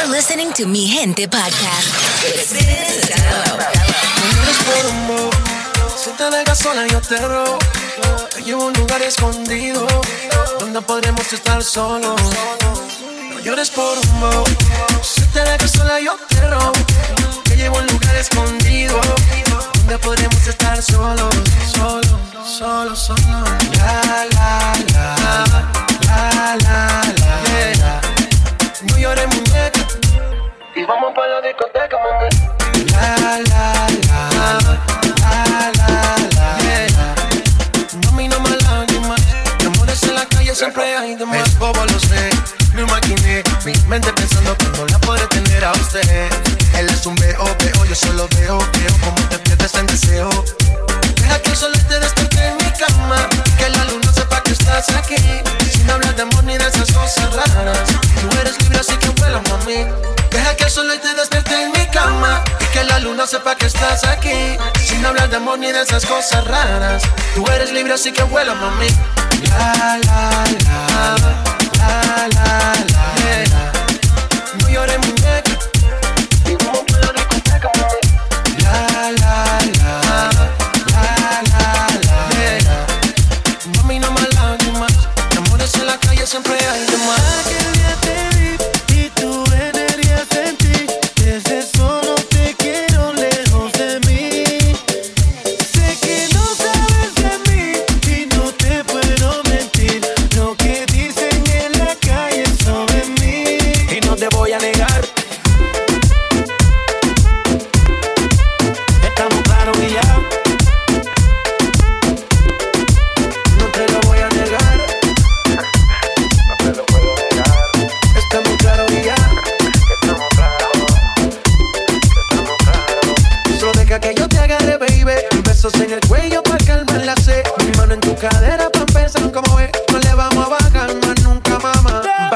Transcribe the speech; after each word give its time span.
You're 0.00 0.12
listening 0.12 0.50
to 0.54 0.66
Mi 0.66 0.86
Gente 0.86 1.28
Podcast. 1.28 1.88
Si 5.94 6.10
te 6.16 6.30
dejas 6.30 6.58
sola 6.58 6.86
yo 6.86 7.00
te 7.02 7.18
robo. 7.18 7.58
Te 8.34 8.42
llevo 8.42 8.64
un 8.64 8.72
lugar 8.72 9.02
escondido 9.02 9.86
Donde 10.58 10.80
podremos 10.80 11.30
estar 11.30 11.62
solos. 11.62 12.18
No 13.28 13.40
llores 13.40 13.68
por 13.68 13.94
bobo. 14.20 14.44
Si 15.02 15.20
te 15.34 15.42
dejas 15.42 15.70
sola 15.70 16.00
yo 16.00 16.16
te 16.30 16.48
robo. 16.48 16.72
Te 17.44 17.56
llevo 17.56 17.76
un 17.76 17.86
lugar 17.88 18.16
escondido 18.16 18.98
Donde 19.74 19.98
podremos 19.98 20.46
estar 20.46 20.82
solos. 20.82 21.34
Solos, 21.74 22.16
solos 22.46 23.10
La, 23.76 24.24
la, 24.32 24.72
la 24.94 25.44
La, 26.06 26.56
la, 26.56 26.56
la, 26.56 26.89
Y 30.80 30.84
vamos 30.84 31.12
para 31.14 31.28
la 31.28 31.40
discoteca, 31.42 31.94
mami. 31.98 32.90
La, 32.90 33.16
la, 33.18 33.36
la 34.08 34.24
La, 34.40 35.70
la, 35.76 36.16
la, 36.32 36.58
yeah. 36.62 37.14
Mami, 38.06 38.28
no 38.28 38.38
lágrimas 38.38 39.20
De 39.58 39.66
amores 39.66 40.02
en 40.04 40.14
la 40.14 40.24
calle 40.24 40.54
siempre 40.54 40.96
hay 40.96 41.16
de 41.16 41.26
más. 41.26 41.46
Es 41.46 41.58
bobo, 41.58 41.84
lo 41.84 42.00
sé 42.00 42.30
Me 42.72 42.80
imaginé. 42.80 43.42
Mi 43.66 43.74
mente 43.88 44.10
pensando 44.14 44.56
cuando 44.56 44.86
la 44.86 44.98
podré 45.00 45.26
tener 45.26 45.66
a 45.66 45.72
usted. 45.72 46.30
Él 46.78 46.88
es 46.88 47.04
un 47.04 47.14
veo, 47.16 47.44
veo 47.58 47.84
Yo 47.84 47.94
solo 47.94 48.26
veo, 48.38 48.58
veo 48.58 48.92
Como 49.04 49.28
te 49.28 49.38
pierdes 49.40 49.74
en 49.74 49.86
deseo. 49.86 50.30
Deja 51.16 51.42
que 51.42 51.50
el 51.50 51.56
sol 51.56 51.72
te 51.90 52.00
despierte 52.00 52.46
en 52.46 52.56
mi 52.56 52.72
cama. 52.78 53.28
Que 53.58 53.68
la 53.68 53.84
luna 53.84 54.10
sepa 54.14 54.42
que 54.42 54.52
estás 54.52 54.88
aquí. 54.96 55.16
Sin 55.70 55.90
hablar 55.90 56.16
de 56.16 56.22
amor 56.22 56.42
ni 56.44 56.56
de 56.56 56.66
esas 56.66 56.90
cosas 56.90 57.34
raras. 57.34 57.80
Tú 58.18 58.38
eres 58.40 58.58
libre 58.62 58.78
así 58.78 58.96
que 58.96 59.10
vuela, 59.10 59.42
mami 59.50 60.19
Que 60.56 60.64
el 60.64 60.70
sol 60.70 60.88
te 61.00 61.14
despierte 61.14 61.62
en 61.62 61.70
mi 61.72 61.86
cama 61.88 62.42
Y 62.60 62.64
que 62.72 62.82
la 62.84 62.98
luna 62.98 63.26
sepa 63.26 63.54
que 63.54 63.66
estás 63.66 64.04
aquí. 64.04 64.56
Sin 64.84 65.04
hablar 65.04 65.28
de 65.30 65.36
amor 65.36 65.58
ni 65.58 65.70
de 65.72 65.82
esas 65.82 66.04
cosas 66.04 66.44
raras. 66.44 67.02
Tú 67.34 67.46
eres 67.50 67.72
libre 67.72 67.94
así 67.94 68.12
que 68.12 68.22
vuela, 68.24 68.54
mami. 68.54 68.88
La, 69.48 69.98
la, 70.04 70.44
la 70.66 71.16
La, 71.78 72.28
la, 72.34 72.72
la 72.92 73.14
yeah. 73.22 73.72
No 74.60 74.68
llores, 74.68 74.98
muñeca. 74.98 75.58
La 76.44 77.12
La, 78.58 79.12
la, 79.12 79.60
la 79.78 80.30
La, 80.92 81.06
la, 81.50 81.62
la. 82.06 82.86
Mami, 83.76 83.98
no 84.00 84.10
más 84.10 84.34
lágrimas 84.34 84.92
amores 85.36 85.74
en 85.74 85.86
la 85.86 85.96
calle 85.98 86.26
siempre 86.26 86.54
hay 86.54 86.86
de 86.86 86.96
más 86.98 87.69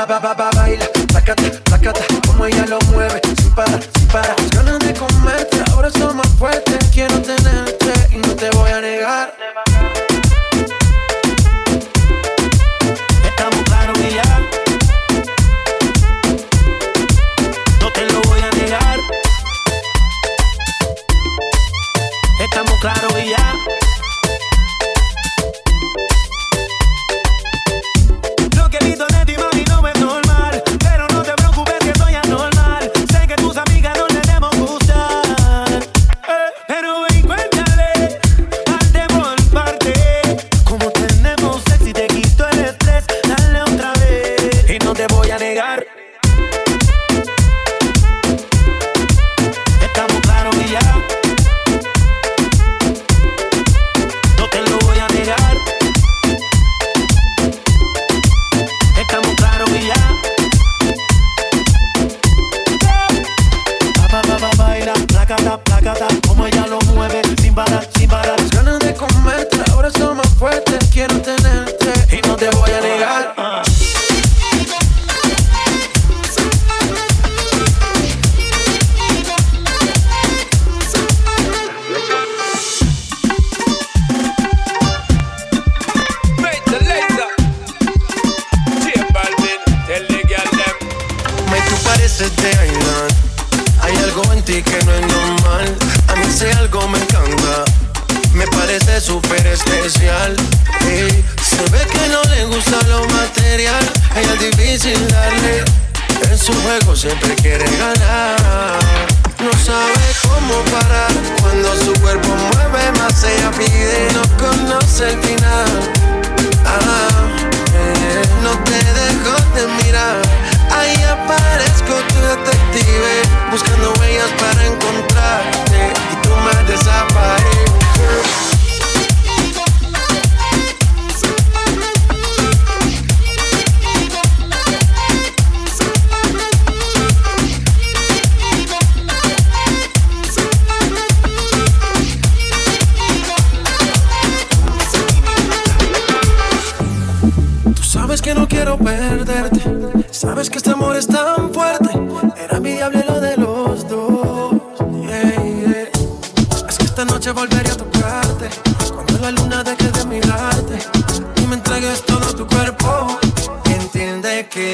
mamá 0.06 0.20
Ba, 0.20 0.20
ba, 0.20 0.34
ba, 0.34 0.34
ba, 0.34 0.50
baila. 0.54 0.87
Tacata, 1.12 1.50
tacata 1.65 2.00
Como 2.26 2.44
ella 2.47 2.66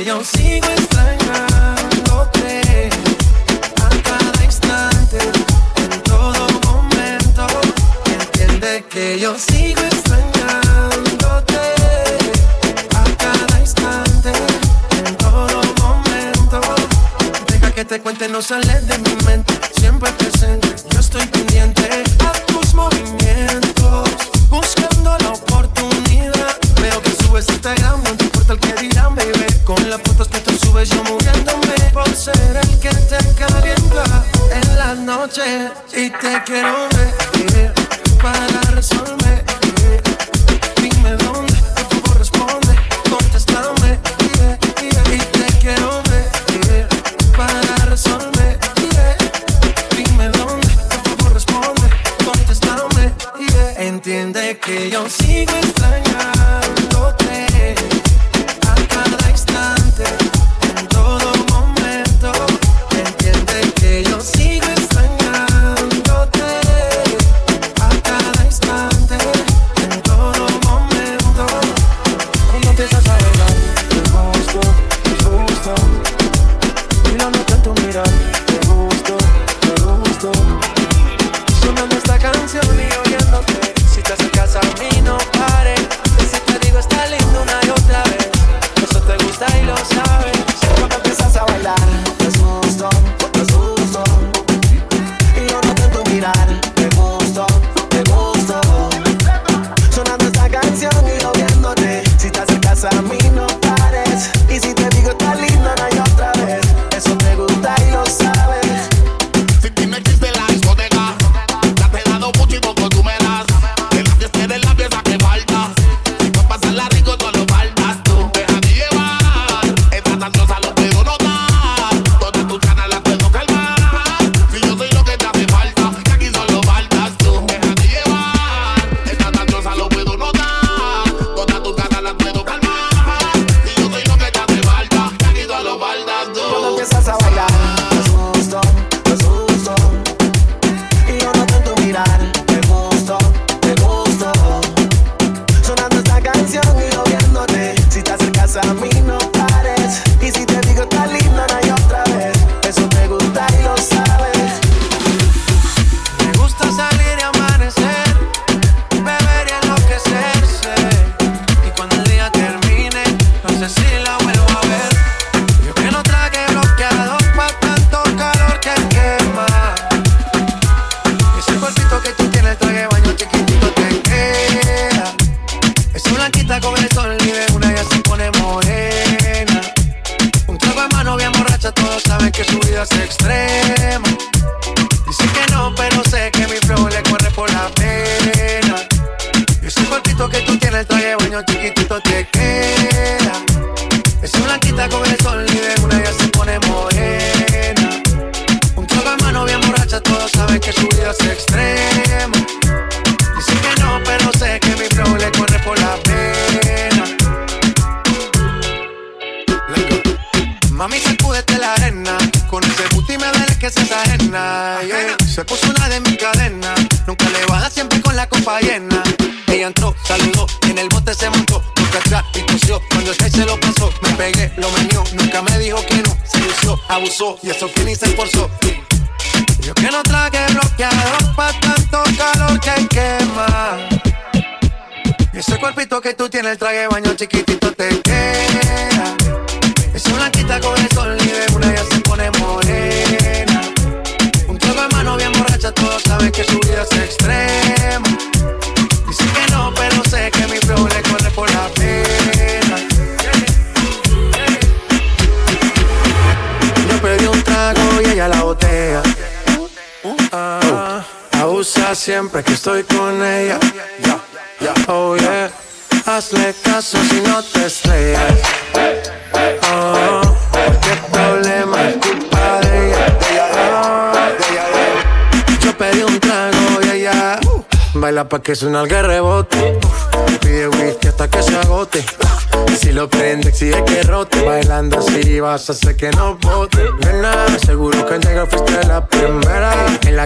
yo 0.05 0.23
sigo 0.25 0.67
extrañándote 0.69 2.89
a 3.83 3.89
cada 4.03 4.45
instante, 4.45 5.19
en 5.77 6.03
todo 6.03 6.47
momento. 6.65 7.47
Entiende 8.07 8.85
que 8.89 9.19
yo 9.21 9.37
sigo 9.37 9.83
extrañándote 9.83 11.59
a 12.97 13.05
cada 13.19 13.61
instante, 13.61 14.33
en 15.05 15.17
todo 15.17 15.61
momento. 15.83 16.61
Deja 17.49 17.71
que 17.73 17.85
te 17.85 18.01
cuente, 18.01 18.29
no 18.29 18.41
sale 18.41 18.80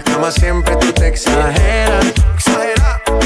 La 0.04 0.12
cama 0.12 0.30
siempre 0.30 0.76
tú 0.76 0.92
te 0.92 1.08
exageras. 1.08 2.04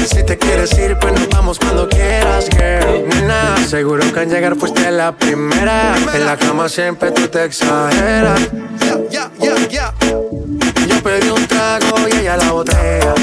Si 0.05 0.23
te 0.23 0.37
quieres 0.37 0.77
ir, 0.77 0.97
pues 0.99 1.13
nos 1.13 1.29
vamos 1.29 1.59
cuando 1.59 1.87
quieras, 1.87 2.49
girl. 2.49 3.07
Nena, 3.09 3.57
seguro 3.67 4.11
que 4.11 4.19
al 4.21 4.29
llegar 4.29 4.55
fuiste 4.55 4.89
la 4.91 5.11
primera. 5.11 5.95
En 6.13 6.25
la 6.25 6.37
cama 6.37 6.67
siempre 6.69 7.11
tú 7.11 7.27
te 7.27 7.45
exageras. 7.45 8.39
Yeah, 9.11 9.29
yeah, 9.39 9.67
yeah, 9.67 9.93
Yo 10.87 11.03
pedí 11.03 11.29
un 11.29 11.45
trago 11.47 12.07
y 12.11 12.17
ella 12.17 12.37
la 12.37 12.51
botella. 12.51 13.13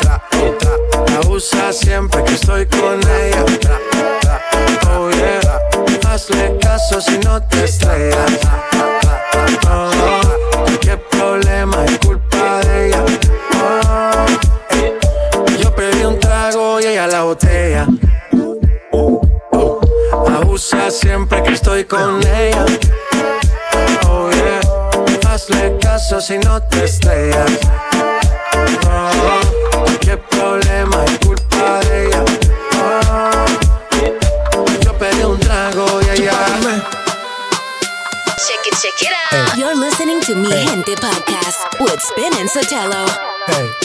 Tra, 0.00 0.20
siempre 1.72 2.24
que 2.24 2.34
estoy 2.34 2.66
con 2.66 3.00
ella. 3.00 3.44
Oh 4.92 5.10
yeah. 5.10 6.10
Hazle 6.10 6.58
caso 6.60 7.00
si 7.00 7.18
no 7.18 7.40
te 7.42 7.64
estrellas. 7.64 8.40
Oh, 9.68 10.20
Qué 10.80 10.96
problema 10.96 11.84
es 11.84 11.98
culpa 11.98 12.19
botella. 17.30 17.86
Oh, 18.92 19.20
oh. 19.52 19.80
Abusa 20.26 20.90
siempre 20.90 21.40
que 21.44 21.52
estoy 21.52 21.84
con 21.84 22.20
ella. 22.26 22.64
Oh, 24.08 24.30
yeah. 24.32 24.60
Hazle 25.28 25.78
caso 25.80 26.20
si 26.20 26.38
no 26.38 26.60
te 26.60 26.84
estrellas. 26.84 27.52
Oh, 28.84 29.84
qué 30.00 30.16
problema 30.16 31.04
es 31.04 31.18
culpa 31.24 31.78
de 31.84 32.06
ella. 32.06 32.24
Oh, 34.56 34.66
yo 34.84 34.92
pedí 34.98 35.22
un 35.22 35.38
trago 35.38 35.86
y 36.02 36.20
ella. 36.20 36.34
Check 38.44 38.66
it, 38.66 38.74
check 38.82 39.02
it 39.02 39.12
out. 39.32 39.52
Hey. 39.54 39.60
You're 39.60 39.76
listening 39.76 40.20
to 40.22 40.34
Me 40.34 40.50
hey. 40.50 40.66
Gente 40.66 40.96
Podcast 40.96 41.78
with 41.78 42.00
Spin 42.00 42.32
and 42.40 42.50
Sotelo. 42.50 43.06
Hey. 43.46 43.79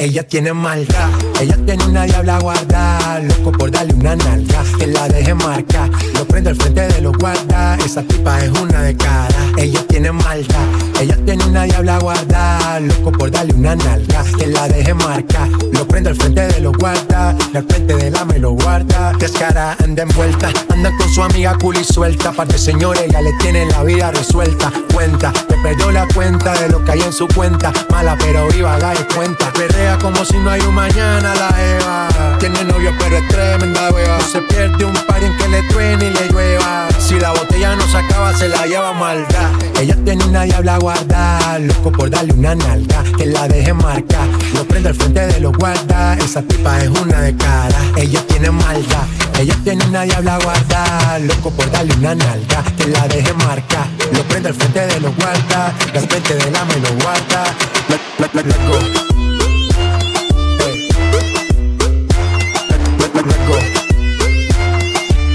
Ella 0.00 0.22
tiene 0.22 0.52
maldad, 0.52 1.10
ella 1.40 1.56
tiene 1.66 1.84
una 1.84 2.04
diabla 2.04 2.38
guarda, 2.38 3.18
loco 3.18 3.50
por 3.50 3.72
darle 3.72 3.94
una 3.94 4.14
nalga, 4.14 4.62
que 4.78 4.86
la 4.86 5.08
deje 5.08 5.34
marcar, 5.34 5.90
lo 6.14 6.24
prendo 6.24 6.50
al 6.50 6.56
frente 6.56 6.86
de 6.86 7.00
los 7.00 7.18
guardas, 7.18 7.84
esa 7.84 8.04
tipa 8.04 8.38
es 8.44 8.50
una 8.60 8.80
de 8.82 8.96
cara, 8.96 9.34
ella 9.56 9.84
tiene 9.88 10.12
maldad, 10.12 10.68
ella 11.00 11.18
tiene 11.24 11.44
una 11.46 11.64
diabla 11.64 11.98
guarda, 11.98 12.78
loco 12.78 13.10
por 13.10 13.32
darle 13.32 13.54
una 13.54 13.74
nalga, 13.74 14.22
que 14.38 14.46
la 14.46 14.68
deje 14.68 14.94
marcar, 14.94 15.48
lo 15.72 15.88
prendo 15.88 16.10
al 16.10 16.16
frente 16.16 16.46
de 16.46 16.60
los 16.60 16.74
guardas, 16.74 17.34
al 17.52 17.64
frente 17.64 17.96
de 17.96 18.10
la 18.12 18.24
me 18.24 18.38
lo 18.38 18.52
guarda, 18.52 19.12
descara, 19.18 19.76
anda 19.82 20.04
envuelta, 20.04 20.52
anda 20.68 20.96
con 20.96 21.08
su 21.08 21.24
amiga 21.24 21.58
cool 21.58 21.76
y 21.76 21.82
suelta, 21.82 22.30
parte 22.30 22.56
señores, 22.56 23.02
ella 23.02 23.20
le 23.20 23.32
tiene 23.40 23.66
la 23.66 23.82
vida 23.82 24.12
resuelta, 24.12 24.72
cuenta, 24.94 25.32
te 25.32 25.56
perdió 25.56 25.90
la 25.90 26.06
cuenta 26.14 26.52
de 26.52 26.68
lo 26.68 26.84
que 26.84 26.92
hay 26.92 27.00
en 27.00 27.12
su 27.12 27.26
cuenta, 27.26 27.72
mala 27.90 28.16
pero 28.20 28.46
viva, 28.46 28.78
da 28.78 28.94
cuenta, 29.12 29.52
como 29.96 30.24
si 30.24 30.36
no 30.38 30.50
hay 30.50 30.60
un 30.60 30.74
mañana 30.74 31.34
la 31.34 31.48
Eva. 31.62 32.08
Tiene 32.38 32.64
novio 32.64 32.92
pero 32.98 33.16
es 33.16 33.28
tremenda 33.28 33.90
wea. 33.90 34.20
Se 34.20 34.40
pierde 34.42 34.84
un 34.84 34.92
par 34.92 35.22
en 35.22 35.34
que 35.36 35.48
le 35.48 35.62
truene 35.64 36.06
y 36.06 36.10
le 36.10 36.28
llueva. 36.28 36.88
Si 36.98 37.18
la 37.18 37.30
botella 37.30 37.74
no 37.74 37.86
se 37.88 37.96
acaba, 37.96 38.34
se 38.34 38.48
la 38.48 38.66
lleva 38.66 38.92
maldad. 38.92 39.50
Ella 39.80 39.96
tiene 40.04 40.24
una 40.24 40.42
diabla 40.42 40.78
guarda, 40.78 41.58
loco 41.58 41.90
por 41.90 42.10
darle 42.10 42.34
una 42.34 42.54
nalga, 42.54 43.02
que 43.16 43.26
la 43.26 43.48
deje 43.48 43.72
marcar. 43.72 44.28
Lo 44.54 44.64
prende 44.64 44.90
al 44.90 44.94
frente 44.94 45.26
de 45.26 45.40
los 45.40 45.52
guardas, 45.56 46.18
esa 46.18 46.42
tipa 46.42 46.80
es 46.80 46.88
una 46.88 47.20
de 47.20 47.34
cara. 47.36 47.78
Ella 47.96 48.20
tiene 48.26 48.50
maldad, 48.50 49.06
ella 49.38 49.56
tiene 49.64 49.84
una 49.86 50.02
diabla 50.02 50.38
guarda, 50.42 51.18
loco 51.20 51.50
por 51.50 51.70
darle 51.70 51.94
una 51.94 52.14
nalga, 52.14 52.62
que 52.76 52.88
la 52.88 53.08
deje 53.08 53.32
marcar. 53.34 53.86
Lo 54.12 54.22
prende 54.24 54.50
al 54.50 54.54
frente 54.54 54.86
de 54.86 55.00
los 55.00 55.16
guardas, 55.16 55.72
al 55.94 56.08
frente 56.08 56.34
de 56.34 56.50
la 56.50 56.64
me 56.66 56.76
lo 56.76 56.94
guarda. 57.02 57.44
Let, 57.88 59.27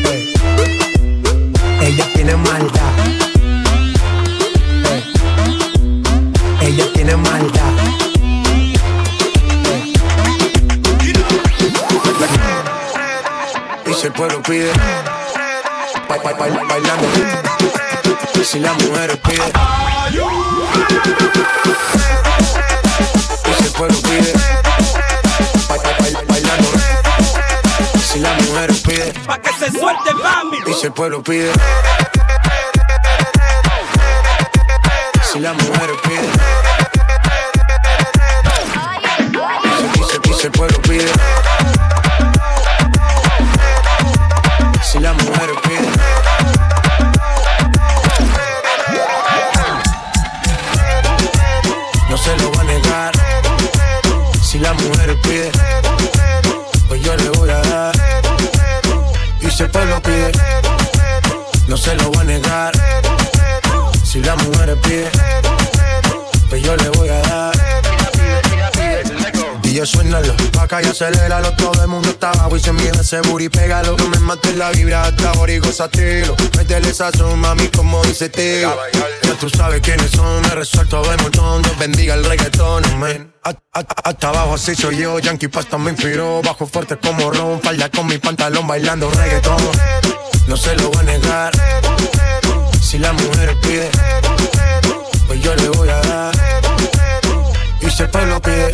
Hey. 0.03 0.33
Ella 1.81 2.05
tiene 2.13 2.35
maldad. 2.37 2.93
Hey. 4.85 5.03
Ella 6.61 6.85
tiene 6.93 7.15
maldad. 7.17 7.73
Hey. 9.65 9.93
Y 13.85 13.93
si 13.93 14.07
el 14.07 14.13
pueblo 14.13 14.41
pide, 14.43 14.71
ba- 16.07 16.17
ba- 16.23 16.33
bailando. 16.33 17.07
Y 18.39 18.43
si 18.45 18.59
las 18.59 18.81
mujeres 18.81 19.17
piden, 19.17 19.51
y 23.45 23.53
si 23.57 23.63
el 23.65 23.71
pueblo 23.73 23.97
pide, 24.03 24.33
las 28.23 28.41
mujeres 28.47 28.81
piden, 28.81 29.13
Pa' 29.25 29.37
que 29.37 29.49
se 29.53 29.69
suelte, 29.71 30.13
mami. 30.13 30.57
y 30.65 30.73
si 30.73 30.85
el 30.87 30.93
pueblo 30.93 31.21
pide, 31.21 31.51
si 35.31 35.39
las 35.39 35.53
mujeres 35.55 35.97
piden, 36.03 36.31
y 40.29 40.33
si, 40.33 40.45
el 40.45 40.51
pueblo 40.51 40.81
pide, 40.83 41.11
si 44.81 44.99
las 44.99 45.15
mujeres 45.23 45.57
piden. 45.67 45.91
No 52.09 52.17
se 52.17 52.37
lo 52.37 52.51
va 52.53 52.61
a 52.61 52.63
negar. 52.63 53.13
Si 54.41 54.59
la 54.59 54.73
mujer 54.73 55.19
pide, 55.21 55.51
no 61.73 61.77
se 61.77 61.95
lo 61.95 62.11
va 62.11 62.21
a 62.21 62.23
negar. 62.23 62.71
Si 64.03 64.21
la 64.21 64.35
mujer 64.35 64.77
pide, 64.81 65.09
pues 66.47 66.61
yo 66.61 66.75
le 66.77 66.89
voy 66.89 67.09
a 67.09 67.19
dar. 67.21 67.53
Y 69.63 69.73
yo 69.73 69.83
suénalo, 69.83 70.35
acá 70.59 70.83
y 70.83 70.85
aceléralo 70.85 71.51
Todo 71.55 71.81
el 71.81 71.87
mundo 71.87 72.09
está 72.09 72.29
abajo 72.29 72.55
y 72.57 72.59
se 72.59 72.71
mide 72.73 72.91
ese 72.91 73.21
booty 73.21 73.49
Pégalo, 73.49 73.97
no 73.97 74.07
me 74.07 74.19
mates 74.19 74.55
la 74.55 74.69
vibra 74.69 75.05
hasta 75.05 75.31
ahora 75.31 75.51
y 75.51 75.57
gózatelo 75.57 76.35
Métele 76.55 76.93
sazón, 76.93 77.39
mami, 77.39 77.67
como 77.69 78.03
dice 78.03 78.29
Teo 78.29 78.77
Ya 79.23 79.33
tú 79.33 79.49
sabes 79.49 79.81
quiénes 79.81 80.11
son, 80.11 80.41
me 80.43 80.49
resuelto 80.49 81.01
de 81.01 81.17
montón. 81.17 81.63
Dios 81.63 81.79
bendiga 81.79 82.13
el 82.13 82.23
reggaetón, 82.23 82.83
Hasta 84.03 84.29
abajo 84.29 84.53
así 84.53 84.75
soy 84.75 84.97
yo, 84.97 85.17
Yankee 85.17 85.47
Pasta 85.47 85.79
me 85.79 85.89
inspiró 85.89 86.43
Bajo 86.43 86.67
fuerte 86.67 86.97
como 86.97 87.31
Ron, 87.31 87.59
falda 87.59 87.89
con 87.89 88.05
mi 88.05 88.19
pantalón 88.19 88.67
bailando 88.67 89.09
reggaetón 89.09 90.22
No 90.47 90.57
se 90.57 90.75
lo 90.75 90.89
voy 90.89 90.99
a 90.99 91.03
negar 91.03 91.51
Si 92.81 92.97
la 92.99 93.11
mujer 93.13 93.57
pide 93.61 93.89
Pues 95.27 95.41
yo 95.41 95.55
le 95.55 95.69
voy 95.69 95.89
a 95.89 95.97
dar 96.01 96.33
Y 97.81 97.89
si 97.89 98.03
el 98.03 98.09
pueblo 98.09 98.41
pide 98.41 98.71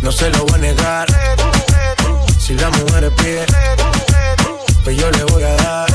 no 0.00 0.12
se 0.12 0.30
lo 0.30 0.44
voy 0.46 0.54
a 0.54 0.58
negar. 0.58 1.06
Si 2.38 2.54
la 2.54 2.70
mujer 2.70 3.12
pide, 3.16 3.44
pues 4.84 4.96
yo 4.96 5.10
le 5.10 5.24
voy 5.24 5.42
a 5.42 5.54
dar. 5.56 5.88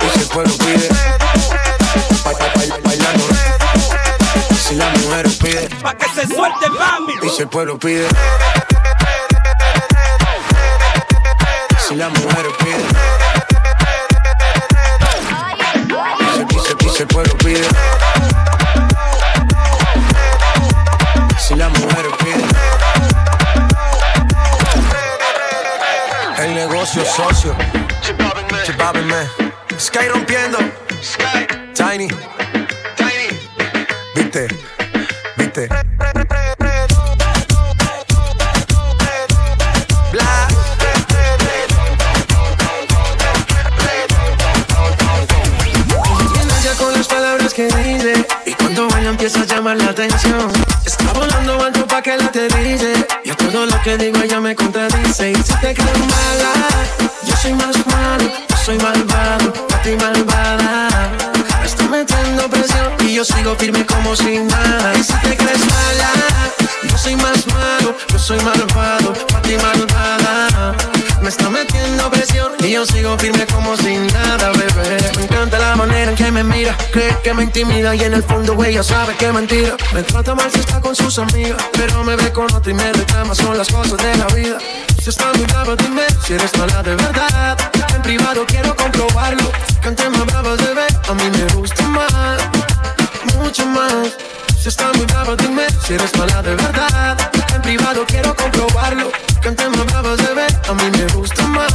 Y 0.00 0.10
si 0.12 0.20
el 0.20 0.26
pueblo 0.28 0.54
pide, 0.58 0.88
ba- 2.22 2.32
ba- 2.32 2.38
ba- 2.54 2.78
bailando. 2.84 3.24
Si 4.68 4.74
la 4.76 4.88
mujer 4.90 5.26
pide, 5.42 5.68
Pa' 5.82 5.94
que 5.94 6.04
se 6.14 6.26
suelte, 6.32 6.68
mami. 6.78 7.14
y 7.22 7.28
si 7.30 7.42
el 7.42 7.48
pueblo 7.48 7.78
pide, 7.78 8.06
si 11.90 11.96
la 11.96 12.08
mujer 12.08 12.46
pide, 12.60 12.84
y 16.84 16.88
si 16.88 17.02
el 17.02 17.08
pueblo 17.08 17.36
pide. 17.38 17.66
Si 21.36 21.56
la 21.56 21.68
mujer 21.68 22.06
pide. 22.20 22.44
El 26.44 26.54
negocio 26.54 27.04
socio. 27.04 27.56
Man 29.08 29.28
Sky 29.76 30.08
rompiendo. 30.08 30.58
Tiny. 31.74 32.08
Viste. 34.14 34.46
Viste 35.36 35.68
la 49.62 49.90
atención. 49.90 50.50
Está 50.86 51.12
volando 51.12 51.62
alto 51.62 51.86
pa' 51.86 52.00
que 52.00 52.16
la 52.16 52.24
aterrice 52.24 53.06
Y 53.24 53.30
a 53.30 53.36
todo 53.36 53.66
lo 53.66 53.82
que 53.82 53.98
digo 53.98 54.18
ella 54.22 54.40
me 54.40 54.56
contradice. 54.56 55.32
Y 55.32 55.34
si 55.34 55.54
te 55.60 55.74
crees 55.74 55.98
mala 55.98 56.52
Yo 57.24 57.36
soy 57.36 57.52
más 57.52 57.76
malo 57.86 58.24
Yo 58.48 58.56
soy 58.56 58.78
malvado 58.78 59.52
A 59.74 59.82
ti 59.82 59.90
malvada. 59.96 60.88
Me 61.60 61.66
está 61.66 61.84
metiendo 61.88 62.48
presión 62.48 62.90
Y 63.00 63.14
yo 63.14 63.24
sigo 63.24 63.54
firme 63.56 63.84
como 63.84 64.16
si 64.16 64.38
nada. 64.38 64.94
Y 64.98 65.04
si 65.04 65.12
te 65.12 65.36
crees 65.36 65.60
mala 65.66 66.10
Yo 66.88 66.96
soy 66.96 67.16
más 67.16 67.46
malo 67.48 67.94
Yo 68.08 68.18
soy 68.18 68.40
malvado 68.40 69.12
A 69.34 69.42
ti 69.42 69.56
malvada 69.56 70.99
me 71.22 71.28
está 71.28 71.50
metiendo 71.50 72.10
presión 72.10 72.52
y 72.60 72.70
yo 72.72 72.86
sigo 72.86 73.16
firme 73.18 73.46
como 73.46 73.76
sin 73.76 74.06
nada, 74.08 74.50
bebé. 74.52 74.98
Me 75.16 75.24
encanta 75.24 75.58
la 75.58 75.76
manera 75.76 76.10
en 76.10 76.16
que 76.16 76.30
me 76.30 76.42
mira, 76.42 76.76
cree 76.92 77.16
que 77.22 77.34
me 77.34 77.44
intimida 77.44 77.94
y 77.94 78.02
en 78.02 78.14
el 78.14 78.22
fondo 78.22 78.62
ella 78.64 78.82
sabe 78.82 79.14
que 79.16 79.32
mentira. 79.32 79.76
Me 79.92 80.02
trata 80.02 80.34
mal 80.34 80.50
si 80.50 80.60
está 80.60 80.80
con 80.80 80.94
sus 80.94 81.18
amigas, 81.18 81.62
pero 81.72 82.02
me 82.04 82.16
ve 82.16 82.32
con 82.32 82.52
otro 82.52 82.70
y 82.70 82.74
me 82.74 82.92
reclama, 82.92 83.34
son 83.34 83.56
las 83.56 83.68
cosas 83.68 83.98
de 83.98 84.16
la 84.16 84.26
vida. 84.26 84.58
Si 85.02 85.10
está 85.10 85.32
muy 85.34 85.46
brava, 85.46 85.76
dime 85.76 86.02
si 86.26 86.34
eres 86.34 86.56
mala 86.58 86.82
de 86.82 86.94
verdad. 86.96 87.58
En 87.94 88.02
privado 88.02 88.44
quiero 88.46 88.74
comprobarlo. 88.76 89.50
Cante 89.82 90.08
más 90.10 90.26
bravas, 90.26 90.58
bebé, 90.58 90.86
a 91.08 91.14
mí 91.14 91.30
me 91.30 91.54
gusta 91.54 91.82
más, 91.84 92.40
mucho 93.36 93.66
más. 93.66 94.16
Si 94.60 94.68
está 94.68 94.92
muy 94.92 95.06
bravo, 95.06 95.34
dime 95.36 95.66
si 95.86 95.94
eres 95.94 96.14
mala 96.18 96.42
de 96.42 96.54
verdad. 96.54 97.16
En 97.54 97.62
privado 97.62 98.04
quiero 98.06 98.36
comprobarlo. 98.36 99.10
Cantemos 99.40 99.86
bravos 99.86 100.18
de 100.18 100.34
ver, 100.34 100.60
a 100.68 100.74
mí 100.74 100.90
me 100.98 101.06
gusta 101.14 101.42
más. 101.46 101.72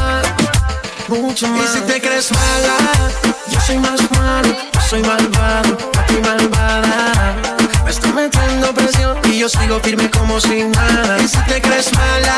Mucho 1.08 1.48
más. 1.48 1.66
Y 1.66 1.80
si 1.80 1.82
te 1.86 2.00
crees 2.00 2.32
mala, 2.32 2.78
yo 3.48 3.60
soy 3.62 3.80
más 3.80 4.00
malo. 4.12 4.56
Yo 4.72 4.82
soy 4.82 5.02
malvado, 5.02 5.78
a 5.98 6.06
ti 6.06 6.14
malvada. 6.22 7.36
Me 7.84 7.90
está 7.90 8.08
metiendo 8.12 8.72
presión 8.72 9.18
y 9.32 9.40
yo 9.40 9.50
sigo 9.50 9.80
firme 9.80 10.08
como 10.12 10.40
si 10.40 10.66
nada. 10.66 11.18
Y 11.24 11.28
si 11.28 11.40
te 11.48 11.60
crees 11.60 11.92
mala, 11.92 12.38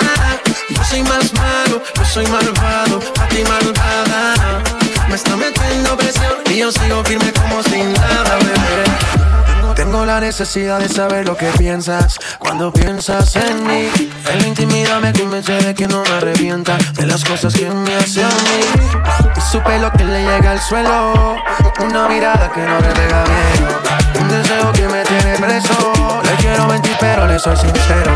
yo 0.70 0.84
soy 0.86 1.04
más 1.04 1.34
malo. 1.34 1.84
Yo 1.94 2.06
soy 2.06 2.26
malvado, 2.28 3.02
a 3.20 3.28
ti 3.28 3.44
malvada. 3.44 4.64
Me 5.10 5.16
está 5.16 5.36
metiendo 5.36 5.98
presión 5.98 6.36
y 6.50 6.60
yo 6.60 6.72
sigo 6.72 7.04
firme 7.04 7.34
como 7.34 7.62
si 7.64 7.84
nada, 7.84 8.38
bebé. 8.38 9.27
Tengo 9.76 10.06
la 10.06 10.20
necesidad 10.20 10.80
de 10.80 10.90
saber 10.90 11.26
lo 11.28 11.36
que 11.36 11.48
piensas 11.58 12.18
cuando 12.40 12.72
piensas 12.72 13.36
en 13.36 13.66
mí. 13.66 13.90
En 14.32 14.40
la 14.40 14.48
intimidad 14.48 15.00
me 15.00 15.14
convence 15.14 15.54
de 15.54 15.74
que 15.74 15.88
no 15.88 16.04
me 16.04 16.20
revienta 16.20 16.78
de 16.94 17.06
las 17.06 17.24
cosas 17.24 17.54
que 17.54 17.70
me 17.70 17.96
hace 17.96 18.24
a 18.24 18.28
mí. 18.28 18.60
Y 19.36 19.42
su 19.42 19.62
pelo 19.62 19.92
que 19.92 20.04
le 20.04 20.24
llega 20.24 20.52
al 20.52 20.62
suelo, 20.62 21.36
una 21.80 22.08
mirada 22.08 22.52
que 22.52 22.62
no 22.62 22.80
le 22.80 22.88
pega 22.90 23.24
bien. 23.24 24.22
Un 24.22 24.30
deseo 24.30 24.72
que 24.74 24.88
me 24.88 25.04
tiene 25.04 25.38
preso. 25.38 25.94
Le 26.24 26.32
quiero 26.38 26.68
mentir, 26.68 26.96
pero 27.00 27.28
le 27.28 27.38
soy 27.40 27.56
sincero. 27.56 28.12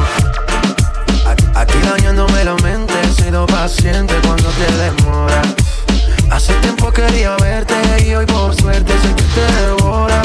Aquí 1.55 1.77
dañándome 1.79 2.43
la 2.43 2.55
mente, 2.55 2.93
he 3.01 3.23
sido 3.23 3.45
paciente 3.45 4.15
cuando 4.25 4.49
te 4.49 4.71
demoras. 4.77 5.47
Hace 6.31 6.53
tiempo 6.55 6.91
quería 6.91 7.35
verte 7.37 7.75
y 8.05 8.15
hoy 8.15 8.25
por 8.25 8.55
suerte 8.55 8.93
sé 9.01 9.15
que 9.15 9.23
te 9.23 9.61
devora. 9.61 10.21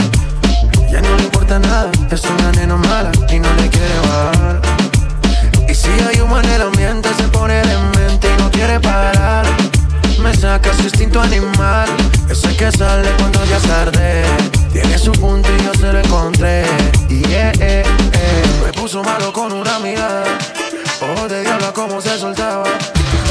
Ya 0.90 1.00
no 1.00 1.16
le 1.16 1.24
importa 1.24 1.58
nada, 1.58 1.90
es 2.10 2.22
una 2.24 2.52
nena 2.52 2.76
mala 2.76 3.10
y 3.28 3.38
no 3.38 3.52
le 3.54 3.68
quiere 3.68 3.98
bajar. 4.08 4.60
Y 5.68 5.74
si 5.74 5.90
hay 6.08 6.20
humo 6.20 6.38
en 6.38 6.50
el 6.50 6.62
ambiente, 6.62 7.08
se 7.16 7.24
pone 7.28 7.54
de 7.54 7.78
mente 7.98 8.28
y 8.32 8.42
no 8.42 8.50
quiere 8.50 8.78
parar. 8.80 9.44
Me 10.22 10.34
saca 10.34 10.72
su 10.74 10.82
instinto 10.82 11.20
animal, 11.20 11.88
ese 12.30 12.56
que 12.56 12.70
sale 12.72 13.08
cuando 13.18 13.44
ya 13.44 13.56
es 13.56 13.62
tarde. 13.62 14.24
Tiene 14.72 14.98
su 14.98 15.12
punto 15.12 15.48
y 15.58 15.64
yo 15.64 15.74
se 15.74 15.92
lo 15.92 15.98
encontré. 15.98 16.64
Y 17.08 17.22
yeah, 17.22 17.52
eh, 17.60 17.82
eh. 17.82 18.42
me 18.64 18.72
puso 18.72 19.02
malo 19.02 19.32
con 19.32 19.52
una 19.52 19.78
mirada. 19.78 20.24
Ojo 21.00 21.28
de 21.28 21.42
diablo 21.42 21.72
como 21.74 22.00
se 22.00 22.18
soltaba. 22.18 22.64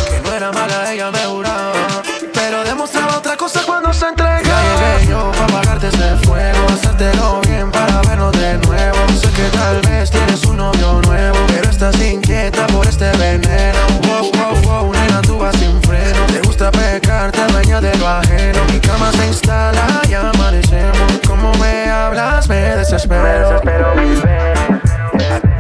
Que 0.10 0.22
no 0.24 0.34
era 0.34 0.52
mala, 0.52 0.94
ella 0.94 1.12
me 1.12 1.20
juraba. 1.20 1.95
Pero 2.48 2.64
demostraba 2.64 3.18
otra 3.18 3.36
cosa 3.36 3.62
cuando 3.66 3.92
se 3.92 4.06
entregaba. 4.06 4.44
Ya 4.44 4.98
llegué 5.00 5.10
yo 5.10 5.32
para 5.32 5.46
apagarte 5.46 5.88
ese 5.88 6.16
fuego, 6.28 6.60
hacértelo 6.72 7.42
bien 7.42 7.72
para 7.72 8.04
vernos 8.04 8.34
de 8.34 8.60
nuevo. 8.60 8.98
Sé 9.20 9.32
que 9.32 9.50
tal 9.50 9.82
vez 9.82 10.12
tienes 10.12 10.46
un 10.46 10.58
novio 10.58 11.02
nuevo, 11.08 11.38
pero 11.48 11.72
estás 11.72 12.00
inquieta 12.00 12.68
por 12.68 12.86
este 12.86 13.10
veneno. 13.18 13.80
Wow, 14.04 14.32
wow, 14.32 14.62
wow, 14.62 14.94
nena, 14.94 15.22
tú 15.24 15.40
vas 15.40 15.56
sin 15.56 15.82
freno. 15.82 16.24
Te 16.28 16.40
gusta 16.42 16.70
pecar, 16.70 17.32
te 17.32 17.48
dueña 17.48 17.82
de 17.82 17.98
lo 17.98 18.08
ajeno. 18.08 18.60
Mi 18.72 18.80
cama 18.80 19.12
se 19.14 19.26
instala 19.26 20.02
y 20.08 20.14
amanecemos. 20.14 21.14
Como 21.28 21.52
me 21.56 21.90
hablas, 21.90 22.48
me 22.48 22.76
desespero. 22.76 23.24
Me 23.24 23.40
desespero, 23.40 23.92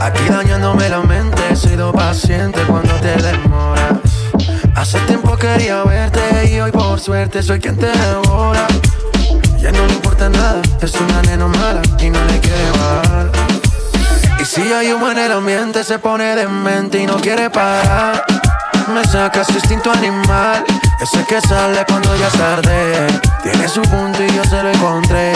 Aquí 0.01 0.23
dañándome 0.29 0.87
la 0.87 0.99
mente, 0.99 1.41
he 1.49 1.55
sido 1.55 1.91
paciente 1.91 2.61
cuando 2.67 2.93
te 3.01 3.15
demoras. 3.23 4.05
Hace 4.75 4.99
tiempo 5.07 5.24
quería 5.45 5.83
verte 5.83 6.49
y 6.51 6.59
hoy 6.59 6.71
por 6.71 6.99
suerte 6.99 7.43
soy 7.43 7.59
quien 7.59 7.77
te 7.77 7.85
devora. 7.85 8.65
Ya 9.59 9.71
no 9.71 9.85
le 9.85 9.93
importa 9.93 10.27
nada, 10.27 10.61
es 10.81 10.95
una 10.95 11.21
nena 11.21 11.47
mala 11.47 11.81
y 11.99 12.09
no 12.09 12.19
le 12.25 12.39
quiere 12.39 12.71
bajar. 12.71 13.31
Y 14.39 14.45
si 14.45 14.61
hay 14.73 14.91
humo 14.91 15.11
en 15.11 15.19
el 15.19 15.31
ambiente, 15.31 15.83
se 15.83 15.99
pone 15.99 16.35
demente 16.35 16.97
y 16.99 17.05
no 17.05 17.17
quiere 17.17 17.49
parar. 17.51 18.25
Me 18.93 19.03
saca 19.03 19.43
su 19.43 19.53
instinto 19.53 19.91
animal, 19.91 20.63
ese 20.99 21.23
que 21.25 21.39
sale 21.41 21.85
cuando 21.87 22.15
ya 22.15 22.27
es 22.27 22.33
tarde. 22.33 23.07
Tiene 23.43 23.67
su 23.67 23.81
punto 23.83 24.23
y 24.23 24.31
yo 24.35 24.43
se 24.45 24.63
lo 24.63 24.69
encontré. 24.71 25.33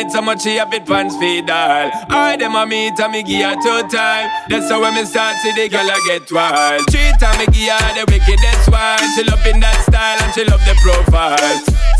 It 0.00 0.10
so 0.10 0.22
much 0.22 0.42
she 0.42 0.56
have 0.56 0.72
it 0.72 0.86
pants 0.86 1.16
feed 1.16 1.50
all. 1.50 1.90
I 2.08 2.36
them 2.36 2.56
a 2.56 2.64
meet 2.66 2.98
and 2.98 3.12
me 3.12 3.22
give 3.22 3.44
her 3.44 3.56
two 3.60 3.84
time. 3.88 4.30
That's 4.48 4.70
how 4.70 4.80
when 4.80 4.94
me 4.94 5.04
start 5.04 5.36
see 5.44 5.52
the 5.52 5.68
girl 5.68 5.84
I 5.84 6.00
get 6.08 6.24
wild. 6.32 6.88
Three 6.90 7.12
time 7.20 7.36
me 7.38 7.46
give 7.52 7.68
her 7.68 7.90
the 7.94 8.04
wickedest 8.08 8.66
one. 8.72 9.04
She 9.14 9.22
loving 9.28 9.60
that 9.60 9.76
style 9.84 10.18
and 10.24 10.32
she 10.32 10.44
love 10.48 10.64
the 10.64 10.74
profile. 10.80 11.36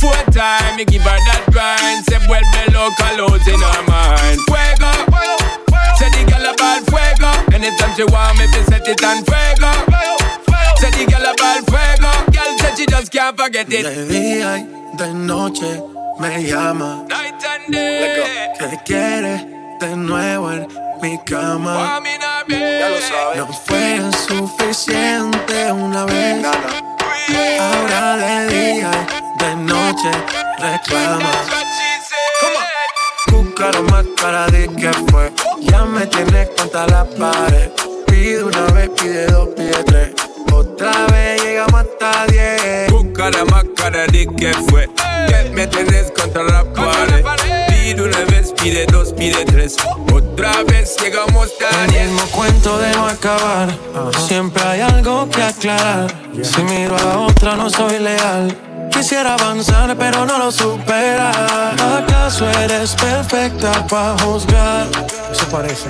Four 0.00 0.16
time 0.32 0.76
me 0.76 0.84
give 0.88 1.04
her 1.04 1.20
that 1.28 1.44
grind. 1.52 2.00
Say 2.08 2.20
well 2.24 2.44
below 2.56 2.88
colors 2.96 3.44
in 3.44 3.60
her 3.60 3.82
mind. 3.84 4.40
Fuego. 4.48 4.92
Say 6.00 6.08
the 6.16 6.22
girl 6.24 6.46
about 6.48 6.80
fuego. 6.88 7.30
Anytime 7.52 7.92
she 7.96 8.04
want 8.08 8.38
me, 8.40 8.48
fi 8.48 8.60
set 8.72 8.88
it 8.88 9.02
on 9.04 9.20
fuego. 9.28 9.72
Say 10.80 10.90
the 10.96 11.04
girl 11.04 11.26
about 11.28 11.60
fuego. 11.68 12.10
Girl 12.32 12.52
said 12.64 12.74
she 12.80 12.86
just 12.88 13.12
can't 13.12 13.36
forget 13.36 13.68
it. 13.68 13.84
De 13.84 14.08
día 14.08 14.56
y 14.56 14.96
de 14.96 15.12
noche 15.12 15.82
me 16.18 16.44
llama. 16.48 17.04
Night 17.70 18.18
and 18.58 18.58
day. 18.58 18.70
Que 18.70 18.78
quiere 18.84 19.46
de 19.80 19.96
nuevo 19.96 20.52
en 20.52 20.66
mi 21.02 21.18
cama. 21.24 22.00
No 23.36 23.46
fue 23.64 24.00
suficiente 24.28 25.72
una 25.72 26.04
vez. 26.04 26.44
Ahora 27.60 28.16
de 28.16 28.48
día 28.48 28.90
de 29.38 29.56
noche 29.56 30.10
reclama. 30.58 31.32
Said. 32.08 33.32
Buscaron 33.32 33.86
más 33.86 34.04
cara 34.16 34.46
de 34.46 34.68
que 34.68 34.92
fue. 35.10 35.32
Ya 35.60 35.84
me 35.84 36.06
tienes 36.06 36.48
contra 36.56 36.86
la 36.88 37.04
pared. 37.04 37.70
Pide 38.06 38.44
una 38.44 38.64
vez, 38.72 38.90
pide 39.00 39.26
dos, 39.26 39.48
pide 39.56 39.84
tres. 39.84 40.12
Otra 40.52 41.06
vez 41.06 41.42
llegamos 41.42 41.80
hasta 41.82 42.26
diez. 42.26 42.89
Buscara 43.30 43.44
más 43.44 43.64
cara 43.76 44.06
de 44.08 44.26
que 44.26 44.52
fue. 44.68 44.88
Que 45.28 45.50
me 45.50 45.66
tenés 45.66 46.10
contra 46.10 46.42
la 46.42 46.64
pared. 46.72 47.24
Pide 47.68 48.02
una 48.02 48.24
vez, 48.24 48.52
pide 48.60 48.86
dos, 48.86 49.12
pide 49.12 49.44
tres. 49.44 49.76
Otra 50.12 50.64
vez 50.64 50.96
llegamos 51.00 51.48
a 51.60 51.84
El 51.84 52.08
mismo 52.08 52.26
cuento 52.32 52.78
de 52.78 52.92
no 52.92 53.06
acabar. 53.06 53.68
Siempre 54.26 54.62
hay 54.64 54.80
algo 54.80 55.28
que 55.30 55.42
aclarar. 55.42 56.12
Si 56.42 56.62
miro 56.62 56.96
a 56.96 57.18
otra, 57.20 57.54
no 57.54 57.70
soy 57.70 58.00
leal. 58.00 58.56
Quisiera 58.90 59.34
avanzar, 59.34 59.96
pero 59.96 60.26
no 60.26 60.38
lo 60.38 60.50
supera. 60.50 61.30
¿Acaso 61.98 62.50
eres 62.50 62.96
perfecta 62.96 63.86
para 63.86 64.18
juzgar? 64.24 64.88
Eso 65.30 65.46
parece. 65.52 65.88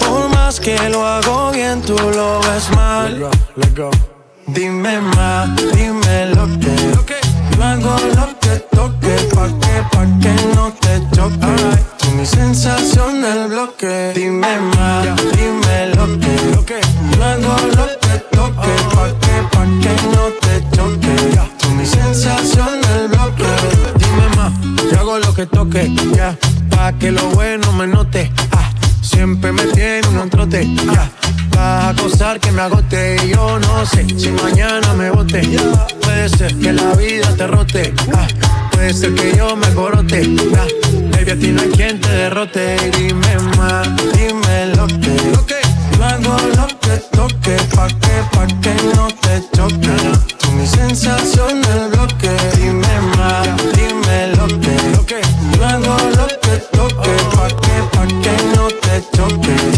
Por 0.00 0.28
más 0.30 0.58
que 0.58 0.76
lo 0.88 1.06
hago 1.06 1.52
bien, 1.52 1.80
tú 1.82 1.94
lo 1.94 2.40
ves 2.40 2.68
mal. 2.70 3.20
Go, 3.20 3.30
let's 3.54 3.74
go. 3.76 4.13
Dime 4.46 5.00
más, 5.00 5.48
dime 5.74 6.26
lo 6.34 6.46
que. 6.58 6.94
Yo 7.56 7.64
hago 7.64 7.96
lo 8.14 8.38
que 8.40 8.60
toque, 8.70 9.16
pa' 9.34 9.48
que, 9.48 9.82
pa' 9.90 10.06
que 10.20 10.54
no 10.54 10.72
te 10.80 11.02
choque. 11.16 11.82
Tú 11.98 12.10
mi 12.10 12.26
sensación 12.26 13.22
del 13.22 13.48
bloque. 13.48 14.12
Dime 14.14 14.60
más, 14.76 15.06
dime 15.32 15.94
lo 15.96 16.18
que. 16.18 16.80
Yo 17.16 17.24
hago 17.24 17.56
lo 17.76 17.86
que 18.00 18.18
toque, 18.30 18.72
pa' 18.94 19.08
que, 19.20 19.36
pa' 19.50 19.66
que 19.82 19.94
no 20.14 20.24
te 20.40 20.76
choque. 20.76 21.16
Tú 21.58 21.70
mi 21.70 21.86
sensación 21.86 22.80
del 22.82 23.08
bloque. 23.08 23.46
Dime 23.98 24.28
más, 24.36 24.52
Yo 24.92 25.00
hago 25.00 25.18
lo 25.18 25.34
que 25.34 25.46
toque, 25.46 25.90
ya, 26.14 26.36
pa' 26.70 26.92
que 26.92 27.10
lo 27.12 27.22
bueno 27.30 27.72
me 27.72 27.86
note. 27.86 28.30
Ah, 28.52 28.70
siempre 29.00 29.52
me 29.52 29.64
tiene 29.64 30.06
un 30.08 30.28
trote, 30.28 30.68
ya. 30.92 31.10
Vas 31.54 31.96
acosar 31.96 32.40
que 32.40 32.50
me 32.52 32.62
agote 32.62 33.16
yo 33.28 33.58
no 33.58 33.86
sé 33.86 34.06
si 34.18 34.30
mañana 34.30 34.94
me 34.94 35.10
bote. 35.10 35.42
Puede 36.02 36.28
ser 36.28 36.54
que 36.58 36.72
la 36.72 36.94
vida 36.94 37.28
te 37.36 37.46
rote, 37.46 37.94
ah, 38.14 38.26
puede 38.72 38.92
ser 38.92 39.14
que 39.14 39.36
yo 39.36 39.56
me 39.56 39.68
corote, 39.74 40.22
ya. 40.52 40.66
Baby, 41.10 41.30
a 41.30 41.34
no 41.52 41.62
hay 41.62 41.68
quien 41.70 42.00
te 42.00 42.08
derrote. 42.10 42.76
Dime 42.96 43.36
más, 43.56 43.88
dime 44.12 44.74
lo 44.76 44.86
que. 44.86 45.34
Yo 45.96 46.04
hago 46.04 46.36
lo 46.56 46.66
que 46.80 46.96
toque, 47.12 47.56
pa' 47.74 47.88
que, 47.88 48.16
pa' 48.32 48.46
que 48.60 48.74
no 48.96 49.08
te 49.22 49.42
choque. 49.56 49.96
Tú 50.38 50.52
mi 50.52 50.66
sensación 50.66 51.62
del 51.62 51.88
bloque. 51.90 52.30
Dime 52.56 53.00
más, 53.16 53.48
dime 53.74 54.36
lo 54.36 54.46
que. 54.60 55.20
Yo 55.56 55.66
hago 55.66 55.96
lo 56.16 56.26
que 56.26 56.56
toque, 56.72 57.16
pa' 57.34 57.48
que, 57.48 57.76
pa' 57.92 58.06
que 58.22 58.56
no 58.56 58.68
te 58.68 59.16
choque. 59.16 59.73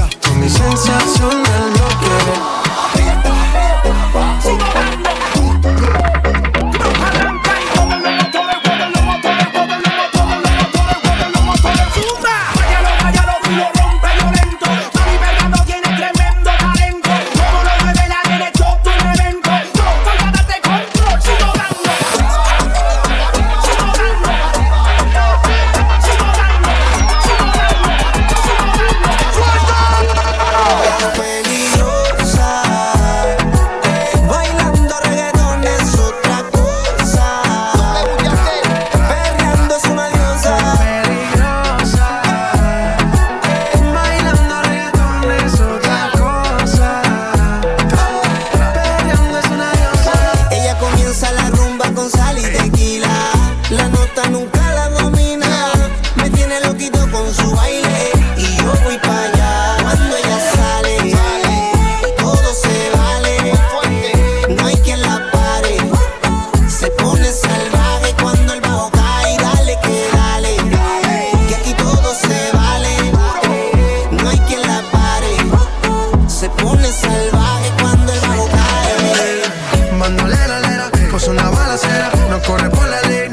Balacera. 81.86 82.28
No 82.28 82.42
corre 82.42 82.70
por 82.70 82.88
la 82.88 83.02
ley, 83.02 83.28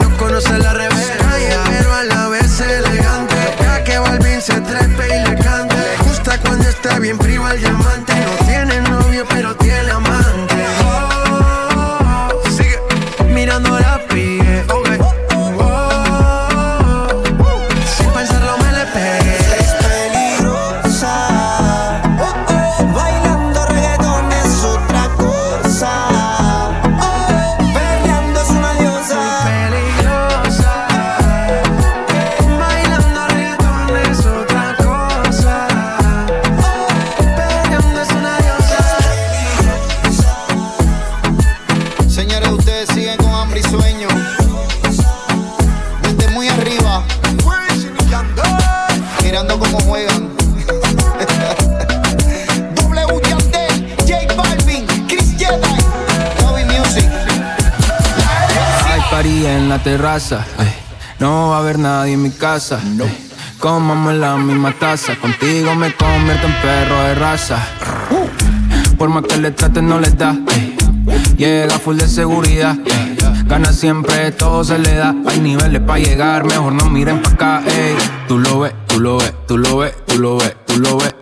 No 61.18 61.50
va 61.50 61.56
a 61.56 61.60
haber 61.60 61.80
nadie 61.80 62.14
en 62.14 62.22
mi 62.22 62.30
casa. 62.30 62.80
No. 62.86 63.06
Comamos 63.58 64.14
la 64.14 64.38
misma 64.38 64.72
taza. 64.72 65.16
Contigo 65.16 65.74
me 65.74 65.92
convierto 65.96 66.46
en 66.46 66.54
perro 66.62 67.02
de 67.02 67.16
raza. 67.16 67.58
Por 68.96 69.10
más 69.10 69.24
que 69.24 69.38
le 69.38 69.50
traten, 69.50 69.88
no 69.88 70.00
les 70.00 70.16
da. 70.16 70.38
Llega 71.36 71.80
full 71.80 71.98
de 71.98 72.08
seguridad. 72.08 72.78
Gana 73.46 73.74
siempre, 73.74 74.32
todo 74.32 74.64
se 74.64 74.78
le 74.78 74.94
da. 74.94 75.16
Hay 75.26 75.40
niveles 75.40 75.82
para 75.82 75.98
llegar, 75.98 76.44
mejor 76.46 76.74
no 76.74 76.86
miren 76.92 77.20
pa' 77.20 77.32
acá. 77.32 77.64
Ey. 77.66 77.96
Tú 78.28 78.38
lo 78.38 78.60
ves, 78.60 78.74
tú 78.88 79.00
lo 79.00 79.18
ves, 79.18 79.34
tú 79.48 79.58
lo 79.58 79.78
ves, 79.78 79.96
tú 80.06 80.20
lo 80.20 80.38
ves, 80.38 80.56
tú 80.68 80.78
lo 80.78 80.98
ves, 80.98 81.13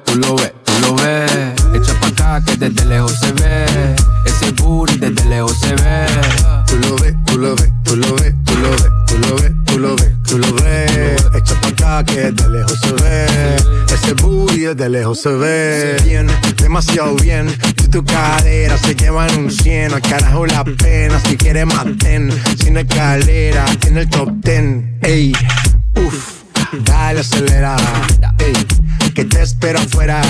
se 15.21 15.29
ve. 15.29 15.97
Bien, 16.03 16.27
demasiado 16.57 17.15
bien. 17.15 17.47
Si 17.79 17.87
tu 17.89 18.03
cadera 18.03 18.75
se 18.77 18.95
llevan 18.95 19.29
un 19.37 19.51
cien, 19.51 19.93
al 19.93 20.01
carajo 20.01 20.47
la 20.47 20.63
pena. 20.63 21.19
Si 21.19 21.37
quieres 21.37 21.67
maten, 21.67 22.31
sin 22.57 22.77
escalera, 22.77 23.65
en 23.85 23.97
el 23.97 24.09
top 24.09 24.31
ten. 24.41 24.97
Ey, 25.03 25.31
uff, 25.95 26.41
dale 26.85 27.19
acelera. 27.19 27.75
Ey, 28.39 28.53
que 29.13 29.25
te 29.25 29.43
espero 29.43 29.79
afuera. 29.79 30.21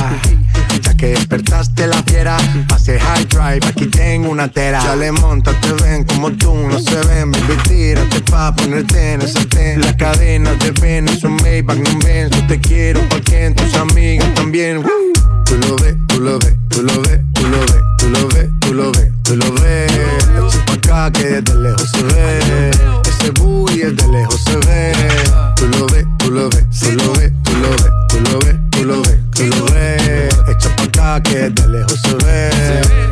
Ya 0.79 0.95
que 0.95 1.07
despertaste 1.07 1.87
la 1.87 2.01
fiera, 2.03 2.37
pase 2.67 2.99
high 2.99 3.25
drive, 3.25 3.67
aquí 3.67 3.87
tengo 3.87 4.29
una 4.29 4.47
tera. 4.47 4.81
Ya 4.83 4.95
le 4.95 5.11
monta, 5.11 5.51
te 5.59 5.73
ven 5.73 6.03
como 6.05 6.31
tú, 6.31 6.53
no 6.55 6.79
se 6.79 6.95
ven, 7.07 7.31
baby, 7.31 7.57
tírate 7.67 8.21
pa' 8.21 8.55
ponerte 8.55 9.13
en 9.13 9.21
ese 9.21 9.45
ten. 9.45 9.81
La 9.81 9.95
cadena 9.97 10.53
de 10.53 10.71
ven, 10.71 11.07
es 11.07 11.23
un 11.23 11.35
Maybach, 11.35 11.77
no 11.77 11.99
ven, 11.99 12.29
yo 12.29 12.47
te 12.47 12.59
quiero 12.59 13.01
porque 13.09 13.51
tus 13.55 13.75
amigas 13.75 14.33
también. 14.33 14.83
Tú 15.45 15.57
lo 15.57 15.75
ves, 15.75 15.95
tú 16.07 16.19
lo 16.21 16.39
ves, 16.39 16.55
tú 16.69 16.81
lo 16.83 17.01
ves, 17.01 17.19
tú 17.33 17.47
lo 17.47 17.59
ves, 17.67 17.81
tú 17.97 18.09
lo 18.09 18.27
ves, 18.29 18.49
tú 18.61 18.73
lo 18.73 18.91
ves, 18.91 19.11
tú 19.23 19.35
lo 19.35 19.53
ves. 19.53 19.91
Echa 19.91 20.65
pa' 20.65 20.73
acá 20.73 21.11
que 21.11 21.25
desde 21.25 21.55
lejos 21.59 21.91
se 21.91 22.03
ve. 22.03 22.71
Ese 23.05 23.31
booty 23.31 23.79
desde 23.79 24.07
lejos 24.07 24.41
se 24.45 24.55
ve. 24.57 24.93
Tú 25.55 25.67
lo 25.67 25.85
ves, 25.87 26.05
tú 26.17 26.31
lo 26.31 26.49
ves, 26.49 26.65
tú 26.79 26.91
lo 26.93 27.13
ves, 27.13 27.31
Que 31.19 31.49
desde 31.49 31.67
lejos 31.67 31.99
se 32.01 32.15
ve. 32.25 32.49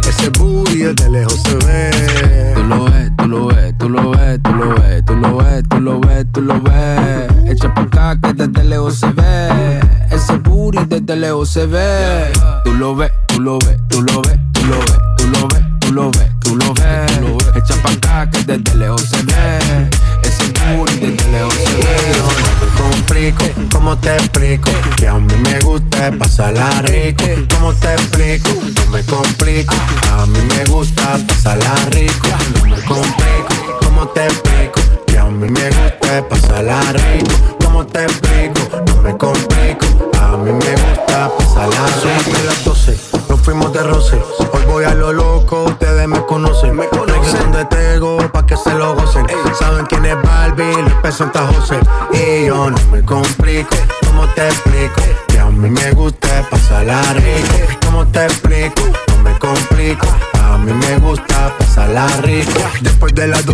Ese 0.08 0.30
booty 0.30 0.84
desde 0.84 1.10
lejos 1.12 1.44
se 1.44 1.54
ve. 1.56 2.54
Tú 2.56 2.64
lo 2.64 2.86
ves, 2.86 3.12
tú 3.18 3.28
lo 3.28 3.48
ves, 3.48 3.74
tú 3.78 3.90
lo 3.90 4.12
ves, 4.12 4.40
tú 4.42 4.52
lo 4.54 4.74
ves, 4.76 5.04
tú 5.06 5.16
lo 5.16 5.38
ves, 5.38 5.64
tú 5.70 5.80
lo 5.82 6.00
ves, 6.00 6.26
tú 6.32 6.42
lo 6.42 6.62
ves. 6.62 7.52
Echa 7.52 7.74
pa' 7.74 7.82
acá 7.82 8.18
que 8.22 8.34
desde 8.34 8.64
lejos 8.64 8.96
se 8.96 9.08
ve. 9.08 9.82
Ese 10.12 10.38
booty 10.38 10.86
desde 10.88 11.16
lejos 11.18 11.50
se 11.50 11.66
ve. 11.66 12.32
Tú 12.64 12.74
lo 12.74 12.96
ves, 12.96 13.12
tú 13.28 13.42
lo 13.42 13.60
ves, 13.60 13.78
tú 13.90 14.02
lo 14.02 14.22
ves, 14.22 14.40
tú 14.54 14.66
lo 14.66 14.80
ves, 14.80 14.98
tú 15.18 15.28
lo 15.28 15.48
ves, 15.50 15.64
tú 15.82 15.92
lo 15.92 16.12
ves, 16.12 16.30
tú 16.40 16.56
lo 16.56 16.74
ves. 16.74 17.48
Echa 17.56 17.76
pa' 17.84 17.92
acá 17.92 18.30
que 18.32 18.44
desde 18.46 18.76
lejos 18.76 19.02
se 19.02 19.22
ve. 19.24 19.90
Ese 20.24 20.46
booty 20.74 21.00
desde 21.00 21.32
lejos 21.32 21.54
se 21.54 21.76
ve. 21.76 22.18
No 22.18 22.28
te 22.60 22.82
complico, 22.82 23.44
¿cómo 23.74 23.98
te 23.98 24.16
explico? 24.16 24.72
Que 24.96 25.08
a 25.08 25.16
mí 25.16 25.34
me 25.44 25.60
gusta 25.60 26.12
pasarla 26.18 26.82
rico. 26.84 27.26
¿Cómo 27.70 27.82
te 27.82 27.94
explico? 27.94 28.50
No 28.50 28.92
me 28.92 29.04
complico. 29.06 29.76
A 30.18 30.26
mí 30.26 30.40
me 30.58 30.66
gusta 30.72 31.20
pasarla 31.28 31.76
rico. 31.92 32.28
No 32.56 32.66
me 32.66 32.82
complico, 32.82 33.80
¿cómo 33.84 34.08
te 34.08 34.26
explico? 34.26 34.82
Que 35.06 35.20
a 35.20 35.26
mí 35.26 35.48
me 35.52 35.70
gusta 35.70 36.28
pasarla 36.28 36.82
rico. 36.94 37.32
¿Cómo 37.64 37.86
te 37.86 38.06
explico? 38.06 38.62
No 38.88 39.02
me 39.04 39.16
complico. 39.16 39.86
A 40.20 40.36
mí 40.38 40.52
me 40.52 40.72
gusta 40.72 41.30
pasarla 41.38 41.86
rico. 42.02 42.32
Son 42.32 42.46
las 42.48 42.66
12, 42.66 43.00
nos 43.30 43.40
fuimos 43.42 43.72
de 43.72 43.84
roce. 43.84 44.20
Hoy 44.52 44.64
voy 44.66 44.86
a 44.86 44.96
lo 44.96 45.14
loco, 45.14 45.66
ustedes 45.66 46.08
me 46.08 46.26
conocen. 46.26 46.76
Me 46.76 46.88
conocen 46.88 47.52
donde 47.52 47.66
tengo 47.66 48.18
pa' 48.32 48.48
que 48.48 48.58
se 48.58 48.74
lo 48.74 48.96
gocen. 48.96 49.28
Saben 49.60 49.86
quién 49.86 50.08
es 50.08 50.20
Barbie, 50.24 50.74
Luis 51.04 51.14
Santa 51.16 51.46
José. 51.46 51.80
Y 52.14 52.48
yo 52.48 52.72
no 52.72 52.78
me 52.92 53.06
complico, 53.06 53.76
¿cómo 54.08 54.28
te 54.30 54.48
explico? 54.48 54.69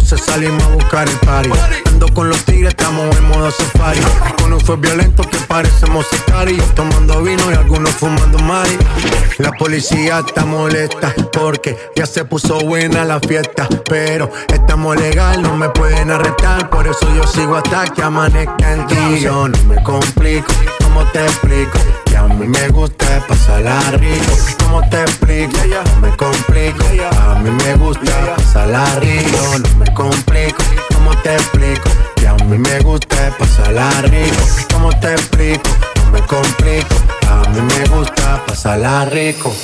12 0.07 0.23
salimos 0.23 0.61
a 0.61 0.67
buscar 0.67 1.09
el 1.09 1.17
party. 1.17 1.49
Ando 1.87 2.07
con 2.13 2.29
los 2.29 2.45
tigres, 2.45 2.75
estamos 2.77 3.15
en 3.17 3.27
modo 3.27 3.49
safari. 3.49 3.99
Con 4.39 4.53
un 4.53 4.59
fue 4.59 4.75
violento 4.77 5.23
que 5.23 5.37
parecemos 5.47 6.05
sicarios. 6.05 6.63
Tomando 6.75 7.23
vino 7.23 7.51
y 7.51 7.55
algunos 7.55 7.89
fumando 7.89 8.37
mari. 8.37 8.77
La 9.39 9.51
policía 9.53 10.19
está 10.19 10.45
molesta 10.45 11.11
porque 11.33 11.75
ya 11.95 12.05
se 12.05 12.23
puso 12.23 12.59
buena 12.59 13.03
la 13.03 13.19
fiesta. 13.19 13.67
Pero 13.89 14.29
estamos 14.53 14.95
legal, 14.95 15.41
no 15.41 15.55
me 15.57 15.69
pueden 15.69 16.11
arrestar. 16.11 16.69
Por 16.69 16.85
eso 16.87 17.11
yo 17.15 17.25
sigo 17.25 17.55
hasta 17.55 17.85
que 17.85 18.03
amanezca 18.03 18.73
en 18.73 18.85
ti. 18.85 19.19
Yo 19.21 19.47
no 19.47 19.63
me 19.63 19.81
complico, 19.81 20.53
¿cómo 20.83 21.03
te 21.13 21.25
explico? 21.25 21.79
A 22.35 22.37
mí 22.37 22.47
me 22.49 22.67
gusta 22.67 23.25
pasarla 23.29 23.79
rico. 23.91 24.33
¿Cómo 24.61 24.81
te 24.89 24.99
explico? 25.03 25.57
No 25.85 26.01
me 26.01 26.17
complico. 26.17 26.83
A 27.17 27.35
mí 27.35 27.49
me 27.49 27.75
gusta 27.75 28.35
pasarla 28.35 28.83
rico. 28.99 29.37
No 29.57 29.75
me 29.77 29.93
complico. 29.93 30.61
¿Cómo 30.93 31.15
te 31.21 31.33
explico? 31.35 31.89
Que 32.17 32.27
a 32.27 32.33
mí 32.33 32.57
me 32.57 32.79
gusta 32.81 33.31
pasarla 33.39 33.89
rico. 34.01 34.43
¿Cómo 34.73 34.89
te 34.99 35.13
explico? 35.13 35.69
No 35.95 36.11
me 36.11 36.19
complico. 36.27 36.95
A 37.29 37.49
mí 37.51 37.61
me 37.61 37.85
gusta 37.85 38.43
pasarla 38.45 39.05
rico. 39.05 39.55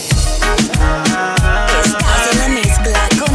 Estás 1.84 2.32
en 2.32 2.40
la 2.40 2.48
mezcla 2.48 3.10
con. 3.20 3.32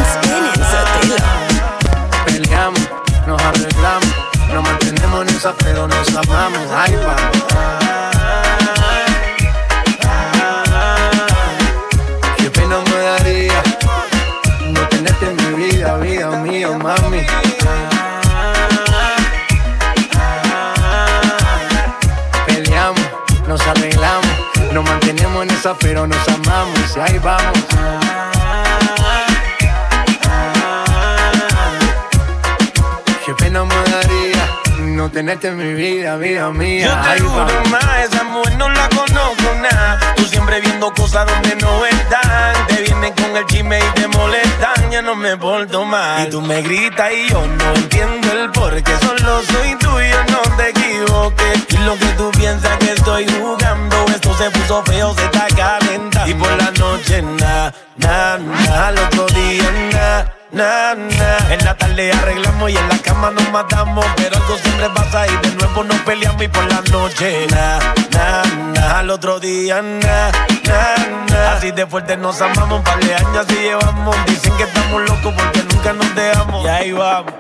Peleamos, 2.24 2.88
nos 3.26 3.42
arreglamos, 3.42 4.14
nos 4.50 4.62
mantenemos 4.62 5.28
en 5.28 5.36
esa, 5.36 5.52
pero 5.58 5.86
nos 5.86 6.08
amamos. 6.08 6.70
Ay, 6.74 6.96
pa. 7.04 7.45
Pero 25.74 26.06
nos 26.06 26.28
amamos. 26.28 26.96
Y 26.96 27.00
ahí 27.00 27.18
vamos. 27.18 27.64
Qué 33.24 33.34
pena 33.34 33.64
me 33.64 33.74
daría 33.74 34.46
no 34.78 35.10
tenerte 35.10 35.48
en 35.48 35.58
mi 35.58 35.74
vida, 35.74 36.16
vida 36.16 36.50
mía. 36.50 36.86
Yo 36.86 36.92
te 37.02 37.08
Ay, 37.08 37.20
juro 37.20 37.64
más, 37.70 38.04
esa 38.04 38.24
mujer 38.24 38.56
no 38.56 38.68
la 38.68 38.88
conozco 38.88 39.54
nada. 39.60 40.14
Tú 40.16 40.24
siempre 40.24 40.60
viendo 40.60 40.92
cosas 40.94 41.26
donde 41.26 41.56
no 41.56 41.84
están. 41.84 42.66
Te 42.68 42.82
vienen 42.82 43.12
con 43.14 43.36
el 43.36 43.44
chisme 43.46 43.78
y 43.78 44.00
te 44.00 44.06
molestan. 44.08 44.45
No 45.02 45.14
me 45.14 45.36
porto 45.36 45.84
mal. 45.84 46.26
Y 46.26 46.30
tú 46.30 46.40
me 46.40 46.62
gritas 46.62 47.12
y 47.12 47.28
yo 47.28 47.46
no 47.46 47.74
entiendo 47.74 48.32
el 48.32 48.50
por 48.50 48.82
qué. 48.82 48.92
Solo 48.96 49.42
soy 49.42 49.76
tuyo, 49.78 50.16
no 50.30 50.56
te 50.56 50.70
equivoques. 50.70 51.66
Y 51.68 51.76
lo 51.84 51.98
que 51.98 52.06
tú 52.16 52.30
piensas 52.30 52.76
que 52.78 52.92
estoy 52.92 53.26
jugando. 53.38 53.96
Esto 54.06 54.34
se 54.38 54.50
puso 54.50 54.82
feo, 54.84 55.14
se 55.14 55.24
está 55.26 55.46
calentando. 55.54 56.30
Y 56.30 56.34
por 56.34 56.50
la 56.56 56.70
noche, 56.70 57.20
na, 57.20 57.72
na, 57.96 58.38
na. 58.38 58.86
Al 58.86 58.98
otro 58.98 59.26
día, 59.26 59.70
na. 59.92 60.35
Na. 60.52 60.92
En 61.50 61.64
la 61.64 61.74
tarde 61.76 62.12
arreglamos 62.12 62.70
y 62.70 62.76
en 62.76 62.88
la 62.88 62.98
cama 62.98 63.30
nos 63.30 63.50
matamos. 63.50 64.04
Pero 64.16 64.36
algo 64.36 64.56
siempre 64.56 64.88
pasa 64.90 65.26
y 65.26 65.36
de 65.48 65.54
nuevo 65.56 65.84
nos 65.84 65.98
peleamos 66.00 66.42
y 66.42 66.48
por 66.48 66.64
la 66.72 66.80
noche. 66.92 67.46
Na, 67.50 67.78
na. 68.72 68.98
Al 68.98 69.10
otro 69.10 69.40
día, 69.40 69.82
na, 69.82 70.30
na. 70.64 71.52
Así 71.52 71.70
de 71.72 71.86
fuerte 71.86 72.16
nos 72.16 72.40
amamos, 72.40 72.78
un 72.78 72.84
par 72.84 72.98
de 73.00 73.14
años 73.14 73.36
así 73.36 73.54
llevamos. 73.54 74.16
Dicen 74.26 74.56
que 74.56 74.62
estamos 74.64 75.02
locos 75.02 75.34
porque 75.36 75.62
nunca 75.74 75.92
nos 75.92 76.14
dejamos. 76.14 76.64
Y 76.64 76.68
ahí 76.68 76.92
vamos. 76.92 77.32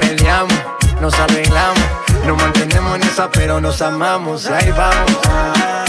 Peleamos, 0.00 0.54
nos 1.00 1.14
arreglamos, 1.14 1.84
nos 2.26 2.36
mantenemos 2.36 2.96
en 2.96 3.02
esa, 3.02 3.30
pero 3.30 3.60
nos 3.60 3.80
amamos. 3.82 4.44
Y 4.46 4.52
ahí 4.52 4.72
vamos. 4.72 5.85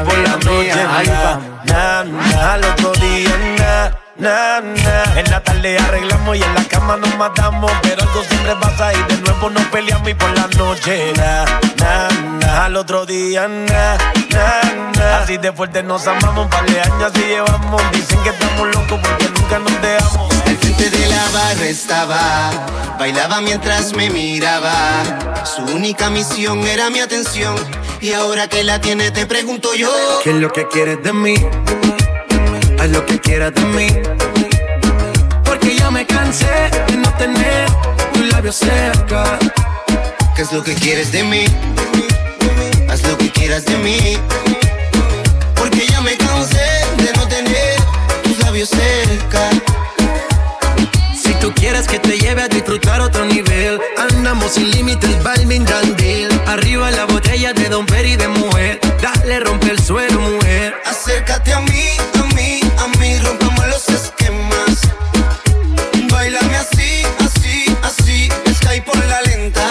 Y 0.00 0.04
por 0.04 0.18
la 0.18 0.36
mía. 0.36 0.96
Ahí 0.96 1.06
na, 1.06 1.40
na, 1.64 2.04
na, 2.04 2.52
al 2.54 2.64
otro 2.64 2.92
día, 2.92 3.30
na, 3.58 3.90
na, 4.16 4.60
na. 4.60 5.20
En 5.20 5.30
la 5.30 5.42
tarde 5.42 5.78
arreglamos 5.78 6.36
y 6.36 6.42
en 6.42 6.54
la 6.54 6.64
cama 6.64 6.96
nos 6.96 7.16
matamos. 7.16 7.70
Pero 7.82 8.02
algo 8.02 8.22
siempre 8.24 8.56
pasa 8.56 8.92
y 8.92 9.02
de 9.04 9.20
nuevo 9.22 9.50
nos 9.50 9.64
peleamos 9.66 10.08
y 10.08 10.14
por 10.14 10.30
la 10.36 10.46
noche, 10.58 11.12
na, 11.16 11.44
na, 11.78 12.08
na. 12.40 12.64
Al 12.64 12.76
otro 12.76 13.06
día, 13.06 13.48
na, 13.48 13.96
na, 14.32 14.90
na. 14.96 15.18
Así 15.18 15.36
de 15.38 15.52
fuerte 15.52 15.82
nos 15.82 16.06
amamos, 16.06 16.44
un 16.44 16.50
par 16.50 16.64
de 16.66 16.80
años 16.80 17.12
así 17.12 17.22
llevamos. 17.26 17.82
Dicen 17.92 18.18
que 18.22 18.30
estamos 18.30 18.66
locos 18.74 19.00
porque 19.02 19.28
nunca 19.28 19.58
nos 19.58 19.82
dejamos. 19.82 20.30
Al 20.46 20.56
frente 20.56 20.90
de 20.90 21.06
la 21.08 21.28
barra 21.32 21.66
estaba, 21.66 22.50
bailaba 22.98 23.40
mientras 23.40 23.92
me 23.92 24.10
miraba. 24.10 24.72
Su 25.44 25.62
única 25.62 26.10
misión 26.10 26.66
era 26.66 26.90
mi 26.90 27.00
atención. 27.00 27.54
Y 28.02 28.14
ahora 28.14 28.48
que 28.48 28.64
la 28.64 28.80
tiene, 28.80 29.10
te 29.10 29.26
pregunto 29.26 29.74
yo. 29.74 29.90
¿Qué 30.24 30.30
es 30.30 30.36
lo 30.36 30.50
que 30.50 30.66
quieres 30.68 31.02
de 31.02 31.12
mí? 31.12 31.34
Haz 32.78 32.88
lo 32.88 33.04
que 33.04 33.20
quieras 33.20 33.52
de 33.54 33.60
mí. 33.60 33.88
Porque 35.44 35.76
ya 35.76 35.90
me 35.90 36.06
cansé 36.06 36.70
de 36.86 36.96
no 36.96 37.12
tener 37.18 37.68
tus 38.14 38.32
labios 38.32 38.56
cerca. 38.56 39.38
¿Qué 40.34 40.42
es 40.42 40.50
lo 40.50 40.64
que 40.64 40.74
quieres 40.76 41.12
de 41.12 41.24
mí? 41.24 41.44
Haz 42.88 43.02
lo 43.06 43.18
que 43.18 43.30
quieras 43.30 43.66
de 43.66 43.76
mí. 43.76 44.16
Porque 45.54 45.86
ya 45.86 46.00
me 46.00 46.16
cansé 46.16 46.86
de 46.96 47.12
no 47.16 47.28
tener 47.28 47.76
tus 48.22 48.38
labios 48.38 48.70
cerca. 48.70 49.50
Tú 51.40 51.52
quieres 51.54 51.88
que 51.88 51.98
te 51.98 52.18
lleve 52.18 52.42
a 52.42 52.48
disfrutar 52.48 53.00
otro 53.00 53.24
nivel, 53.24 53.80
andamos 53.96 54.52
sin 54.52 54.70
límites, 54.70 55.22
Balvin 55.22 55.64
Dandel. 55.64 56.28
Arriba 56.46 56.90
la 56.90 57.06
botella 57.06 57.54
de 57.54 57.68
Don 57.68 57.86
Perry 57.86 58.16
de 58.16 58.28
mujer. 58.28 58.78
Dale, 59.00 59.40
rompe 59.40 59.70
el 59.70 59.82
suelo, 59.82 60.20
mujer. 60.20 60.74
Acércate 60.84 61.54
a 61.54 61.60
mí, 61.60 61.96
a 62.18 62.34
mí, 62.34 62.60
a 62.78 62.98
mí, 62.98 63.18
rompamos 63.20 63.66
los 63.68 63.88
esquemas. 63.88 64.80
Bailame 66.10 66.56
así, 66.56 67.02
así, 67.24 67.64
así, 67.82 68.28
Sky 68.52 68.82
por 68.82 68.96
la 69.06 69.22
lenta. 69.22 69.66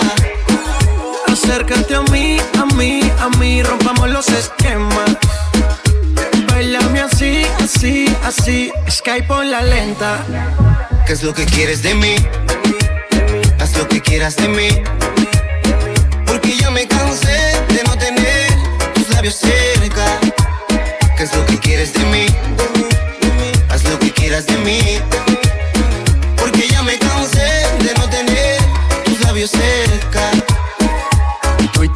Acércate 1.27 1.93
a 1.95 2.01
mí, 2.01 2.37
a 2.57 2.65
mí, 2.73 3.11
a 3.19 3.29
mí, 3.37 3.61
rompamos 3.61 4.09
los 4.09 4.27
esquemas. 4.29 5.17
Bailame 6.47 7.01
así, 7.01 7.43
así, 7.63 8.15
así, 8.25 8.71
Skype 8.89 9.33
en 9.41 9.51
la 9.51 9.61
lenta. 9.61 10.25
¿Qué 11.09 11.13
es 11.13 11.23
lo 11.23 11.33
que 11.33 11.43
quieres 11.43 11.81
de 11.81 11.95
mí? 11.95 12.17
Haz 13.59 13.75
lo 13.75 13.87
que 13.87 13.99
quieras 13.99 14.35
de 14.35 14.47
mí. 14.47 14.69
Porque 16.23 16.55
ya 16.55 16.69
me 16.69 16.87
cansé 16.87 17.35
de 17.67 17.83
no 17.87 17.97
tener 17.97 18.53
tus 18.93 19.09
labios 19.09 19.33
cerca. 19.33 20.05
¿Qué 21.17 21.23
es 21.23 21.35
lo 21.35 21.43
que 21.47 21.57
quieres 21.57 21.93
de 21.93 22.05
mí? 22.05 22.27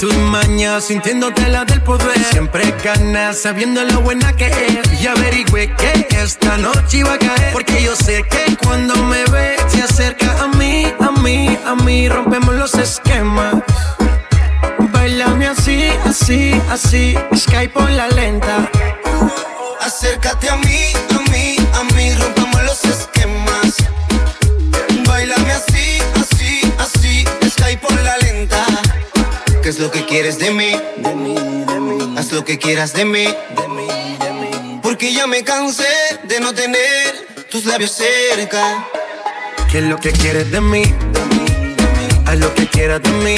Tus 0.03 0.17
mañas 0.17 0.83
sintiéndote 0.83 1.47
la 1.47 1.63
del 1.63 1.81
poder. 1.81 2.21
Siempre 2.29 2.75
ganas 2.83 3.41
sabiendo 3.41 3.81
lo 3.85 4.01
buena 4.01 4.35
que 4.35 4.47
es. 4.47 5.01
Y 5.01 5.07
averigüe 5.07 5.73
que 5.77 6.05
esta 6.21 6.57
noche 6.57 6.97
iba 6.97 7.13
a 7.13 7.17
caer. 7.17 7.53
Porque 7.53 7.81
yo 7.81 7.95
sé 7.95 8.21
que 8.23 8.57
cuando 8.57 8.97
me 8.97 9.23
ve, 9.27 9.55
se 9.69 9.81
acerca 9.81 10.43
a 10.43 10.47
mí, 10.57 10.85
a 10.99 11.11
mí, 11.21 11.57
a 11.65 11.75
mí. 11.75 12.09
Rompemos 12.09 12.53
los 12.55 12.73
esquemas. 12.73 13.55
Bailame 14.91 15.47
así, 15.47 15.85
así, 16.05 16.61
así. 16.69 17.17
Skype 17.33 17.69
por 17.69 17.89
la 17.89 18.09
lenta. 18.09 18.69
Acércate 19.81 20.49
a 20.49 20.57
mí, 20.57 20.91
a 21.15 21.31
mí, 21.31 21.55
a 21.75 21.83
mí, 21.95 22.13
rompamos 22.13 22.42
es 29.73 29.79
lo 29.79 29.89
que 29.89 30.05
quieres 30.05 30.38
de 30.38 30.51
mí? 30.51 30.71
Haz 32.15 32.31
lo 32.31 32.45
que 32.45 32.59
quieras 32.59 32.93
de 32.93 33.05
mí. 33.05 33.25
Porque 34.83 35.12
ya 35.12 35.25
me 35.25 35.43
cansé 35.43 35.88
de 36.25 36.39
no 36.39 36.53
tener 36.53 37.27
tus 37.49 37.65
labios 37.65 37.91
cerca. 37.91 38.86
¿Qué 39.71 39.79
es 39.79 39.86
lo 39.86 39.97
que 39.97 40.12
quieres 40.12 40.51
de 40.51 40.62
mí? 40.62 40.83
Haz 42.27 42.38
lo 42.38 42.53
que 42.53 42.67
quieras 42.67 43.01
de 43.01 43.09
mí. 43.23 43.36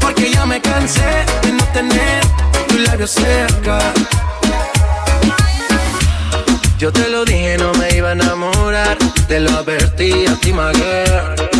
Porque 0.00 0.30
ya 0.30 0.46
me 0.46 0.62
cansé 0.62 1.26
de 1.42 1.52
no 1.52 1.64
tener 1.74 2.22
tus 2.68 2.80
labios 2.80 3.10
cerca. 3.10 3.80
Yo 6.78 6.90
te 6.90 7.06
lo 7.10 7.26
dije, 7.26 7.58
no 7.58 7.72
me 7.74 7.96
iba 7.96 8.10
a 8.10 8.12
enamorar. 8.12 8.96
Te 9.28 9.40
lo 9.40 9.50
advertí 9.50 10.26
a 10.26 10.36
ti, 10.36 10.54
my 10.54 10.72
girl. 10.72 11.59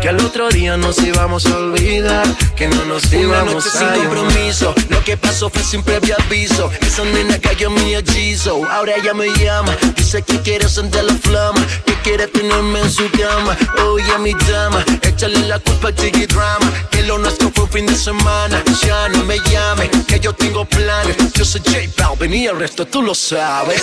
Que 0.00 0.08
al 0.08 0.24
otro 0.24 0.48
día 0.48 0.76
nos 0.76 0.98
íbamos 0.98 1.46
a 1.46 1.56
olvidar. 1.56 2.26
Que 2.54 2.68
no 2.68 2.84
nos 2.84 3.04
Una 3.06 3.20
íbamos 3.20 3.54
noche 3.54 3.68
a 3.68 3.94
sin 3.94 4.04
compromiso. 4.04 4.74
Lo 4.90 5.02
que 5.02 5.16
pasó 5.16 5.50
fue 5.50 5.62
sin 5.62 5.82
previo 5.82 6.14
aviso. 6.24 6.70
Esa 6.80 7.04
nena 7.04 7.38
cayó 7.38 7.70
mi 7.70 7.94
hechizo. 7.94 8.64
Ahora 8.70 8.94
ella 8.96 9.12
me 9.14 9.26
llama. 9.36 9.76
Dice 9.96 10.22
que 10.22 10.40
quiere 10.40 10.68
sentir 10.68 11.02
la 11.02 11.14
flama. 11.14 11.60
Que 11.84 11.94
quiere 12.02 12.28
tenerme 12.28 12.80
en 12.80 12.90
su 12.90 13.10
cama. 13.10 13.56
Oye, 13.86 14.18
mi 14.18 14.34
dama. 14.50 14.84
Échale 15.02 15.40
la 15.48 15.58
culpa 15.58 15.88
a 15.88 15.94
Chiqui 15.94 16.26
Drama. 16.26 16.72
Que 16.90 17.02
lo 17.02 17.18
nuestro 17.18 17.50
fue 17.52 17.64
un 17.64 17.70
fin 17.70 17.86
de 17.86 17.96
semana. 17.96 18.62
Ya 18.84 19.08
no 19.08 19.24
me 19.24 19.38
llame. 19.50 19.90
Que 20.06 20.20
yo 20.20 20.32
tengo 20.32 20.64
planes. 20.64 21.16
Yo 21.34 21.44
soy 21.44 21.60
J 21.64 21.78
Balvin 21.96 22.34
y 22.34 22.46
el 22.46 22.58
resto 22.58 22.86
tú 22.86 23.02
lo 23.02 23.14
sabes. 23.14 23.82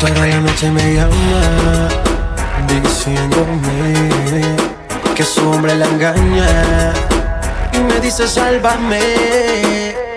Toda 0.00 0.26
la 0.26 0.40
noche 0.40 0.70
me 0.70 0.94
llama 0.94 1.88
diciéndome 2.68 4.56
que 5.16 5.24
su 5.24 5.48
hombre 5.50 5.74
la 5.74 5.86
engaña 5.86 6.92
y 7.72 7.78
me 7.78 7.98
dice 8.00 8.28
sálvame. 8.28 9.00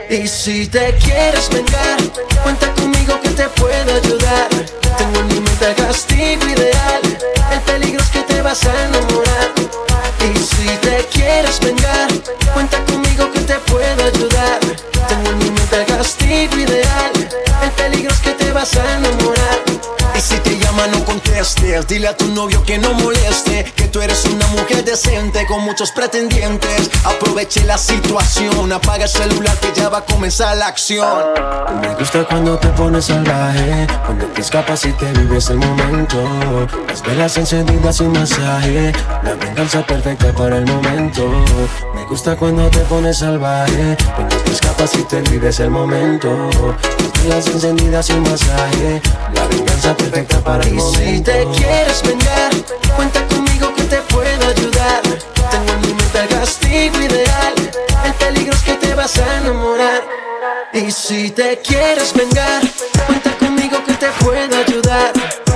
Y 0.09 0.27
si 0.27 0.67
te 0.67 0.93
quieres 0.97 1.49
vengar, 1.49 1.97
cuenta 2.43 2.71
conmigo 2.73 3.19
que 3.21 3.29
te 3.29 3.47
puedo 3.49 3.95
ayudar. 3.95 4.49
Tengo 4.97 5.19
en 5.19 5.27
mi 5.29 5.39
mente 5.39 5.69
el 5.69 5.75
castigo 5.75 6.47
ideal, 6.47 7.01
el 7.51 7.59
peligro 7.61 8.01
es 8.03 8.09
que 8.09 8.21
te 8.21 8.41
vas 8.41 8.63
a 8.65 8.85
enamorar. 8.85 9.51
Y 10.19 10.37
si 10.37 10.67
te 10.77 11.07
quieres 11.11 11.59
vengar, 11.59 12.07
cuenta 12.53 12.77
conmigo 12.85 13.31
que 13.31 13.39
te 13.39 13.55
puedo 13.71 14.03
ayudar. 14.03 14.59
Tengo 15.07 15.29
en 15.31 15.37
mi 15.39 15.49
mente 15.49 15.79
el 15.79 15.85
castigo 15.85 16.55
ideal, 16.57 17.20
vas 18.61 18.77
a 18.77 18.93
enamorar. 18.93 20.00
Si 20.21 20.37
te 20.37 20.59
llama 20.59 20.85
no 20.85 21.03
contestes, 21.03 21.87
dile 21.87 22.07
a 22.07 22.15
tu 22.15 22.27
novio 22.27 22.63
que 22.63 22.77
no 22.77 22.93
moleste, 22.93 23.65
que 23.75 23.85
tú 23.85 24.01
eres 24.01 24.23
una 24.25 24.45
mujer 24.49 24.85
decente 24.85 25.47
con 25.47 25.63
muchos 25.63 25.89
pretendientes. 25.91 26.91
Aproveche 27.03 27.63
la 27.63 27.79
situación, 27.79 28.71
apaga 28.71 29.05
el 29.05 29.09
celular 29.09 29.57
que 29.59 29.73
ya 29.73 29.89
va 29.89 29.97
a 29.97 30.05
comenzar 30.05 30.55
la 30.57 30.67
acción. 30.67 31.07
Me 31.81 31.95
gusta 31.95 32.23
cuando 32.25 32.55
te 32.59 32.67
pones 32.67 33.05
salvaje, 33.05 33.87
cuando 34.05 34.27
te 34.27 34.41
escapas 34.41 34.85
y 34.85 34.93
te 34.93 35.11
vives 35.11 35.49
el 35.49 35.57
momento. 35.57 36.17
Las 36.87 37.01
velas 37.01 37.37
encendidas 37.37 37.99
y 38.01 38.03
masaje, 38.03 38.91
la 39.23 39.33
venganza 39.33 39.83
perfecta 39.83 40.31
para 40.33 40.57
el 40.57 40.67
momento. 40.67 41.31
Me 41.95 42.05
gusta 42.05 42.35
cuando 42.35 42.69
te 42.69 42.81
pones 42.81 43.17
salvaje, 43.17 43.97
cuando 44.15 44.37
te 44.37 44.51
escapas 44.51 44.93
y 44.93 45.03
te 45.03 45.21
vives 45.21 45.59
el 45.59 45.71
momento. 45.71 46.29
Las 46.99 47.23
velas 47.23 47.47
encendidas 47.47 48.09
y 48.11 48.13
masaje, 48.13 49.01
venganza 49.51 49.95
perfecta 49.95 50.39
para 50.39 50.63
el 50.63 50.73
momento. 50.73 51.01
Y 51.01 51.15
si 51.15 51.21
te 51.21 51.47
quieres 51.55 52.01
vengar, 52.03 52.51
cuenta 52.95 53.27
conmigo 53.27 53.73
que 53.75 53.83
te 53.83 53.97
puedo 54.13 54.47
ayudar. 54.47 55.01
Tengo 55.51 55.73
en 55.73 55.81
mi 55.81 55.93
mente 55.93 56.19
el 56.19 56.27
castigo 56.29 57.01
ideal, 57.01 57.53
el 58.05 58.13
peligro 58.13 58.53
es 58.53 58.61
que 58.63 58.73
te 58.73 58.93
vas 58.95 59.17
a 59.17 59.37
enamorar. 59.37 60.03
Y 60.73 60.91
si 60.91 61.29
te 61.31 61.59
quieres 61.59 62.13
vengar, 62.13 62.61
cuenta 63.07 63.31
conmigo 63.37 63.83
que 63.85 63.93
te 63.93 64.09
puedo 64.23 64.57
ayudar. 64.57 65.11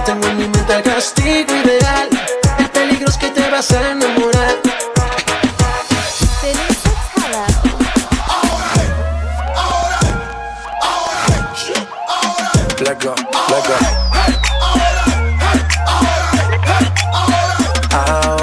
Tengo 0.05 0.27
en 0.27 0.37
mi 0.37 0.47
mente 0.47 0.73
el 0.75 0.83
castigo 0.83 1.55
ideal, 1.63 2.09
el 2.59 2.69
peligro 2.69 3.09
es 3.09 3.17
que 3.17 3.29
te 3.29 3.49
vas 3.49 3.71
a 3.71 3.91
enamorar. 3.91 4.55
Let 12.77 12.99
go, 13.01 13.15
let 13.15 13.67
go. 13.67 13.75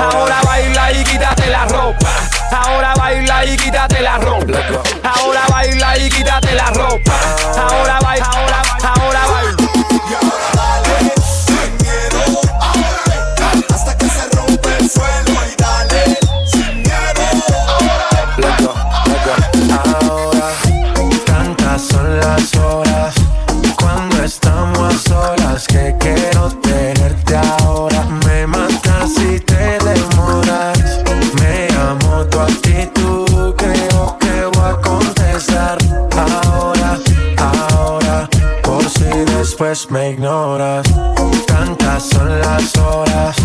Ahora 0.01 0.41
baila 0.45 0.93
y 0.93 1.05
quítate 1.05 1.51
la 1.51 1.67
ropa. 1.67 2.09
Ahora 2.51 2.95
baila 2.97 3.45
y 3.45 3.57
quítate 3.57 4.01
la 4.01 4.17
ropa. 4.19 4.61
Ahora 5.05 5.43
baila 5.51 5.99
y 5.99 6.09
quítate 6.09 6.55
la 6.55 6.71
ropa. 6.71 7.13
Ahora 7.59 7.99
baila, 8.01 8.27
ahora, 8.27 8.63
ahora 8.95 9.27
baila. 9.27 9.57
Hasta 13.75 13.99
que 13.99 14.09
se 14.09 14.29
rompe 14.35 14.77
el 14.79 14.89
suelo 14.91 15.41
y 15.47 15.55
dale 15.57 16.19
sin 16.47 16.83
miedo. 16.83 17.23
Let 18.39 18.57
go, 18.65 18.75
let 19.07 19.25
go. 19.27 19.35
Ahora, 20.01 20.49
tantas 21.27 21.83
son 21.83 22.19
las 22.19 22.55
horas 22.57 22.82
después 39.63 39.91
me 39.93 40.11
ignoras. 40.11 40.85
Tantas 41.47 42.09
son 42.09 42.41
las 42.41 42.77
horas 42.79 43.37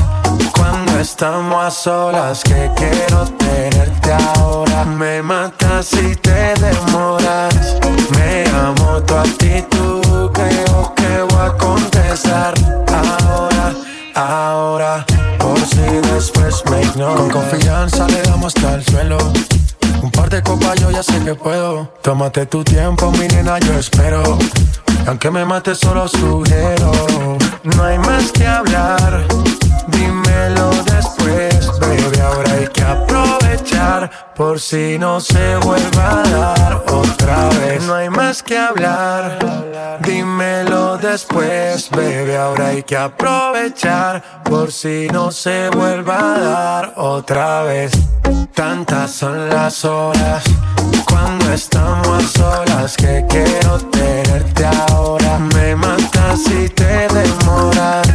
cuando 0.55 0.99
estamos 0.99 1.63
a 1.63 1.69
solas 1.69 2.43
que 2.43 2.71
quiero 2.75 3.25
tenerte 3.37 4.13
ahora. 4.13 4.83
Me 4.85 5.21
matas 5.21 5.85
si 5.85 6.15
te 6.15 6.55
demoras. 6.55 7.77
Me 8.17 8.45
amo 8.49 9.01
tu 9.03 9.13
actitud, 9.13 10.31
creo 10.31 10.93
que 10.95 11.35
voy 11.35 11.45
a 11.45 11.53
contestar 11.55 12.53
ahora, 12.87 13.75
ahora. 14.15 15.05
Por 15.37 15.59
si 15.59 15.85
después 16.13 16.63
me 16.71 16.81
ignoras. 16.81 17.19
Con 17.19 17.29
confianza 17.29 18.07
le 18.07 18.21
damos 18.23 18.55
hasta 18.55 18.75
el 18.75 18.83
suelo. 18.85 19.17
Un 20.01 20.11
par 20.11 20.29
de 20.29 20.41
copas 20.41 20.79
yo 20.79 20.91
ya 20.91 21.03
sé 21.03 21.19
que 21.23 21.35
puedo. 21.35 21.91
Tómate 22.01 22.45
tu 22.45 22.63
tiempo, 22.63 23.11
mi 23.11 23.27
nena, 23.27 23.59
yo 23.59 23.73
espero. 23.73 24.37
Aunque 25.07 25.31
me 25.31 25.45
mate 25.45 25.75
solo 25.75 26.07
sugiero. 26.07 26.91
No 27.63 27.83
hay 27.83 27.97
más 27.99 28.31
que 28.31 28.45
hablar. 28.45 29.25
Dímelo 29.87 30.66
por 34.37 34.59
si 34.59 34.99
no 34.99 35.19
se 35.19 35.57
vuelva 35.57 36.21
a 36.21 36.29
dar 36.29 36.83
otra 36.91 37.49
vez. 37.59 37.83
No 37.83 37.95
hay 37.95 38.09
más 38.09 38.43
que 38.43 38.55
hablar. 38.55 39.39
Dímelo 40.01 40.97
después, 40.97 41.89
baby. 41.89 42.35
Ahora 42.35 42.67
hay 42.67 42.83
que 42.83 42.95
aprovechar 42.95 44.43
por 44.43 44.71
si 44.71 45.07
no 45.11 45.31
se 45.31 45.69
vuelva 45.71 46.35
a 46.35 46.39
dar 46.39 46.93
otra 46.97 47.63
vez. 47.63 47.91
Tantas 48.53 49.11
son 49.11 49.49
las 49.49 49.83
horas 49.83 50.43
cuando 51.09 51.51
estamos 51.51 52.23
a 52.23 52.27
solas 52.37 52.95
que 52.95 53.25
quiero 53.27 53.79
tenerte 53.89 54.65
ahora. 54.89 55.39
Me 55.55 55.75
matas 55.75 56.43
si 56.43 56.69
te 56.69 57.07
demoras. 57.07 58.07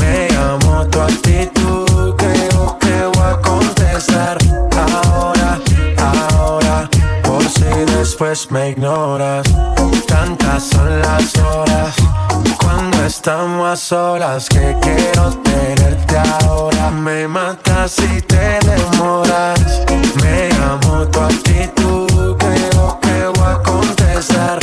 Me 0.00 0.28
amo 0.34 0.86
tu 0.86 1.00
actitud, 1.00 2.14
creo 2.16 2.78
que 2.78 3.18
voy 3.18 3.26
a 3.26 3.40
contestar 3.42 4.38
ahora. 4.72 5.37
Después 8.18 8.50
me 8.50 8.70
ignoras. 8.70 9.46
Tantas 10.08 10.64
son 10.64 11.00
las 11.02 11.38
horas 11.38 11.94
cuando 12.60 13.04
estamos 13.04 13.64
a 13.64 13.76
solas 13.76 14.48
que 14.48 14.76
quiero 14.82 15.30
tenerte 15.44 16.18
ahora. 16.42 16.90
Me 16.90 17.28
matas 17.28 17.92
si 17.92 18.20
te 18.22 18.58
demoras. 18.66 19.60
Me 20.20 20.50
amo 20.64 21.06
tu 21.06 21.20
actitud, 21.20 22.36
creo 22.38 22.98
que 23.00 23.38
voy 23.38 23.52
a 23.52 23.62
contestar 23.62 24.58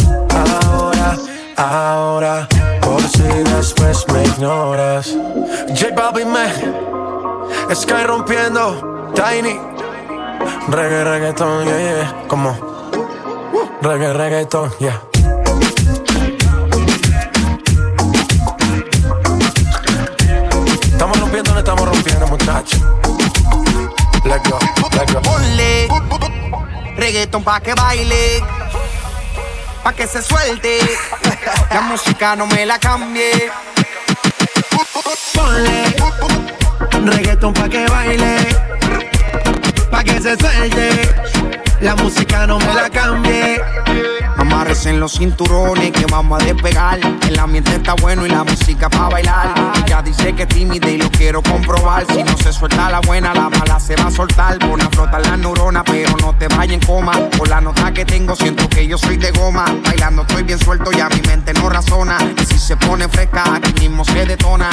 ahora, 0.68 1.16
ahora. 1.56 2.48
Por 2.82 3.02
si 3.04 3.24
después 3.56 4.06
me 4.12 4.22
ignoras. 4.26 5.16
J 5.70 5.96
Balvin 5.96 6.30
me 6.30 7.74
Sky 7.74 8.04
rompiendo, 8.06 9.12
Tiny. 9.16 9.58
Reggae, 10.68 11.04
reggaeton, 11.06 11.64
yeah, 11.64 11.78
yeah. 11.78 12.28
Como 12.28 12.75
reggae, 13.86 14.14
reggaeton, 14.14 14.72
yeah. 14.80 15.00
Estamos 20.92 21.20
rompiendo, 21.20 21.54
no 21.54 21.60
estamos 21.60 21.86
rompiendo, 21.86 22.28
muchachos. 22.28 22.82
Let's 24.24 24.50
go, 24.50 24.58
let's 24.92 25.14
go. 25.14 25.22
Ponle 25.22 25.88
reggaeton 26.98 27.44
pa' 27.44 27.60
que 27.60 27.76
baile, 27.76 28.42
pa' 29.84 29.94
que 29.94 30.08
se 30.08 30.24
suelte. 30.24 30.80
La 31.70 31.82
música 31.82 32.36
no 32.36 32.48
me 32.48 32.66
la 32.66 32.80
cambie. 32.80 33.52
Ponle 35.36 35.96
reggaeton 37.18 37.54
pa' 37.54 37.70
que 37.70 37.86
baile, 37.86 38.38
pa' 39.92 40.04
que 40.04 40.20
se 40.20 40.36
suelte. 40.38 41.45
La 41.86 41.96
música 41.98 42.48
no 42.48 42.58
me 42.58 42.74
la 42.74 42.90
cambie. 42.90 43.62
Amarres 44.38 44.86
en 44.86 45.00
los 45.00 45.14
cinturones 45.14 45.92
que 45.92 46.06
vamos 46.06 46.42
a 46.42 46.46
despegar. 46.46 47.00
El 47.28 47.40
ambiente 47.40 47.76
está 47.76 47.94
bueno 47.94 48.26
y 48.26 48.30
la 48.30 48.44
música 48.44 48.90
pa' 48.90 49.10
bailar. 49.10 49.54
Ella 49.86 50.02
dice 50.02 50.34
que 50.34 50.44
es 50.44 50.50
tímida 50.50 50.90
y 50.90 50.98
lo 50.98 51.10
quiero 51.10 51.42
comprobar. 51.42 52.06
Si 52.12 52.24
no 52.24 52.38
se 52.38 52.52
suelta 52.52 52.90
la 52.90 53.00
buena, 53.02 53.34
la 53.34 53.50
mala 53.50 53.80
se 53.80 53.96
va 53.96 54.08
a 54.08 54.12
soltar. 54.12 54.60
Pon 54.60 54.82
a 54.82 54.90
flotar 54.90 55.26
las 55.26 55.38
neuronas, 55.40 55.84
pero 55.86 56.16
no 56.22 56.36
te 56.36 56.48
vayas 56.50 56.74
en 56.74 56.80
coma. 56.82 57.14
Por 57.38 57.48
la 57.48 57.62
nota 57.62 57.94
que 57.94 58.06
tengo, 58.06 58.36
siento 58.36 58.68
que 58.70 58.88
yo 58.88 58.98
soy 58.98 59.18
de 59.18 59.32
goma. 59.32 59.66
Bailando 59.84 60.24
estoy 60.24 60.44
bien 60.44 60.60
suelto 60.60 60.92
y 60.92 61.00
a 61.00 61.10
mi 61.10 61.22
mente 61.22 61.54
no 61.54 61.70
razona. 61.70 62.18
Y 62.40 62.46
si 62.46 62.60
se 62.60 62.78
pone 62.78 63.08
fresca, 63.08 63.44
aquí 63.56 63.74
mismo 63.80 64.04
se 64.04 64.26
detona. 64.26 64.70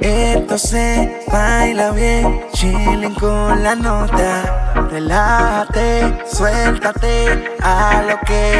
Esto 0.00 0.56
se 0.56 1.24
baila 1.30 1.90
bien, 1.90 2.40
chilling 2.54 3.14
con 3.14 3.62
la 3.62 3.74
nota. 3.74 4.88
Relájate, 4.90 6.24
suéltate 6.32 7.56
a 7.62 8.02
lo 8.08 8.18
que 8.26 8.59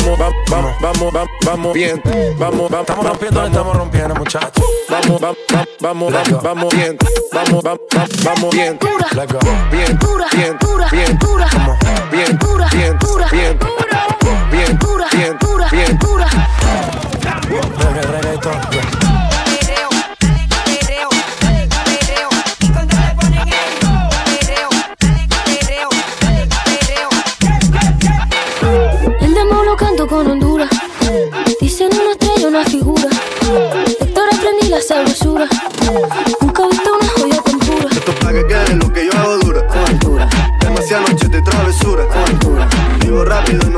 Vamos, 0.00 0.18
vamos, 0.18 0.34
vamos, 0.50 0.80
vamos, 0.80 1.12
vamos, 1.12 1.30
vamos 1.44 1.74
bien. 1.74 2.02
Vamos, 2.38 2.70
vamos, 2.70 2.80
estamos 2.80 3.06
rompiendo, 3.06 3.46
estamos 3.46 3.76
rompiendo, 3.76 4.14
muchachos. 4.14 4.64
Vamos, 4.88 5.20
vamos, 5.20 5.38
vamos, 5.80 6.12
vamos, 6.12 6.42
vamos 6.42 6.74
bien. 6.74 6.96
Vamos, 7.32 7.62
vamos, 7.62 7.80
vamos 8.24 8.54
bien. 8.54 8.78
Let's 9.14 9.32
go. 9.32 9.38
Bien, 9.70 9.98
bien, 10.32 10.56
bien, 10.92 11.18
Como, 11.18 11.76
bien, 12.10 12.38
bien, 12.38 12.38
bien, 12.72 12.98
bien, 13.30 13.58
bien, 13.58 13.58
bien. 15.70 15.98
Reggae, 17.78 18.02
reggaeton, 18.02 19.29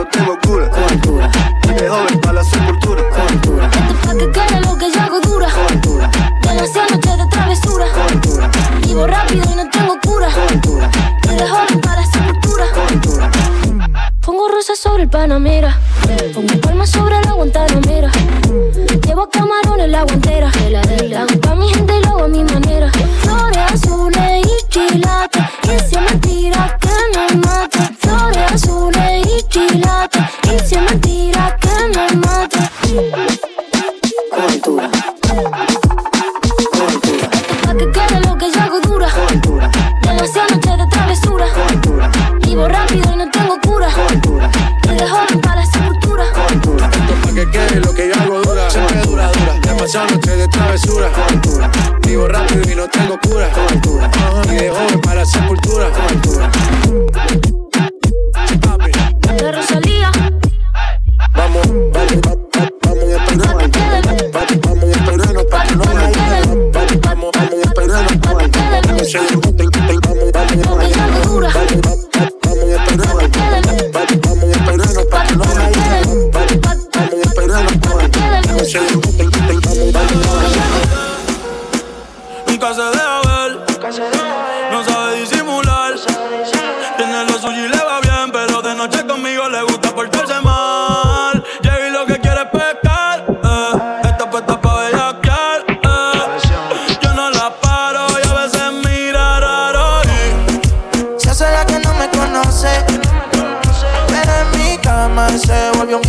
rápido 0.02 0.34
y 0.34 0.41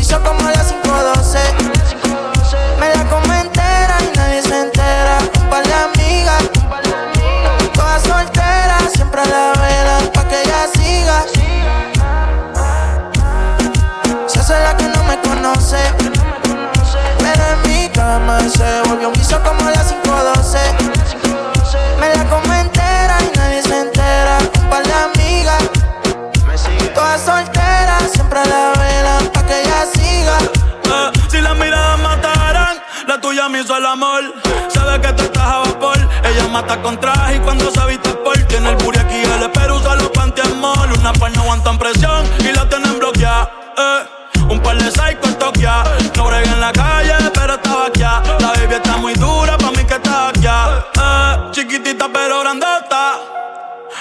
vicio 0.03 0.21
como 0.21 0.42
mata 36.53 36.79
con 36.83 36.99
traje 36.99 37.37
y 37.37 37.39
cuando 37.39 37.71
se 37.71 37.83
viste 37.87 38.13
por 38.13 38.37
tiene 38.43 38.69
el 38.69 38.75
booty 38.75 38.99
aquí, 38.99 39.15
el 39.15 39.49
pero 39.49 39.75
usa 39.75 39.95
los 39.95 40.09
pantiamol. 40.09 40.91
Una 40.99 41.11
par 41.13 41.35
no 41.35 41.41
aguantan 41.41 41.79
presión 41.79 42.29
y 42.39 42.51
la 42.53 42.69
tienen 42.69 42.99
bloqueada. 42.99 43.49
Eh, 43.75 44.43
un 44.49 44.59
par 44.61 44.77
de 44.77 44.91
psycho 44.91 45.27
en 45.29 45.39
Tokia. 45.39 45.83
No 46.15 46.25
bregué 46.25 46.47
en 46.47 46.61
la 46.61 46.71
calle, 46.71 47.15
pero 47.33 47.55
estaba 47.55 47.87
aquí. 47.87 48.01
La 48.01 48.51
baby 48.55 48.75
está 48.75 48.97
muy 48.97 49.15
dura, 49.15 49.57
pa' 49.57 49.71
mí 49.71 49.83
que 49.83 49.95
está 49.95 50.27
aquí. 50.27 50.45
Eh, 50.47 51.37
chiquitita 51.51 52.07
pero 52.13 52.41
grandota. 52.41 53.15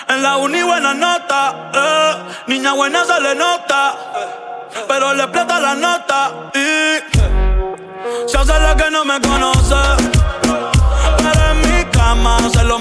En 0.08 0.22
la 0.22 0.36
uni 0.36 0.62
buena 0.62 0.92
nota. 0.92 1.70
Eh, 1.72 2.14
niña 2.48 2.74
buena 2.74 3.02
se 3.06 3.18
le 3.18 3.34
nota. 3.34 3.94
Pero 4.86 5.14
le 5.14 5.22
explota 5.22 5.58
la 5.58 5.74
nota. 5.74 6.30
Y 6.52 8.28
se 8.28 8.36
hace 8.36 8.60
la 8.60 8.76
que 8.76 8.90
no 8.90 9.06
me 9.06 9.18
conoce. 9.22 10.41
Cama 12.22 12.38
se 12.50 12.62
lo 12.62 12.78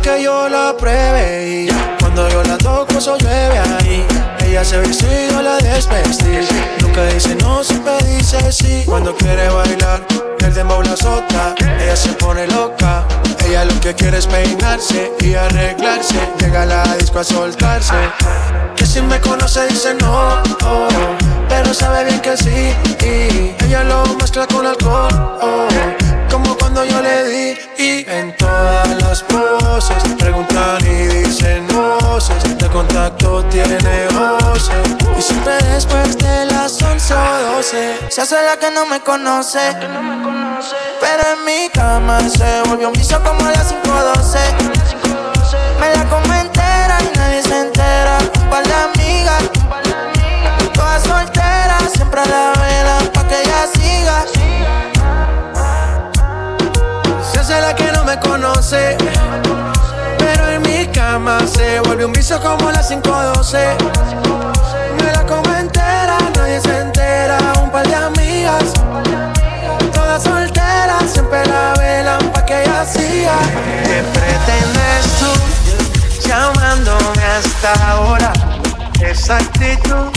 que 0.00 0.22
yo 0.22 0.48
la 0.48 0.76
pruebe 0.76 1.48
y 1.48 1.68
cuando 2.00 2.28
yo 2.28 2.42
la 2.44 2.58
toco 2.58 2.98
eso 2.98 3.16
llueve 3.18 3.58
ahí. 3.58 4.06
Ella 4.44 4.64
se 4.64 4.78
viste 4.80 5.06
y 5.06 5.32
yo 5.32 5.42
la 5.42 5.56
desvestí. 5.58 6.38
Nunca 6.80 7.04
dice 7.06 7.34
no, 7.36 7.64
siempre 7.64 7.92
dice 8.04 8.52
sí. 8.52 8.82
Cuando 8.86 9.14
quiere 9.16 9.48
bailar, 9.48 10.02
el 10.40 10.54
dembow 10.54 10.82
la 10.82 10.92
azota. 10.92 11.54
Ella 11.80 11.96
se 11.96 12.10
pone 12.14 12.46
loca. 12.48 13.04
Ella 13.46 13.64
lo 13.64 13.80
que 13.80 13.94
quiere 13.94 14.18
es 14.18 14.26
peinarse 14.26 15.12
y 15.20 15.34
arreglarse. 15.34 16.16
Llega 16.38 16.62
a 16.62 16.66
la 16.66 16.96
disco 16.96 17.20
a 17.20 17.24
soltarse. 17.24 17.94
Que 18.76 18.86
si 18.86 19.00
me 19.00 19.20
conoce 19.20 19.66
dice 19.68 19.94
no, 19.94 20.42
oh, 20.64 20.88
pero 21.48 21.72
sabe 21.74 22.04
bien 22.04 22.20
que 22.20 22.36
sí. 22.36 22.74
Y 23.04 23.64
ella 23.64 23.84
lo 23.84 24.04
mezcla 24.14 24.46
con 24.46 24.66
alcohol, 24.66 25.38
oh, 25.42 25.68
como 26.30 26.56
cuando 26.56 26.84
yo 26.84 27.00
le 27.00 27.24
di. 27.24 27.58
Y 27.78 28.10
en 28.10 28.36
todas 28.36 28.88
las 29.02 29.22
poses 29.22 30.02
preguntan 30.18 30.78
y 30.82 31.06
dicen 31.06 31.66
voces. 31.68 32.58
De 32.58 32.68
contacto 32.68 33.44
tiene 33.44 34.08
voces. 34.08 34.96
Y 35.18 35.22
siempre 35.22 35.56
después 35.72 36.16
de 36.18 36.46
las 36.46 36.80
11 36.80 37.14
o 37.14 37.54
12. 37.56 37.98
Se 38.10 38.20
hace 38.22 38.36
la 38.42 38.56
que 38.56 38.70
no 38.70 38.86
me 38.86 39.00
conoce. 39.00 39.74
Pero 41.00 41.22
en 41.34 41.44
mi 41.44 41.68
cama 41.70 42.20
se 42.28 42.62
volvió 42.68 42.88
un 42.88 42.94
vicio 42.94 43.22
como 43.22 43.44
a 43.46 43.50
las 43.50 43.72
5.12. 43.72 44.38
Me 45.80 45.94
la 45.94 46.04
come 46.08 46.40
entera 46.40 46.98
y 47.02 47.16
nadie 47.16 47.42
se 47.42 47.60
entera. 47.60 48.18
Un 48.42 48.50
par 48.50 48.66
de 48.66 48.74
amigas, 48.74 49.42
todas 50.74 51.02
solteras, 51.02 51.92
siempre 51.92 52.20
a 52.20 52.26
la 52.26 52.57
me 58.08 58.18
conoce. 58.20 58.96
Pero 60.18 60.48
en 60.48 60.62
mi 60.62 60.86
cama 60.86 61.40
se 61.46 61.80
vuelve 61.80 62.06
un 62.06 62.12
vicio 62.12 62.40
como 62.40 62.70
las 62.70 62.90
5.12. 62.90 63.58
Me 64.96 65.12
la 65.12 65.26
como 65.26 65.54
entera, 65.54 66.16
nadie 66.36 66.60
se 66.60 66.78
entera. 66.80 67.38
Un 67.62 67.70
par 67.70 67.86
de 67.86 67.94
amigas, 67.94 68.72
todas 69.92 70.22
solteras, 70.22 71.04
siempre 71.12 71.44
la 71.46 71.74
velan 71.78 72.32
pa' 72.32 72.44
que 72.46 72.62
ella 72.62 72.84
siga. 72.86 73.36
¿Qué 73.84 74.02
pretendes 74.14 75.04
tú 75.20 76.28
llamándome 76.28 77.24
hasta 77.36 77.90
ahora? 77.90 78.32
Esa 79.00 79.36
actitud 79.36 80.08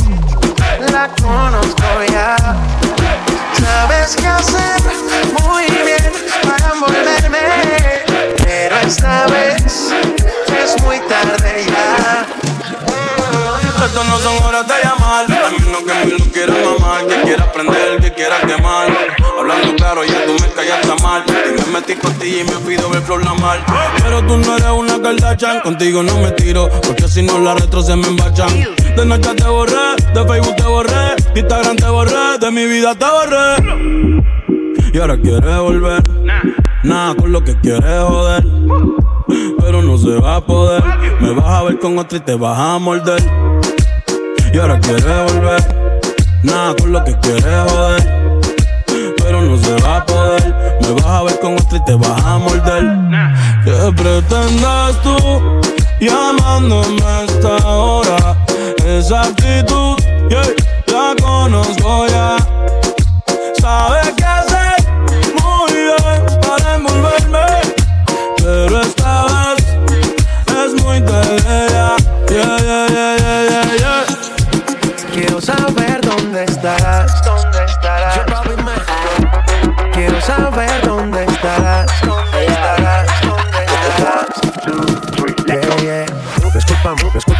la 0.92 1.10
conozco 1.22 1.88
ya. 2.10 2.36
Sabes 3.60 4.16
qué 4.16 4.28
hacer 4.28 4.82
muy 5.42 5.64
bien 5.64 6.12
para 6.44 6.74
envolverme, 6.74 7.39
pero 8.44 8.76
esta 8.86 9.26
vez 9.28 9.92
es 10.64 10.84
muy 10.84 11.00
tarde 11.02 11.66
ya. 11.68 12.26
Esto 13.86 14.04
no 14.06 14.20
son 14.20 14.44
horas 14.44 14.66
de 14.68 14.74
llamar. 14.84 15.26
Al 15.26 15.60
menos 15.60 15.82
que 15.82 15.94
me 16.06 16.12
lo 16.12 16.32
quiera 16.32 16.54
mamar. 16.54 17.08
Que 17.08 17.22
quiera 17.24 17.44
aprender, 17.44 18.00
que 18.00 18.14
quiera 18.14 18.39
quemar. 18.42 18.88
Hablando 19.38 19.76
claro, 19.76 20.06
ya 20.06 20.24
tú 20.26 20.34
me 20.34 20.48
callaste 20.54 21.04
mal. 21.04 21.24
Y 21.28 21.60
me 21.60 21.80
metí 21.80 21.96
contigo 21.96 22.39
y 22.39 22.44
me 22.44 22.58
pido 22.68 22.89
ver 22.89 23.02
flor 23.02 23.26
la 23.26 23.34
mal. 23.34 23.60
Pero 24.02 24.26
tú 24.26 24.38
no 24.38 24.56
eres 24.56 24.70
una 24.70 25.02
Kardashian. 25.02 25.62
Contigo 25.62 26.04
no 26.04 26.16
me 26.20 26.32
tiro. 26.32 26.70
Porque 26.70 27.08
si 27.10 27.24
no 27.24 27.39
la 27.39 27.56
retro 27.56 27.82
se 27.82 27.96
me 27.96 28.08
embachan. 28.08 28.50
De 28.96 29.06
noche 29.06 29.34
te 29.36 29.48
borré, 29.48 29.96
de 30.14 30.26
Facebook 30.26 30.56
te 30.56 30.64
borré. 30.64 31.16
de 31.34 31.39
Instagram 31.39 31.76
te 31.76 31.89
borré, 31.89 32.38
de 32.39 32.52
mi 32.52 32.66
vida 32.66 32.94
te 32.96 33.06
borré. 33.06 33.92
Y 34.94 34.98
ahora 35.00 35.18
quieres 35.18 35.58
volver. 35.58 36.04
Nada 36.84 37.16
con 37.16 37.32
lo 37.32 37.42
que 37.44 37.56
quieres 37.62 38.04
joder. 38.04 38.46
Pero 39.60 39.82
no 39.82 39.98
se 39.98 40.20
va 40.20 40.36
a 40.36 40.46
poder. 40.46 40.84
Me 41.22 41.32
vas 41.32 41.46
a 41.46 41.64
ver 41.64 41.80
con 41.80 41.98
otro 41.98 42.18
y 42.18 42.22
te 42.22 42.36
vas 42.36 42.60
a 42.60 42.78
morder. 42.80 43.24
Y 44.54 44.58
ahora 44.58 44.80
quieres 44.80 45.06
volver. 45.06 45.64
Nada 46.44 46.76
con 46.76 46.92
lo 46.92 47.04
que 47.06 47.18
quieres 47.20 47.46
joder. 47.72 48.42
Pero 49.18 49.42
no 49.42 49.58
se 49.58 49.74
va 49.82 49.98
a 49.98 50.06
poder. 50.06 50.78
Me 50.82 50.92
vas 50.94 51.06
a 51.06 51.24
ver 51.24 51.39
con 51.39 51.54
otro 51.54 51.78
y 51.78 51.84
te 51.86 51.96
vas 51.96 52.26
a 52.26 52.38
morder. 52.38 52.84
¿Qué 53.64 53.94
pretendes 53.96 55.02
tú 55.04 55.62
llamándome 56.02 57.02
a 57.04 57.24
esta 57.24 57.68
hora? 57.68 58.38
Esa 58.98 59.22
actitud, 59.22 59.96
yeah, 60.30 60.44
la 60.88 61.16
conozco 61.24 62.08
ya. 62.08 62.36
Sabes 63.62 64.12
qué 64.18 64.26
hacer 64.26 64.76
muy 65.42 65.72
bien 65.72 66.39
para 66.42 66.76
envolverme. 66.76 67.62
Pero 68.38 68.82
esta 68.82 69.26
vez 69.56 69.66
es 70.46 70.84
muy 70.84 71.00
ya. 71.70 71.96
Yeah, 72.30 72.58
yeah, 72.58 72.88
yeah, 72.89 73.18
yeah, 73.18 73.46
yeah, 73.50 73.78
yeah. 73.80 74.06
Quiero 75.14 75.39
saber 75.39 76.02
dónde 76.02 76.44
estarás. 76.44 77.20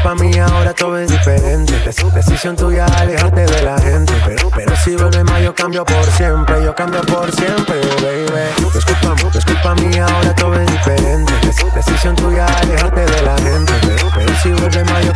Culpa 0.02 0.16
mía, 0.24 0.46
ahora 0.46 0.74
todo 0.74 0.98
es 0.98 1.10
diferente. 1.12 1.74
Dec- 1.86 2.12
decisión 2.14 2.56
tuya 2.56 2.86
alejarte 2.86 3.46
de 3.46 3.62
la 3.64 3.78
gente. 3.80 4.14
Pero, 4.26 4.50
pero 4.56 4.76
si 4.78 4.96
vuelve 4.96 5.24
más, 5.24 5.42
yo 5.42 5.54
cambio 5.54 5.86
por 5.86 6.06
siempre. 6.18 6.64
Yo 6.64 6.74
cambio 6.76 7.02
por 7.02 7.32
siempre, 7.36 7.80
baby. 8.02 8.26
No 8.62 8.80
es 8.80 8.86
culpa, 8.86 9.16
no 9.22 9.30
es 9.40 9.46
culpa 9.46 9.76
mía, 9.76 10.06
ahora 10.08 10.34
todo 10.36 10.56
es 10.56 10.72
diferente. 10.72 11.34
Dec- 11.44 11.74
decisión 11.74 12.16
tuya 12.16 12.46
alejarte 12.46 13.06
de 13.06 13.22
la 13.22 13.38
gente. 13.38 13.74
Pero, 13.82 14.08
pero 14.16 14.34
si 14.42 14.50
vuelve 14.50 14.84
más, 14.86 15.06
yo 15.06 15.12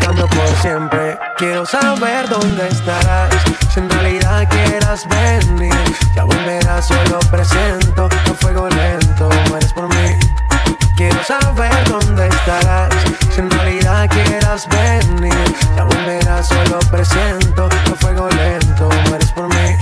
siempre. 0.62 1.18
Quiero 1.38 1.66
saber 1.66 2.28
dónde 2.30 2.68
estarás. 2.68 3.30
Si 3.74 3.80
en 3.80 3.90
realidad 3.90 4.48
quieras 4.50 5.06
venir, 5.10 5.74
ya 6.16 6.24
volverás, 6.24 6.88
solo 6.88 7.20
presiento. 7.32 8.06
A 8.06 8.34
fuego 8.36 8.68
lento, 8.70 9.30
mueres 9.50 9.74
por 9.74 9.88
mí. 9.90 10.18
Quiero 10.96 11.24
saber 11.24 11.72
dónde 11.90 12.28
estarás. 12.28 12.90
Si 13.34 13.42
en 13.42 13.50
realidad 13.50 13.64
quieras 14.08 14.68
venir, 14.70 15.34
ya 15.76 15.84
volverás, 15.84 16.47
solo 16.47 16.80
presiento. 16.91 17.66
A 17.66 17.95
fuego 17.95 18.28
lento, 18.30 18.89
mueres 19.10 19.32
por 19.32 19.47
mí. 19.47 19.78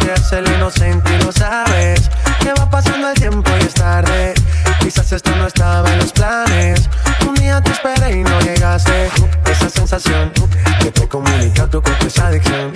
Te 0.00 0.12
hace 0.12 0.38
el 0.38 0.48
inocente 0.52 1.14
y 1.14 1.24
lo 1.24 1.32
sabes. 1.32 2.10
Que 2.40 2.52
va 2.54 2.68
pasando 2.68 3.10
el 3.10 3.14
tiempo 3.14 3.50
y 3.60 3.64
es 3.64 3.74
tarde. 3.74 4.34
Quizás 4.80 5.12
esto 5.12 5.30
no 5.36 5.46
estaba 5.46 5.90
en 5.92 5.98
los 5.98 6.12
planes. 6.12 6.88
Un 7.26 7.34
día 7.34 7.60
te 7.60 7.70
esperé 7.70 8.18
y 8.18 8.22
no 8.22 8.40
llegaste. 8.40 9.10
Esa 9.50 9.68
sensación 9.68 10.32
que 10.80 10.90
te 10.90 11.08
comunica 11.08 11.66
tu 11.66 11.82
cuerpo 11.82 12.06
esa 12.06 12.26
adicción. 12.28 12.72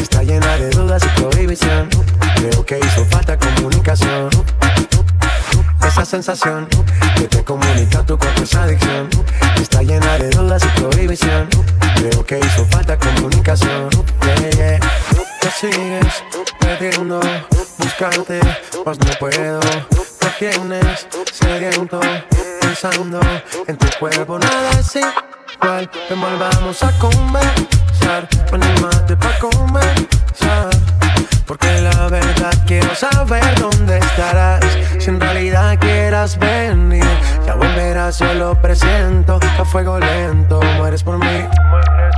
Está 0.00 0.22
llena 0.22 0.56
de 0.56 0.70
dudas 0.70 1.02
y 1.04 1.20
prohibición. 1.20 1.88
Creo 2.36 2.64
que 2.64 2.78
hizo 2.78 3.04
falta 3.06 3.38
comunicación. 3.38 4.30
Esa 5.96 6.04
sensación 6.04 6.68
que 7.16 7.26
te 7.26 7.42
comunica 7.42 8.04
tu 8.04 8.18
cuerpo 8.18 8.42
esa 8.42 8.64
adicción. 8.64 9.08
Está 9.58 9.82
llena 9.82 10.18
de 10.18 10.28
dudas 10.28 10.62
y 10.62 10.78
prohibición. 10.78 11.48
Creo 11.94 12.22
que 12.22 12.38
hizo 12.38 12.66
falta 12.66 12.98
comunicación. 12.98 13.88
Yeah, 14.20 14.50
yeah. 14.50 14.80
Te 15.40 15.50
sigues 15.50 16.22
perdiendo, 16.60 17.18
buscarte, 17.78 18.40
pues 18.84 18.98
no 18.98 19.10
puedo. 19.18 19.60
Te 20.18 20.28
tienes 20.38 21.06
sediento, 21.32 21.98
pensando 22.60 23.18
en 23.66 23.78
tu 23.78 23.86
cuerpo. 23.98 24.38
Nada 24.38 24.70
es 24.78 24.96
igual, 24.96 25.90
ven 26.10 26.20
volvamos 26.20 26.82
a 26.82 26.92
conversar. 26.98 28.28
Anímate 28.52 29.16
pa' 29.16 29.38
comenzar. 29.38 30.95
Porque 31.46 31.80
la 31.80 32.08
verdad 32.08 32.52
quiero 32.66 32.92
saber 32.94 33.58
dónde 33.60 33.98
estarás. 33.98 34.64
Si 34.98 35.10
en 35.10 35.20
realidad 35.20 35.78
quieras 35.78 36.36
venir, 36.38 37.04
ya 37.46 37.54
volverás, 37.54 38.18
yo 38.18 38.34
lo 38.34 38.60
presiento. 38.60 39.38
A 39.58 39.64
fuego 39.64 39.98
lento, 40.00 40.60
mueres 40.76 41.04
por 41.04 41.18
mí. 41.18 41.44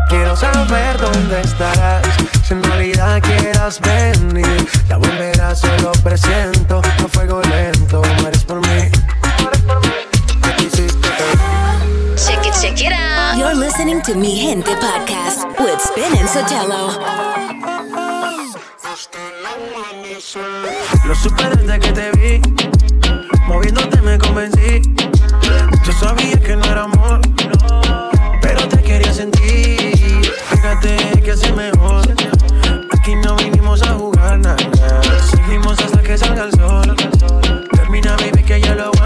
Quiero 0.08 0.34
saber 0.34 0.98
dónde 0.98 1.40
estarás. 1.42 2.06
Si 2.42 2.54
en 2.54 2.62
realidad 2.62 3.20
quieras 3.20 3.80
venir, 3.80 4.66
ya 4.88 4.96
volverás, 4.96 5.60
yo 5.60 5.76
lo 5.82 5.92
presiento. 5.92 6.80
A 6.80 7.08
fuego 7.08 7.42
lento, 7.42 8.02
mueres 8.22 8.44
por 8.44 8.60
mí. 8.60 8.90
Check 12.16 12.46
it, 12.46 12.54
check 12.60 12.80
it 12.80 12.92
out. 12.92 13.36
You're 13.36 13.54
listening 13.54 14.00
to 14.02 14.14
Mi 14.14 14.40
Gente 14.40 14.74
Podcast 14.76 15.46
with 15.60 15.78
Spin 15.80 16.16
and 16.16 16.28
Sotelo. 16.28 17.77
Lo 21.06 21.14
supe 21.14 21.44
desde 21.50 21.78
que 21.78 21.92
te 21.92 22.10
vi. 22.18 22.40
Moviéndote 23.46 24.02
me 24.02 24.18
convencí. 24.18 24.82
Yo 25.84 25.92
sabía 25.92 26.36
que 26.40 26.56
no 26.56 26.64
era 26.64 26.82
amor, 26.82 27.20
pero 28.42 28.66
te 28.66 28.82
quería 28.82 29.12
sentir. 29.14 29.96
Fíjate 30.50 30.96
que 31.22 31.30
así 31.30 31.52
mejor. 31.52 32.12
Aquí 32.90 33.14
no 33.14 33.36
vinimos 33.36 33.82
a 33.82 33.92
jugar 33.92 34.40
nada. 34.40 34.56
Seguimos 35.30 35.78
hasta 35.78 36.02
que 36.02 36.18
salga 36.18 36.44
el 36.46 36.52
sol. 36.54 36.96
Termina, 37.76 38.16
baby, 38.16 38.42
que 38.42 38.60
ya 38.60 38.74
lo 38.74 38.97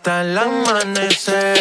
hasta 0.00 0.22
el 0.22 0.38
amanecer. 0.38 1.58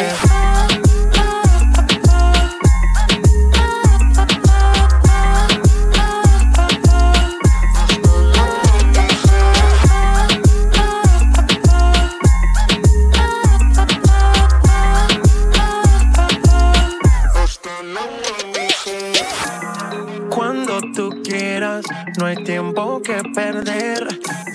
Cuando 20.30 20.80
tú 20.96 21.22
quieras, 21.24 21.84
no 22.18 22.26
hay 22.26 22.42
tiempo 22.46 23.02
que 23.02 23.22
perder. 23.36 24.08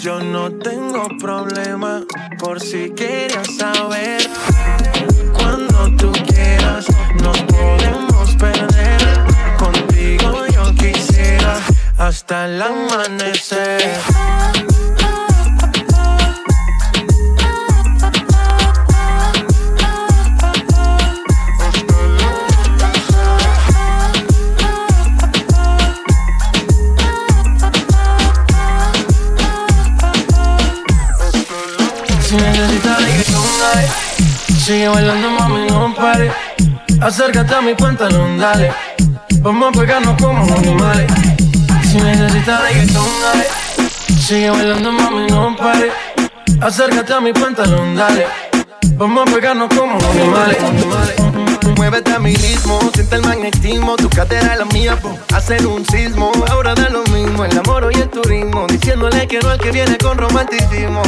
Yo 0.04 0.20
no 0.20 0.50
tengo 0.50 1.08
problema 1.18 2.02
por 2.38 2.60
si 2.60 2.90
quieres 2.90 3.56
saber. 3.56 4.20
Cuando 5.32 5.96
tú 5.96 6.12
quieras, 6.28 6.84
nos 7.22 7.38
podemos 7.44 8.36
perder. 8.36 9.00
Contigo 9.58 10.44
yo 10.52 10.74
quisiera 10.74 11.58
hasta 11.96 12.44
el 12.44 12.60
amanecer. 12.60 13.98
Sigue 34.64 34.88
bailando, 34.88 35.30
mami, 35.30 35.66
no 35.66 35.94
pare. 35.94 36.32
Acércate 36.98 37.54
a 37.54 37.60
mi 37.60 37.74
pantalón, 37.74 38.38
dale. 38.38 38.72
Vamos 39.40 39.68
a 39.68 39.78
pegarnos 39.78 40.14
como 40.18 40.42
animales. 40.42 41.06
Si 41.82 41.98
necesitas 41.98 42.62
reggaetón, 42.62 43.06
dale. 43.22 43.44
Sigue 44.18 44.48
bailando, 44.48 44.90
mami, 44.90 45.26
no 45.26 45.54
pare. 45.54 45.92
Acércate 46.62 47.12
a 47.12 47.20
mi 47.20 47.34
pantalón, 47.34 47.94
dale. 47.94 48.26
Vamos 48.94 49.28
a 49.28 49.34
pegarnos 49.34 49.68
como 49.68 49.98
animales. 50.12 50.56
Muévete 51.76 52.12
a 52.14 52.18
mi 52.18 52.34
ritmo, 52.34 52.80
siente 52.94 53.16
el 53.16 53.22
magnetismo, 53.22 53.96
tu 53.96 54.08
cadera 54.08 54.54
es 54.54 54.58
la 54.60 54.64
mía, 54.64 54.96
po. 54.96 55.14
hacen 55.34 55.66
un 55.66 55.84
sismo. 55.84 56.32
Ahora 56.50 56.74
da 56.74 56.88
lo 56.88 57.02
mismo, 57.12 57.44
el 57.44 57.58
amor 57.58 57.90
y 57.94 58.00
el 58.00 58.08
turismo, 58.08 58.66
diciéndole 58.66 59.28
que 59.28 59.40
no 59.40 59.50
al 59.50 59.58
que 59.58 59.70
viene 59.72 59.98
con 59.98 60.16
romanticismo. 60.16 61.02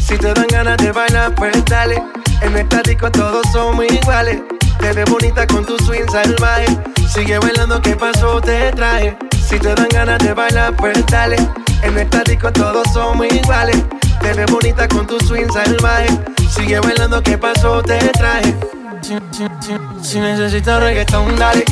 Si 0.00 0.16
te 0.16 0.32
dan 0.32 0.46
ganas 0.46 0.76
de 0.76 0.92
bailar, 0.92 1.34
pues 1.34 1.64
dale. 1.64 2.00
En 2.40 2.56
esta 2.56 2.82
disco 2.82 3.10
todos 3.10 3.46
somos 3.52 3.84
iguales. 3.90 4.40
Te 4.80 4.92
ves 4.92 5.10
bonita 5.10 5.46
con 5.46 5.64
tu 5.64 5.76
swing 5.78 6.08
salvaje. 6.10 6.66
Sigue 7.12 7.38
bailando, 7.38 7.80
¿qué 7.82 7.96
pasó? 7.96 8.40
Te 8.40 8.70
traje. 8.72 9.16
Si 9.48 9.58
te 9.58 9.74
dan 9.74 9.88
ganas 9.88 10.18
de 10.18 10.32
bailar, 10.34 10.76
pues 10.76 11.04
dale. 11.06 11.36
En 11.82 11.98
esta 11.98 12.22
disco 12.22 12.52
todos 12.52 12.86
somos 12.92 13.26
iguales. 13.32 13.82
Te 14.20 14.32
ves 14.32 14.50
bonita 14.50 14.86
con 14.88 15.06
tu 15.06 15.18
swing 15.20 15.50
salvaje. 15.52 16.08
Sigue 16.50 16.78
bailando, 16.80 17.22
¿qué 17.22 17.36
pasó? 17.36 17.82
Te 17.82 17.98
traje. 18.10 18.54
Si, 19.02 19.14
si, 19.30 19.44
si, 19.60 20.08
si 20.08 20.20
necesitas 20.20 20.80
reggaetón, 20.80 21.36
dale. 21.36 21.64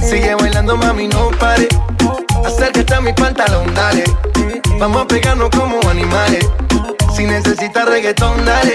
Sigue 0.00 0.34
bailando, 0.34 0.76
mami, 0.76 1.08
no 1.08 1.30
pare. 1.38 1.68
Acércate 2.44 2.94
a 2.94 3.00
mi 3.00 3.12
pantalón, 3.12 3.74
dale. 3.74 4.04
Vamos 4.78 5.02
a 5.02 5.06
pegarnos 5.06 5.50
como 5.50 5.80
animales. 5.88 6.46
Si 7.14 7.24
necesitas 7.24 7.88
reggaetón, 7.88 8.44
dale. 8.44 8.74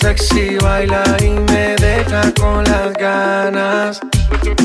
Sexy 0.00 0.56
baila 0.58 1.02
y 1.20 1.30
me 1.30 1.74
deja 1.76 2.32
con 2.40 2.62
las 2.64 2.92
ganas. 2.94 4.00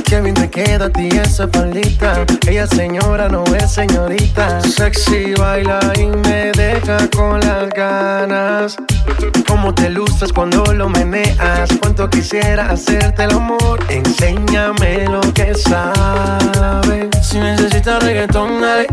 Qué 0.06 0.22
bien 0.22 0.36
te 0.36 0.48
queda 0.48 0.86
a 0.86 0.90
ti 0.90 1.10
esa 1.10 1.48
faldita. 1.48 2.24
Ella 2.48 2.68
señora 2.68 3.28
no 3.30 3.44
es 3.56 3.72
señorita. 3.72 4.62
Sexy 4.62 5.34
baila 5.34 5.80
y 6.00 6.06
me 6.06 6.52
deja 6.52 6.98
con 7.16 7.40
las 7.40 7.70
ganas. 7.72 8.78
Cómo 9.48 9.74
te 9.74 9.90
luces 9.90 10.32
cuando 10.32 10.64
lo 10.66 10.88
meneas. 10.88 11.70
Cuánto 11.80 12.08
quisiera 12.12 12.70
hacerte 12.70 13.24
el 13.24 13.32
amor. 13.32 13.80
Enséñame 13.90 15.06
lo 15.06 15.22
que 15.34 15.56
sabes. 15.56 17.10
Si 17.24 17.40
necesitas 17.40 18.04
reggaetón, 18.04 18.62
dale. 18.62 18.88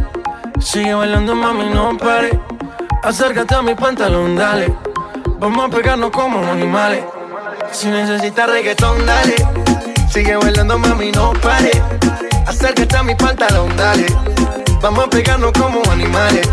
Sigue 0.59 0.95
bailando, 0.95 1.35
mami, 1.35 1.69
no 1.69 1.97
pare. 1.99 2.41
Acércate 3.03 3.55
a 3.55 3.63
mi 3.63 3.75
pantalón, 3.75 4.37
dale. 4.37 4.90
Vamos 5.41 5.65
a 5.65 5.69
pegarnos 5.75 6.11
como 6.11 6.39
animales. 6.53 7.03
Si 7.73 7.89
necesitas 7.89 8.47
reggaetón, 8.47 9.07
dale. 9.07 9.37
Sigue 10.13 10.37
bailando, 10.37 10.79
mami, 10.79 11.11
no 11.13 11.33
pare. 11.33 11.71
Acércate 12.47 12.95
a 12.95 13.03
mi 13.03 13.15
pantalón, 13.15 13.75
dale. 13.75 14.07
Vamos 14.83 15.07
a 15.07 15.09
pegarnos 15.09 15.53
como 15.53 15.81
animales. 15.91 16.47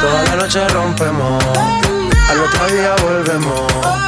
Toda 0.00 0.22
la 0.24 0.36
noche 0.36 0.68
rompemos, 0.68 1.44
al 2.30 2.40
otro 2.40 2.66
día 2.74 2.94
volvemos. 3.02 4.07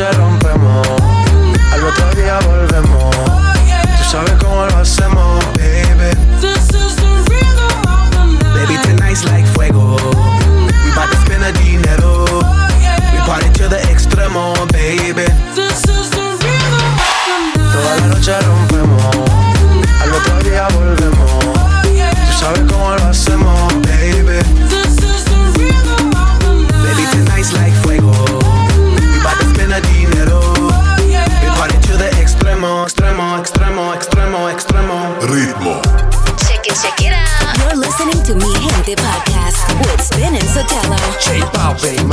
Noche 0.00 0.12
rompemos, 0.12 0.86
al 1.72 1.84
otro 1.84 2.10
día 2.14 2.38
volvemos. 2.46 3.16
Tú 3.98 4.04
sabes 4.10 4.32
cómo 4.34 4.64
lo 4.66 4.76
hacemos, 4.78 5.29
extremo, 32.60 32.84
extremo, 32.84 33.38
extremo, 33.38 33.94
extremo, 33.94 34.48
extremo. 34.50 35.16
Ritmo. 35.22 35.80
Check 36.46 36.66
it, 36.66 36.76
check 36.82 37.00
it 37.00 37.12
out. 37.12 37.56
You're 37.58 37.76
listening 37.76 38.22
to 38.24 38.34
Mi 38.34 38.52
Gente 38.60 38.94
Podcast 38.96 39.78
with 39.78 40.00
Spin 40.02 40.34
and 40.34 40.44
Sotelo. 40.44 40.98
J 41.24 41.40
Balvin, 41.52 42.10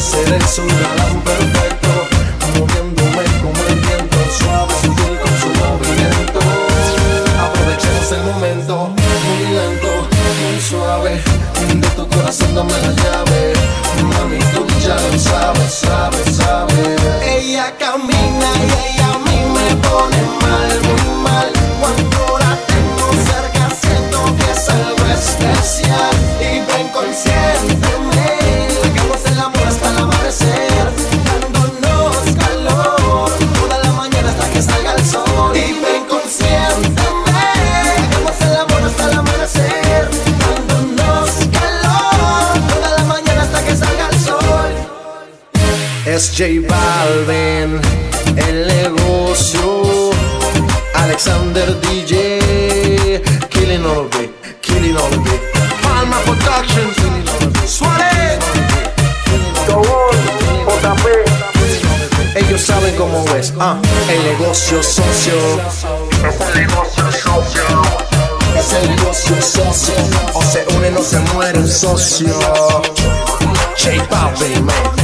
yo 0.00 0.06
seré, 0.06 0.40
seré 0.40 1.19
J 46.40 46.58
Balvin, 46.66 47.78
el 48.34 48.66
negocio. 48.66 50.10
Alexander 50.94 51.66
DJ, 51.82 53.20
killing 53.50 53.84
all 53.84 54.06
of 54.06 54.14
it, 54.14 54.32
killing 54.62 54.96
all 54.96 55.12
of 55.12 55.26
it. 55.26 55.40
Palma 55.82 56.16
Productions, 56.24 56.96
Suárez, 57.66 58.38
Ellos 62.34 62.62
saben 62.62 62.96
cómo 62.96 63.22
es, 63.36 63.52
ah, 63.60 63.78
el 64.08 64.24
negocio 64.24 64.82
socio. 64.82 65.34
Es 66.26 66.40
el 66.40 66.66
negocio 66.66 67.12
socio. 67.12 67.64
Es 68.56 68.72
el 68.72 68.96
negocio 68.96 69.42
socio. 69.42 69.94
O 70.32 70.42
se 70.42 70.64
unen 70.74 70.96
o 70.96 71.02
se 71.02 71.20
mueren 71.34 71.68
socio. 71.68 72.32
J 73.76 74.02
Balvin, 74.08 74.64
man. 74.64 74.99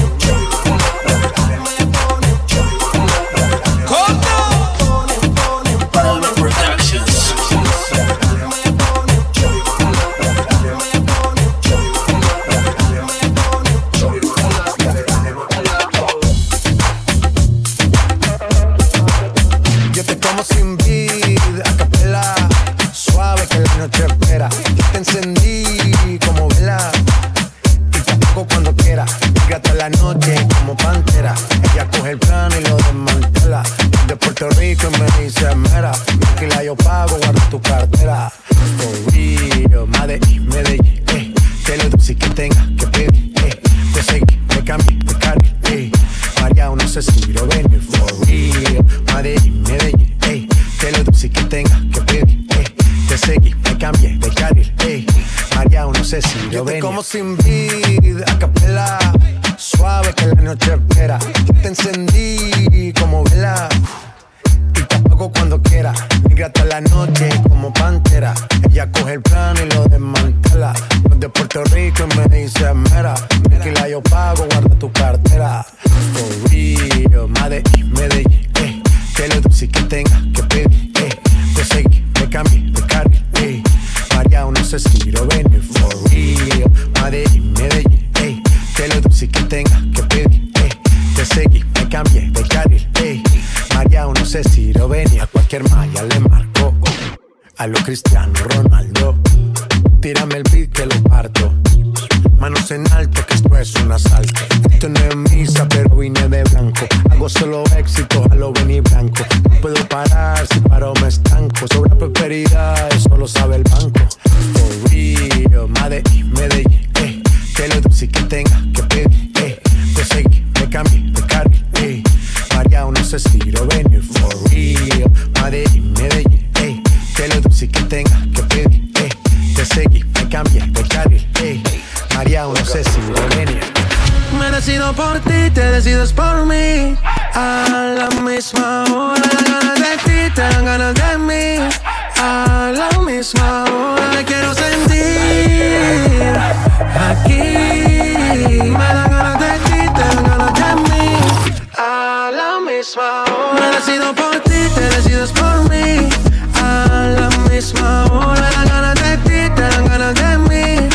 misma 152.87 153.25
hora. 153.25 153.71
Decido 153.73 154.15
por 154.15 154.39
ti, 154.41 154.61
te 154.75 154.81
decides 154.95 155.33
por 155.33 155.69
mí. 155.71 156.09
A 156.55 157.07
la 157.19 157.29
misma 157.51 158.05
hora, 158.07 158.49
dan 158.55 158.69
ganas 158.69 158.95
de 158.95 159.17
ti, 159.27 159.55
te 159.57 159.63
dan 159.63 159.87
ganas 159.89 160.15
de 160.15 160.39
mí. 160.49 160.89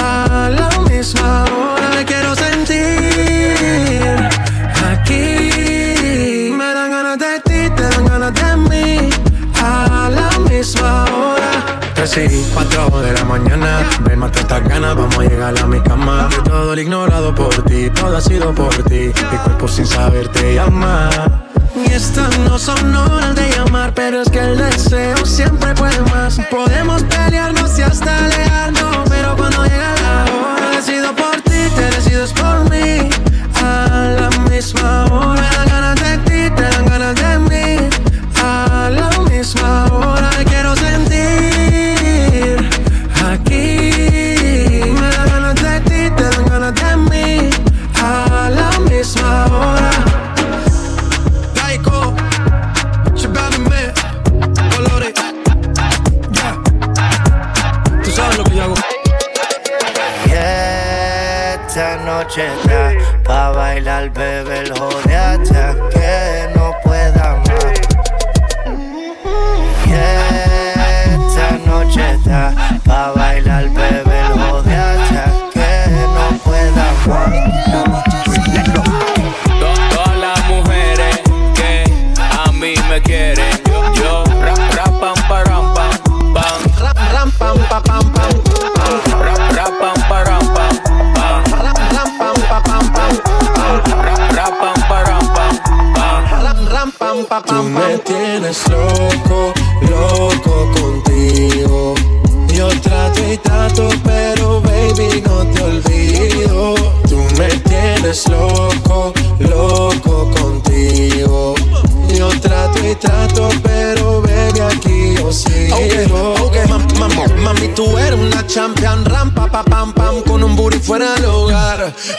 A 0.00 0.50
la 0.50 0.68
misma 0.90 1.44
hora, 1.44 1.88
me 1.94 2.04
quiero 2.04 2.34
sentir 2.34 3.54
aquí. 4.90 6.50
Me 6.52 6.74
dan 6.74 6.90
ganas 6.90 7.18
de 7.18 7.40
ti, 7.46 7.70
te 7.76 7.82
dan 7.82 8.06
ganas 8.06 8.34
de 8.34 8.56
mí. 8.68 9.10
A 9.62 10.10
la 10.10 10.38
misma 10.50 11.04
hora. 11.04 11.50
Casi 11.94 12.26
4 12.54 13.02
de 13.02 13.12
la 13.12 13.24
mañana 13.24 13.88
estas 14.46 14.68
ganas 14.68 14.94
vamos 14.94 15.18
a 15.18 15.22
llegar 15.22 15.58
a 15.58 15.66
mi 15.66 15.80
cama. 15.80 16.28
De 16.28 16.48
todo 16.48 16.72
lo 16.76 16.80
ignorado 16.80 17.34
por 17.34 17.52
ti, 17.64 17.90
todo 17.90 18.16
ha 18.16 18.20
sido 18.20 18.54
por 18.54 18.72
ti. 18.84 19.10
Mi 19.32 19.38
cuerpo 19.38 19.66
sin 19.66 19.84
saber 19.84 20.28
te 20.28 20.54
llama. 20.54 21.10
Y 21.74 21.90
estas 21.92 22.38
no 22.38 22.56
son 22.56 22.94
horas 22.94 23.34
de 23.34 23.50
llamar, 23.50 23.92
pero 23.92 24.22
es 24.22 24.30
que 24.30 24.38
el 24.38 24.56
deseo 24.56 25.26
siempre 25.26 25.74
puede 25.74 26.00
más. 26.12 26.38
Podemos 26.48 27.02
pelearnos 27.02 27.76
y 27.76 27.82
hasta 27.82 28.24
alejarnos, 28.24 29.08
pero 29.08 29.36
cuando 29.36 29.64
llega 29.64 29.94
la 30.02 30.24
hora, 30.32 30.76
decido 30.76 31.12
por 31.16 31.34
ti, 31.42 31.60
te 31.74 31.84
decides 31.96 32.32
por 32.32 32.70
mí. 32.70 33.10
A 33.64 34.14
la 34.20 34.30
misma 34.48 35.06
hora 35.06 35.65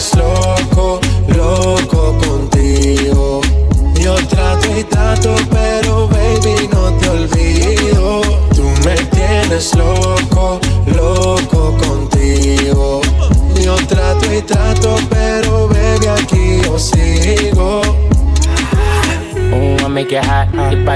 slow 0.00 0.71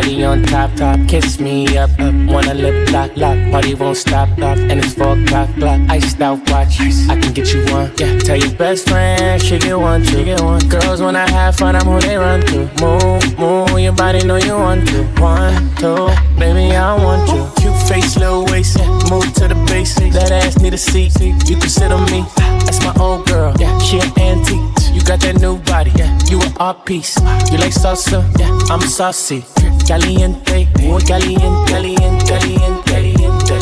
Body 0.07 0.23
on 0.23 0.43
top, 0.45 0.73
top. 0.77 1.01
Kiss 1.09 1.41
me 1.41 1.77
up, 1.77 1.91
up. 1.99 2.15
Wanna 2.31 2.55
lip 2.55 2.93
lock, 2.93 3.11
lock. 3.17 3.37
Party 3.51 3.75
won't 3.75 3.97
stop, 3.97 4.29
lock. 4.39 4.57
And 4.57 4.79
it's 4.79 4.95
four 4.95 5.19
o'clock, 5.19 5.53
clock. 5.57 5.81
Iced 5.91 6.21
out 6.21 6.39
watch. 6.49 6.79
I 6.81 7.19
can 7.21 7.33
get 7.35 7.53
you 7.53 7.65
one. 7.73 7.91
Yeah. 7.97 8.17
Tell 8.21 8.37
your 8.37 8.55
best 8.55 8.89
friend 8.89 9.43
she 9.43 9.59
get 9.59 9.77
one, 9.77 10.05
she 10.05 10.23
get 10.23 10.41
one. 10.41 10.61
Girls 10.69 11.03
when 11.03 11.17
I 11.17 11.29
have 11.29 11.57
fun, 11.57 11.75
I'm 11.75 11.87
who 11.87 11.99
they 11.99 12.17
run 12.17 12.41
to. 12.43 12.71
Move, 12.81 13.37
move. 13.37 13.81
Your 13.81 13.95
body 13.95 14.25
know 14.25 14.37
you 14.37 14.55
want 14.55 14.87
to. 14.91 15.03
One, 15.21 15.75
two, 15.75 16.07
baby 16.39 16.77
I 16.77 16.95
want 17.03 17.29
you. 17.29 17.43
Cute 17.61 17.77
face, 17.89 18.17
little 18.17 18.45
waist. 18.45 18.79
Move 19.11 19.35
to 19.35 19.49
the 19.49 19.57
basics. 19.67 20.15
That 20.15 20.31
ass 20.31 20.61
need 20.61 20.75
a 20.75 20.79
seat. 20.79 21.19
You 21.21 21.57
can 21.57 21.69
sit 21.69 21.91
on 21.91 22.05
me. 22.13 22.25
That's 22.63 22.81
my 22.85 22.95
old 23.01 23.27
girl. 23.27 23.57
Yeah, 23.59 23.77
she 23.81 23.99
an 23.99 24.13
antique. 24.21 24.95
You 24.95 25.03
got 25.03 25.19
that 25.23 25.41
new 25.41 25.59
body. 25.59 25.91
Yeah, 25.97 26.17
you 26.31 26.41
an 26.41 26.53
art 26.59 26.87
piece. 26.87 27.17
You 27.51 27.59
like 27.59 27.75
salsa? 27.75 28.23
Yeah, 28.39 28.57
I'm 28.71 28.83
saucy. 28.83 29.45
caliente, 29.87 30.68
muy 30.82 31.03
caliente, 31.05 31.72
caliente, 31.72 32.24
caliente, 32.26 33.59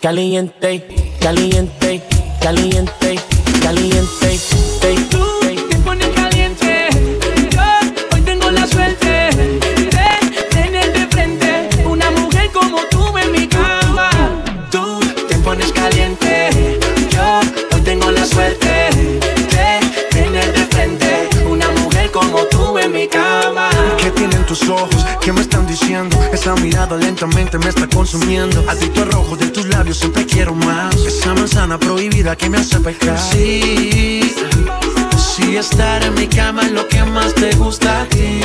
caliente, 0.00 0.86
caliente, 1.20 1.20
caliente, 1.20 2.02
caliente, 2.40 3.20
caliente. 3.62 4.49
Tus 24.50 24.68
ojos? 24.68 25.06
¿Qué 25.20 25.32
me 25.32 25.42
están 25.42 25.64
diciendo? 25.64 26.18
Esa 26.32 26.56
mirada 26.56 26.96
lentamente 26.96 27.56
me 27.56 27.68
está 27.68 27.86
consumiendo. 27.86 28.64
Adicto 28.68 29.02
al 29.02 29.12
rojo 29.12 29.36
de 29.36 29.46
tus 29.46 29.64
labios, 29.66 29.98
siempre 29.98 30.26
quiero 30.26 30.56
más. 30.56 30.92
Esa 31.06 31.34
manzana 31.34 31.78
prohibida 31.78 32.34
que 32.34 32.50
me 32.50 32.58
hace 32.58 32.80
pecar. 32.80 33.16
Sí, 33.16 34.34
sí, 35.16 35.56
estar 35.56 36.02
en 36.02 36.14
mi 36.14 36.26
cama 36.26 36.62
es 36.62 36.72
lo 36.72 36.88
que 36.88 37.00
más 37.04 37.32
te 37.34 37.54
gusta 37.54 38.02
a 38.02 38.06
ti. 38.06 38.40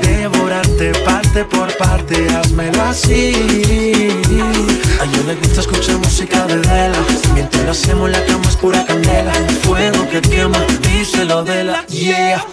Devorarte 0.00 0.92
parte 1.04 1.44
por 1.44 1.76
parte, 1.76 2.24
házmelo 2.30 2.82
así. 2.82 3.32
A 5.00 5.04
ella 5.04 5.22
le 5.26 5.34
gusta 5.40 5.62
escuchar 5.62 5.96
música 5.96 6.46
de 6.46 6.58
vela. 6.58 6.98
Mientras 7.34 7.64
lo 7.64 7.72
hacemos, 7.72 8.10
la 8.10 8.24
cama 8.26 8.44
es 8.48 8.56
pura 8.56 8.86
candela. 8.86 9.32
Fuego 9.64 10.08
que 10.08 10.20
quema, 10.20 10.64
díselo 10.82 11.42
de 11.42 11.64
la 11.64 11.84
yeah. 11.86 12.46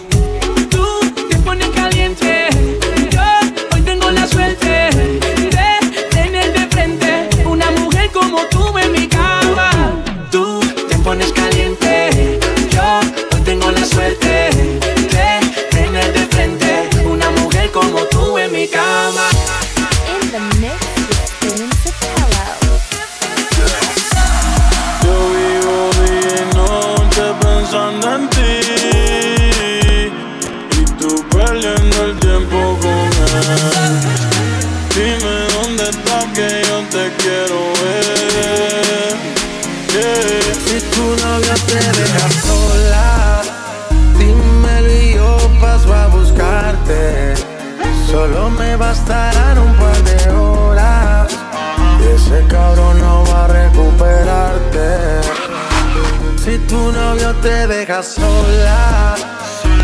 Te 57.34 57.66
deja 57.66 58.02
sola, 58.02 59.14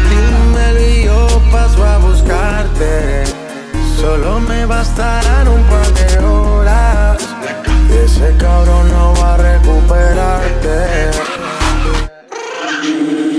dímelo 0.09 0.81
y 0.81 1.05
yo 1.05 1.43
paso 1.51 1.85
a 1.85 1.99
buscarte. 1.99 3.25
Solo 4.01 4.41
me 4.41 4.67
bastarán 4.67 5.49
un 5.49 5.63
par 5.65 5.87
de 5.93 6.19
horas. 6.19 7.19
Ese 8.05 8.35
cabrón 8.39 8.89
no 8.91 9.15
va 9.21 9.35
a 9.35 9.37
recuperarte. 9.37 11.11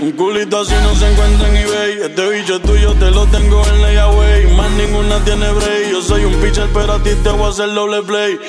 Un 0.01 0.11
culito 0.11 0.61
así 0.61 0.73
no 0.83 0.95
se 0.95 1.11
encuentra 1.11 1.49
en 1.49 1.57
eBay. 1.57 2.01
Este 2.03 2.29
bicho 2.29 2.55
es 2.55 2.61
tuyo, 2.61 2.93
te 2.93 3.11
lo 3.11 3.25
tengo 3.27 3.63
en 3.67 3.81
layaway. 3.81 4.47
Más 4.55 4.71
ninguna 4.71 5.19
tiene 5.25 5.51
break. 5.51 5.91
Yo 5.91 6.01
soy 6.01 6.25
un 6.25 6.33
pitcher, 6.35 6.69
pero 6.73 6.93
a 6.93 7.03
ti 7.03 7.11
te 7.23 7.29
voy 7.29 7.45
a 7.45 7.49
hacer 7.49 7.73
doble 7.73 8.01
play. 8.03 8.39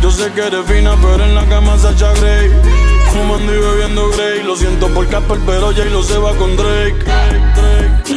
Yo 0.00 0.10
sé 0.10 0.32
que 0.32 0.46
eres 0.46 0.64
fina, 0.66 0.96
pero 1.00 1.24
en 1.24 1.34
la 1.34 1.44
cama 1.46 1.76
se 1.78 1.92
Grey 2.20 2.81
Fumando 3.12 3.54
y 3.54 3.58
bebiendo 3.58 4.08
Grey 4.10 4.42
Lo 4.42 4.56
siento 4.56 4.88
por 4.88 5.06
Casper, 5.06 5.38
pero 5.46 5.72
Jay 5.74 5.90
lo 5.90 6.02
se 6.02 6.18
va 6.18 6.34
con 6.34 6.56
Drake 6.56 7.04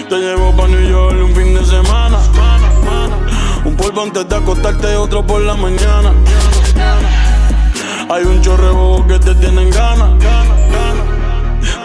Te 0.10 0.18
llevo 0.18 0.56
pa' 0.56 0.68
New 0.68 0.90
York 0.90 1.18
un 1.22 1.36
fin 1.36 1.54
de 1.54 1.66
semana 1.66 2.20
Un 3.66 3.76
polvo 3.76 4.04
antes 4.04 4.28
de 4.28 4.36
acostarte, 4.36 4.96
otro 4.96 5.26
por 5.26 5.42
la 5.42 5.56
mañana 5.56 6.14
Hay 8.10 8.24
un 8.24 8.42
chorrebo 8.42 9.06
que 9.08 9.20
te 9.20 9.36
tienen 9.36 9.70
ganas 9.70 10.12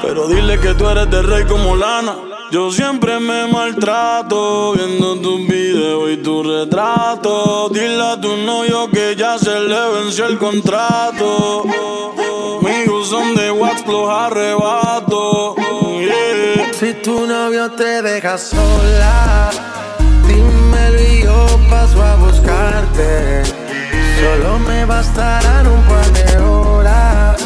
pero 0.02 0.26
dile 0.28 0.58
que 0.58 0.74
tú 0.74 0.88
eres 0.88 1.11
de 1.11 1.22
rey 1.22 1.44
como 1.44 1.76
lana. 1.76 2.16
Yo 2.50 2.72
siempre 2.72 3.20
me 3.20 3.46
maltrato 3.46 4.72
viendo 4.72 5.16
tus 5.20 5.46
videos 5.46 6.11
y 6.11 6.16
tu 6.16 6.42
retrato. 6.42 7.68
Dile 7.68 8.02
a 8.02 8.20
tu 8.20 8.36
novio 8.38 8.90
que 8.90 9.14
ya 9.14 9.38
se 9.38 9.61
le 9.61 9.90
venció 9.90 10.26
el 10.26 10.38
contrato. 10.38 11.64
Son 13.11 13.34
de 13.34 13.50
wax, 13.50 13.84
los 13.88 14.08
arrebato. 14.08 15.56
Yeah. 15.56 16.72
Si 16.72 16.94
tu 17.02 17.26
novio 17.26 17.68
te 17.72 18.02
deja 18.02 18.38
sola, 18.38 19.50
dímelo 20.28 21.00
y 21.00 21.24
yo 21.24 21.44
paso 21.68 22.00
a 22.00 22.14
buscarte. 22.14 23.42
Solo 24.20 24.61
me 24.61 24.84
bastarán 24.84 25.66
un 25.66 25.82
par 25.88 26.06
de 26.12 26.38
horas 26.38 27.44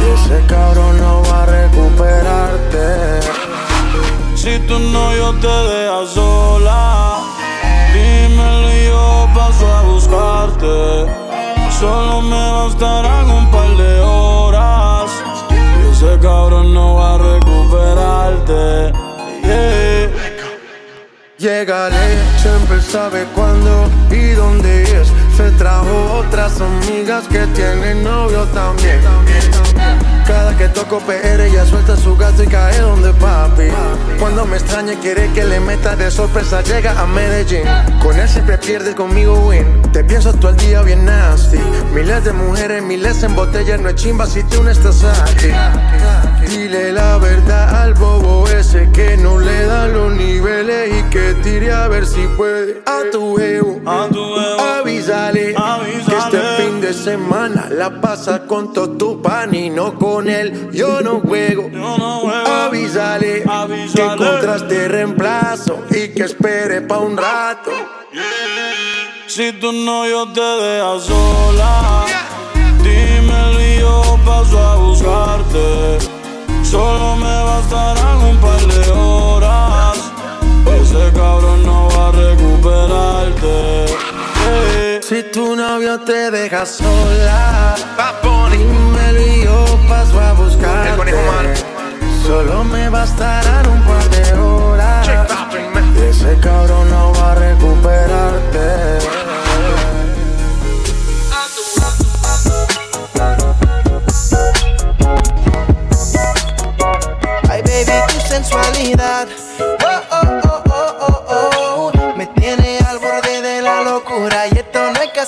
y 0.00 0.10
ese 0.12 0.44
cabrón 0.46 0.98
no 0.98 1.22
va 1.22 1.44
a 1.44 1.46
recuperarte. 1.46 3.20
Si 4.36 4.58
tu 4.68 4.78
novio 4.78 5.32
te 5.40 5.48
deja 5.48 6.06
sola, 6.12 7.20
dímelo 7.94 8.70
y 8.70 8.84
yo 8.84 9.28
paso 9.34 9.66
a 9.66 9.80
buscarte. 9.80 11.19
Solo 11.80 12.20
me 12.20 12.50
bastarán 12.52 13.30
un 13.30 13.50
par 13.50 13.74
de 13.76 14.00
horas 14.00 15.10
ese 15.90 16.18
cabrón 16.20 16.72
no 16.72 16.94
va 16.94 17.14
a 17.14 17.18
recuperarte. 17.18 18.92
Llegaré, 21.38 22.18
siempre 22.36 22.80
sabe 22.82 23.24
cuándo 23.34 23.88
y 24.10 24.32
dónde 24.32 24.82
es. 24.82 25.12
Se 25.36 25.50
trajo 25.52 26.22
otras 26.26 26.60
amigas 26.60 27.26
que 27.28 27.46
tienen 27.48 28.02
novio 28.04 28.44
también. 28.52 29.00
Cada 30.30 30.56
que 30.56 30.68
toco 30.68 31.00
PR 31.00 31.40
ella 31.40 31.66
suelta 31.66 31.96
su 31.96 32.16
gato 32.16 32.44
y 32.44 32.46
cae 32.46 32.80
donde 32.80 33.12
papi. 33.14 33.64
Cuando 34.20 34.46
me 34.46 34.58
extraña 34.58 34.94
quiere 35.00 35.28
que 35.32 35.42
le 35.44 35.58
meta 35.58 35.96
de 35.96 36.08
sorpresa 36.08 36.62
llega 36.62 36.92
a 37.00 37.04
Medellín. 37.04 37.64
Con 38.00 38.16
él 38.16 38.28
siempre 38.28 38.56
pierde 38.56 38.94
conmigo 38.94 39.34
win. 39.48 39.82
Te 39.92 40.04
pienso 40.04 40.32
todo 40.34 40.52
el 40.52 40.56
día 40.58 40.82
bien 40.82 41.04
nasty. 41.04 41.58
Miles 41.92 42.22
de 42.22 42.32
mujeres, 42.32 42.80
miles 42.80 43.24
en 43.24 43.34
botella, 43.34 43.76
no 43.76 43.88
es 43.88 43.96
chimba 43.96 44.24
si 44.24 44.44
tú 44.44 44.62
no 44.62 44.70
estás 44.70 45.02
aquí. 45.02 45.50
Dile 46.48 46.92
la 46.92 47.18
verdad 47.18 47.82
al 47.82 47.94
bobo 47.94 48.46
ese 48.46 48.88
que 48.92 49.16
no 49.16 49.36
le 49.36 49.66
dan 49.66 49.92
los 49.92 50.12
niveles 50.12 50.92
y 50.96 51.02
que 51.10 51.34
tire 51.42 51.72
a 51.72 51.88
ver 51.88 52.06
si 52.06 52.24
puede. 52.36 52.82
A 52.86 53.10
tu 53.10 53.36
ego, 53.40 53.80
avísale, 53.84 55.54
que 55.54 55.60
este 55.60 55.60
fin 55.60 55.69
de 56.90 56.94
semana 56.94 57.68
la 57.70 58.00
pasa 58.00 58.46
con 58.48 58.72
todo 58.72 58.96
tu 58.98 59.22
pan 59.22 59.54
y 59.54 59.70
no 59.70 59.96
con 59.96 60.28
él. 60.28 60.70
Yo 60.72 61.00
no 61.00 61.20
juego, 61.20 61.70
avísale, 62.66 63.44
que 63.94 64.02
encontraste 64.02 64.88
reemplazo 64.88 65.84
y 65.90 66.08
que 66.08 66.24
espere 66.24 66.80
pa' 66.80 66.98
un 66.98 67.16
rato. 67.16 67.70
Si 69.28 69.52
tu 69.52 69.70
novio 69.70 70.32
te 70.32 70.40
deja 70.40 70.98
sola, 70.98 72.06
dímelo 72.82 73.60
y 73.60 73.78
yo 73.78 74.18
paso 74.26 74.58
a 74.58 74.76
buscarte. 74.76 75.98
Solo 76.64 77.14
me 77.16 77.36
bastarán 77.50 78.16
un 78.30 78.36
par 78.38 78.60
de 78.66 78.90
horas. 78.90 79.98
Ese 80.66 81.12
cabrón 81.12 81.60
esperarte. 82.60 84.09
Si 85.02 85.24
tu 85.24 85.56
novio 85.56 86.00
te 86.00 86.30
deja 86.30 86.64
sola, 86.64 87.74
dímelo 88.50 89.20
y 89.20 89.44
yo 89.44 89.64
paso 89.88 90.20
a 90.20 90.32
buscarte. 90.34 91.12
Solo 92.22 92.62
me 92.64 92.88
bastarán 92.88 93.66
un 93.68 93.82
par 93.82 94.08
de 94.10 94.32
horas. 94.34 95.08
Y 95.96 96.02
ese 96.02 96.38
cabrón 96.40 96.88
no 96.90 97.12
va 97.14 97.32
a 97.32 97.34
recuperarte. 97.34 98.98
Ay, 107.48 107.62
baby, 107.62 108.12
tu 108.12 108.20
sensualidad. 108.28 109.26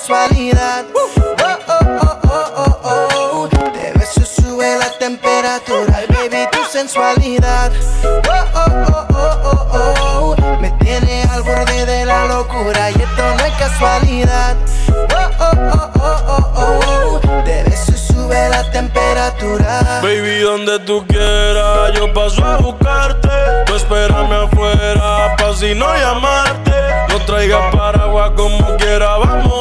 Casualidad. 0.03 0.85
Oh, 0.95 1.11
oh, 1.17 1.59
oh, 1.69 2.19
oh, 2.25 2.81
oh, 2.85 3.49
oh. 3.49 3.49
De 3.73 3.93
beso 3.99 4.25
sube 4.25 4.77
la 4.79 4.91
temperatura. 4.99 5.95
Ay, 5.97 6.07
baby, 6.09 6.49
tu 6.51 6.59
sensualidad. 6.71 7.71
Oh, 8.05 8.19
oh, 8.55 8.67
oh, 8.89 9.07
oh, 9.15 9.69
oh, 9.73 10.35
oh. 10.37 10.61
Me 10.61 10.71
tiene 10.81 11.23
al 11.33 11.43
borde 11.45 11.87
de 11.87 12.05
la 12.05 12.27
locura 12.27 12.91
y 12.91 12.95
esto 12.95 13.23
no 13.37 13.45
es 13.45 13.53
casualidad. 13.55 14.57
Oh, 14.91 15.31
oh, 15.39 15.51
oh, 15.73 15.91
oh, 16.01 16.51
oh, 16.57 17.21
oh. 17.25 17.43
De 17.45 17.63
beso 17.63 17.93
sube 17.93 18.49
la 18.49 18.69
temperatura. 18.73 20.01
Baby, 20.03 20.41
donde 20.41 20.81
tú 20.81 21.05
quieras, 21.07 21.93
yo 21.95 22.13
paso 22.13 22.45
a 22.45 22.57
buscarte. 22.57 23.29
Tú 23.67 23.77
espérame 23.77 24.33
afuera, 24.33 25.37
pa' 25.37 25.55
si 25.55 25.75
no 25.77 25.95
llamarte. 25.95 26.73
No 27.09 27.19
traigas 27.25 27.75
paraguas 27.75 28.31
como 28.37 28.77
quiera, 28.79 29.17
vamos 29.19 29.52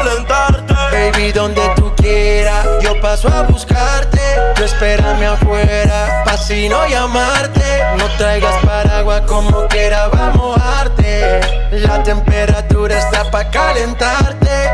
calentarte. 0.00 0.74
Baby, 0.92 1.32
donde 1.32 1.62
tú 1.76 1.92
quieras, 1.96 2.66
yo 2.82 3.00
paso 3.00 3.28
a 3.28 3.42
buscarte. 3.42 4.20
Tú 4.54 4.64
espérame 4.64 5.26
afuera, 5.26 6.22
pa' 6.24 6.36
si 6.36 6.68
no 6.68 6.86
llamarte. 6.86 7.84
No 7.96 8.06
traigas 8.16 8.54
paraguas 8.64 9.22
como 9.22 9.66
quiera, 9.68 10.08
vamos 10.08 10.34
a 10.34 10.38
mojarte. 10.38 11.40
La 11.72 12.02
temperatura 12.02 12.98
está 12.98 13.30
pa' 13.30 13.50
calentarte. 13.50 14.70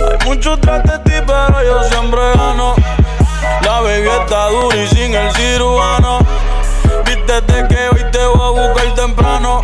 Hay 0.00 0.26
mucho 0.26 0.58
tras 0.58 0.82
de 0.84 0.98
ti, 1.00 1.24
pero 1.26 1.62
yo 1.62 1.82
siempre 1.84 2.20
gano. 2.34 2.74
La 3.62 3.80
baby 3.80 4.08
está 4.08 4.48
dura 4.48 4.76
y 4.76 4.88
sin 4.88 5.14
el 5.14 5.32
cirujano. 5.34 6.18
Vístete 7.06 7.66
que 7.68 7.88
hoy 7.88 8.10
te 8.10 8.24
voy 8.26 8.58
a 8.58 8.68
buscar 8.68 8.94
temprano. 8.94 9.60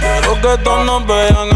Quiero 0.00 0.34
que 0.40 0.62
todos 0.62 0.84
nos 0.84 1.06
vean 1.06 1.47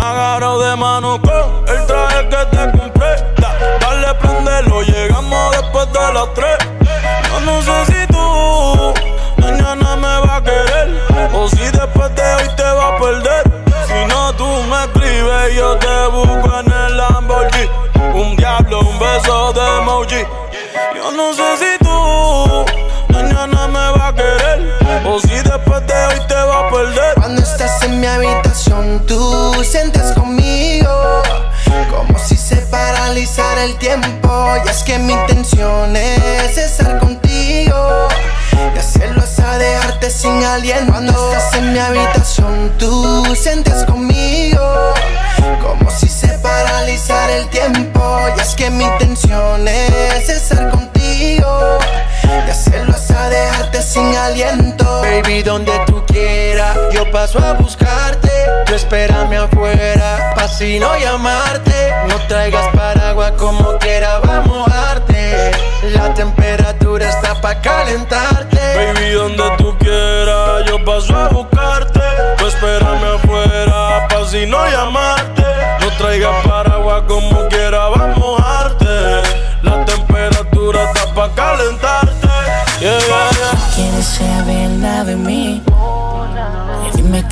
paso 57.23 57.39
a 57.39 57.53
buscarte. 57.53 58.31
Tú 58.67 58.75
espérame 58.75 59.37
afuera, 59.37 60.33
pa' 60.35 60.49
si 60.49 60.81
no 60.81 60.91
llamarte. 60.99 61.93
No 62.09 62.17
traigas 62.27 62.67
paraguas 62.75 63.33
como 63.39 63.79
quiera, 63.79 64.19
vamos 64.19 64.45
a 64.45 64.67
mojarte. 64.67 65.53
La 65.95 66.13
temperatura 66.15 67.09
está 67.09 67.41
pa' 67.41 67.61
calentarte. 67.61 68.59
Baby, 68.75 69.11
donde 69.13 69.45
tú 69.57 69.62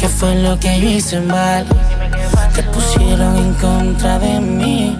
qué 0.00 0.08
fue 0.08 0.34
lo 0.36 0.58
que 0.58 0.80
yo 0.80 0.88
hice 0.88 1.20
mal. 1.20 1.66
Que 2.54 2.62
pusieron 2.62 3.36
en 3.36 3.54
contra 3.54 4.18
de 4.18 4.40
mí. 4.40 4.98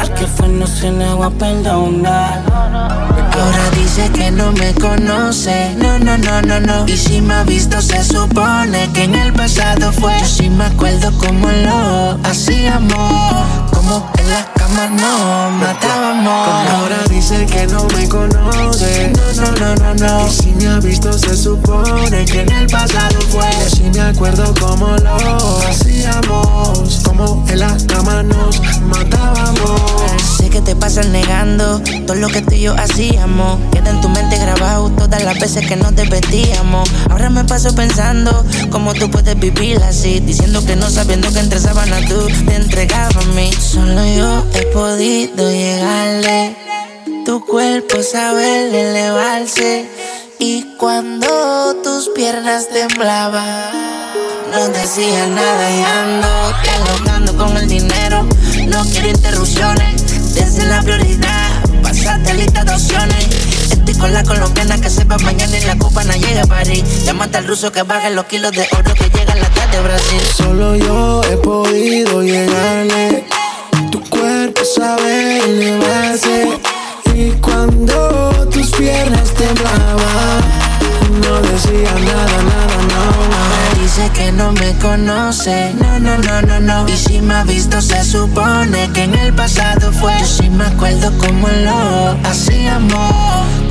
Al 0.00 0.12
que 0.14 0.26
fue 0.26 0.48
no 0.48 0.66
se 0.66 0.90
negó 0.90 1.24
a 1.24 1.30
perdonar. 1.30 2.42
Ahora 2.50 3.70
dice 3.76 4.10
que 4.10 4.32
no 4.32 4.50
me 4.52 4.74
conoce. 4.74 5.76
No, 5.76 5.98
no, 6.00 6.18
no, 6.18 6.42
no, 6.42 6.58
no. 6.60 6.88
Y 6.88 6.96
si 6.96 7.20
me 7.20 7.34
ha 7.34 7.44
visto, 7.44 7.80
se 7.80 8.02
supone 8.02 8.90
que 8.92 9.04
en 9.04 9.14
el 9.14 9.32
pasado 9.32 9.92
fue. 9.92 10.18
Yo 10.18 10.26
sí 10.26 10.50
me 10.50 10.64
acuerdo 10.64 11.12
cómo 11.16 11.48
lo 11.48 12.18
hacíamos. 12.24 13.46
Como 13.70 14.10
en 14.18 14.28
la 14.28 14.59
no 14.74 15.50
matábamos. 15.50 16.48
Ahora 16.70 16.98
dice 17.08 17.46
que 17.46 17.66
no 17.66 17.84
me 17.96 18.08
conoce. 18.08 19.12
No, 19.36 19.44
no, 19.44 19.52
no, 19.52 19.74
no, 19.76 19.94
no. 19.94 20.26
Y 20.26 20.30
si 20.30 20.50
me 20.52 20.68
ha 20.68 20.80
visto, 20.80 21.12
se 21.12 21.36
supone 21.36 22.24
que 22.24 22.42
en 22.42 22.52
el 22.52 22.66
pasado 22.68 23.20
fue. 23.30 23.48
Y 23.66 23.76
si 23.76 23.82
me 23.84 24.00
acuerdo 24.00 24.54
cómo 24.60 24.96
lo 24.96 25.58
hacíamos. 25.68 27.00
Como 27.04 27.44
en 27.48 27.58
la 27.58 27.76
cama 27.86 28.22
nos 28.22 28.60
matábamos. 28.82 30.39
Te 30.64 30.76
pasas 30.76 31.08
negando 31.08 31.80
todo 32.06 32.16
lo 32.16 32.28
que 32.28 32.42
tú 32.42 32.54
y 32.54 32.60
yo 32.60 32.74
hacíamos. 32.74 33.58
Queda 33.72 33.90
en 33.90 34.00
tu 34.00 34.08
mente 34.08 34.36
grabado 34.38 34.90
todas 34.90 35.22
las 35.24 35.38
veces 35.38 35.66
que 35.66 35.76
nos 35.76 35.94
desvestíamos. 35.96 36.88
Ahora 37.10 37.28
me 37.30 37.44
paso 37.44 37.74
pensando 37.74 38.44
cómo 38.70 38.94
tú 38.94 39.10
puedes 39.10 39.38
vivir 39.38 39.82
así. 39.82 40.20
Diciendo 40.20 40.64
que 40.64 40.76
no 40.76 40.88
sabiendo 40.90 41.32
que 41.32 41.40
entre 41.40 41.58
sábanas 41.58 42.04
tú 42.06 42.26
te 42.46 42.54
entregabas 42.54 43.16
a 43.16 43.22
mí. 43.34 43.50
Solo 43.52 44.04
yo 44.06 44.44
he 44.54 44.66
podido 44.66 45.50
llegarle. 45.50 46.56
Tu 47.24 47.44
cuerpo 47.44 48.02
sabe 48.02 48.68
elevarse. 48.68 49.88
Y 50.38 50.76
cuando 50.78 51.76
tus 51.82 52.08
piernas 52.14 52.68
temblaban, 52.68 53.72
no 54.50 54.68
decía 54.68 55.26
nada 55.26 55.70
y 55.70 55.82
ando 55.82 56.28
dialogando 56.62 57.36
con 57.36 57.56
el 57.58 57.68
dinero. 57.68 58.26
No 58.66 58.82
quiero 58.84 59.08
interrupciones, 59.08 60.09
desde 60.40 60.64
la 60.66 60.82
prioridad. 60.82 61.62
Pasate 61.82 62.34
lista 62.34 62.64
de 62.64 62.72
opciones. 62.72 63.26
Estoy 63.70 63.94
con 63.94 64.12
la 64.12 64.22
colombiana 64.24 64.80
que 64.80 64.90
sepa 64.90 65.18
mañana 65.18 65.56
y 65.58 65.64
la 65.64 65.76
copa 65.76 66.02
no 66.04 66.14
llega 66.14 66.42
a 66.42 66.46
París. 66.46 67.04
Llámate 67.04 67.38
al 67.38 67.46
ruso 67.46 67.70
que 67.70 67.82
baje 67.82 68.10
los 68.10 68.24
kilos 68.24 68.52
de 68.52 68.66
oro 68.72 68.94
que 68.94 69.08
llega 69.10 69.34
la 69.34 69.48
tarde 69.50 69.76
de 69.76 69.82
Brasil. 69.82 70.20
Solo 70.36 70.76
yo 70.76 71.20
he 71.30 71.36
podido 71.36 72.22
llegarle. 72.22 73.24
Tu 73.90 74.00
cuerpo 74.08 74.60
sabe 74.76 75.38
elevarse. 75.44 76.60
Y 77.14 77.32
cuando 77.40 78.48
tus 78.50 78.70
piernas 78.70 79.34
temblaban, 79.34 80.42
no 81.10 81.40
decía 81.42 81.92
nada, 81.92 82.42
nada, 82.42 82.76
no, 82.88 83.02
no. 83.30 83.82
Dice 83.82 84.10
que 84.14 84.32
no 84.32 84.52
me 84.52 84.76
conoce, 84.78 85.74
no, 85.74 85.98
no, 85.98 86.16
no, 86.18 86.42
no, 86.42 86.60
no. 86.60 86.88
Y 86.88 86.96
si 86.96 87.20
me 87.20 87.34
ha 87.34 87.44
visto, 87.44 87.80
se 87.80 88.04
supone 88.04 88.90
que 88.92 89.04
en 89.04 89.14
el 89.14 89.34
pasado 89.34 89.92
fue. 89.92 90.16
Yo 90.20 90.26
sí 90.26 90.50
me 90.50 90.64
acuerdo 90.64 91.12
cómo 91.18 91.48
lo 91.48 92.16
hacíamos, 92.28 93.14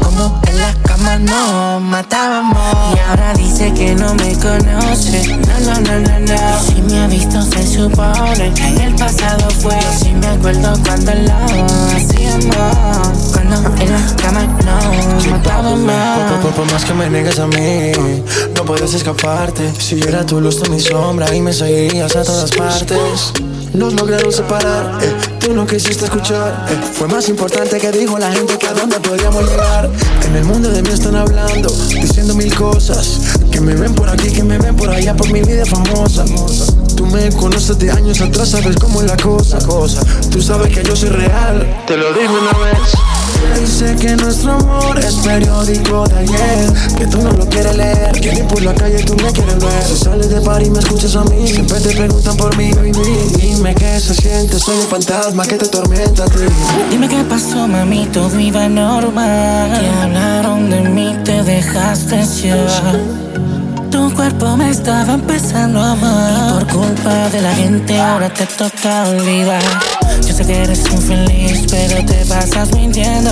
como 0.01 0.41
en 0.47 0.57
la 0.57 0.73
cama 0.83 0.89
cama 0.99 1.19
nos 1.19 1.81
matábamos. 1.81 2.95
Y 2.95 2.99
ahora 3.09 3.33
dice 3.33 3.73
que 3.73 3.95
no 3.95 4.13
me 4.15 4.33
conoce. 4.35 5.37
No, 5.37 5.59
no, 5.59 5.79
no, 5.81 5.99
no, 5.99 6.19
no. 6.19 6.59
Si 6.59 6.81
me 6.81 6.99
ha 6.99 7.07
visto, 7.07 7.41
se 7.41 7.65
supone 7.65 8.53
que 8.53 8.67
en 8.67 8.81
el 8.81 8.95
pasado 8.95 9.49
fue. 9.61 9.79
Si 9.97 10.11
me 10.13 10.27
acuerdo 10.27 10.73
cuando 10.83 11.13
lo 11.13 11.33
hacíamos. 11.95 13.28
Cuando 13.49 13.81
en 13.81 13.91
la 13.91 14.15
cama 14.15 14.47
matábamos. 15.31 16.41
Por, 16.41 16.51
por 16.53 16.71
más 16.71 16.85
que 16.85 16.93
me 16.93 17.09
negues 17.09 17.39
a 17.39 17.47
mí, 17.47 17.91
no 18.55 18.63
puedes 18.63 18.93
escaparte. 18.93 19.73
Si 19.79 19.99
yo 19.99 20.07
era 20.07 20.23
tu 20.23 20.39
luz, 20.39 20.61
tú 20.61 20.71
mi 20.71 20.79
sombra 20.79 21.33
y 21.35 21.41
me 21.41 21.51
seguirías 21.51 22.15
a 22.15 22.23
todas 22.23 22.51
partes. 22.51 23.33
Nos 23.73 23.93
lograron 23.93 24.31
separar, 24.31 24.99
eh, 25.01 25.13
tú 25.39 25.53
no 25.53 25.65
quisiste 25.65 26.05
escuchar. 26.05 26.67
eh, 26.69 26.77
fue 26.93 27.07
más 27.07 27.29
importante 27.29 27.79
que 27.79 27.91
dijo 27.91 28.17
la 28.17 28.31
gente 28.31 28.57
que 28.57 28.67
a 28.67 28.73
dónde 28.73 28.99
podríamos 28.99 29.43
llegar. 29.49 29.89
En 30.27 30.35
el 30.35 30.43
mundo 30.43 30.69
de 30.69 30.81
mí 30.81 30.89
están 30.89 31.15
hablando, 31.15 31.69
diciendo 31.89 32.35
mil 32.35 32.53
cosas. 32.55 33.19
Que 33.51 33.61
me 33.61 33.75
ven 33.75 33.93
por 33.95 34.09
aquí, 34.09 34.31
que 34.31 34.43
me 34.43 34.57
ven 34.57 34.75
por 34.75 34.89
allá, 34.89 35.15
por 35.15 35.31
mi 35.31 35.41
vida 35.41 35.65
famosa. 35.65 36.23
Tú 36.99 37.05
me 37.05 37.29
conoces 37.29 37.79
de 37.79 37.89
años 37.91 38.19
atrás, 38.19 38.49
sabes 38.49 38.75
cómo 38.75 39.01
es 39.01 39.07
la 39.07 39.15
cosa. 39.15 39.57
cosa. 39.59 40.01
Tú 40.29 40.41
sabes 40.41 40.67
que 40.67 40.83
yo 40.83 40.93
soy 40.97 41.07
real, 41.07 41.65
te 41.87 41.95
lo 41.95 42.11
digo 42.11 42.33
una 42.33 42.51
vez. 42.65 42.77
Dice 43.57 43.95
que 43.95 44.17
nuestro 44.17 44.51
amor 44.51 44.99
es 44.99 45.15
periódico 45.15 46.05
de 46.09 46.17
ayer 46.17 46.73
Que 46.97 47.07
tú 47.07 47.21
no 47.21 47.31
lo 47.31 47.47
quieres 47.47 47.75
leer 47.75 48.11
Que 48.11 48.33
ni 48.33 48.43
por 48.43 48.61
la 48.61 48.75
calle 48.75 49.01
tú 49.03 49.15
me 49.15 49.31
quieres 49.31 49.59
ver 49.59 49.83
Si 49.83 49.95
sales 49.95 50.29
de 50.29 50.41
par 50.41 50.61
y 50.61 50.69
me 50.69 50.79
escuchas 50.79 51.15
a 51.15 51.23
mí 51.23 51.47
Siempre 51.47 51.79
te 51.79 51.95
preguntan 51.95 52.35
por 52.35 52.55
mí, 52.57 52.71
baby 52.73 52.91
Dime 53.39 53.73
qué 53.75 53.99
se 53.99 54.13
siente, 54.13 54.59
soy 54.59 54.77
un 54.77 54.87
fantasma 54.87 55.45
que 55.45 55.55
te 55.55 55.67
tormenta 55.67 56.25
a 56.25 56.27
ti 56.27 56.39
Dime 56.89 57.07
qué 57.07 57.23
pasó, 57.23 57.65
mami, 57.65 58.07
todo 58.07 58.37
iba 58.39 58.67
normal. 58.67 59.79
Que 59.79 59.87
hablaron 59.87 60.69
de 60.69 60.81
mí, 60.81 61.15
te 61.23 61.41
dejaste 61.43 62.25
llevar. 62.25 63.28
Tu 63.91 64.13
cuerpo 64.13 64.55
me 64.55 64.69
estaba 64.69 65.13
empezando 65.13 65.79
a 65.79 65.91
amar. 65.91 66.61
Y 66.61 66.65
por 66.65 66.67
culpa 66.67 67.29
de 67.29 67.41
la 67.41 67.53
gente, 67.55 67.99
ahora 67.99 68.29
te 68.29 68.45
toca 68.45 69.07
olvidar. 69.09 69.63
Yo 70.27 70.33
sé 70.33 70.45
que 70.45 70.63
eres 70.63 70.83
infeliz, 70.91 71.65
pero 71.69 72.05
te 72.05 72.25
pasas 72.25 72.71
mintiendo. 72.73 73.31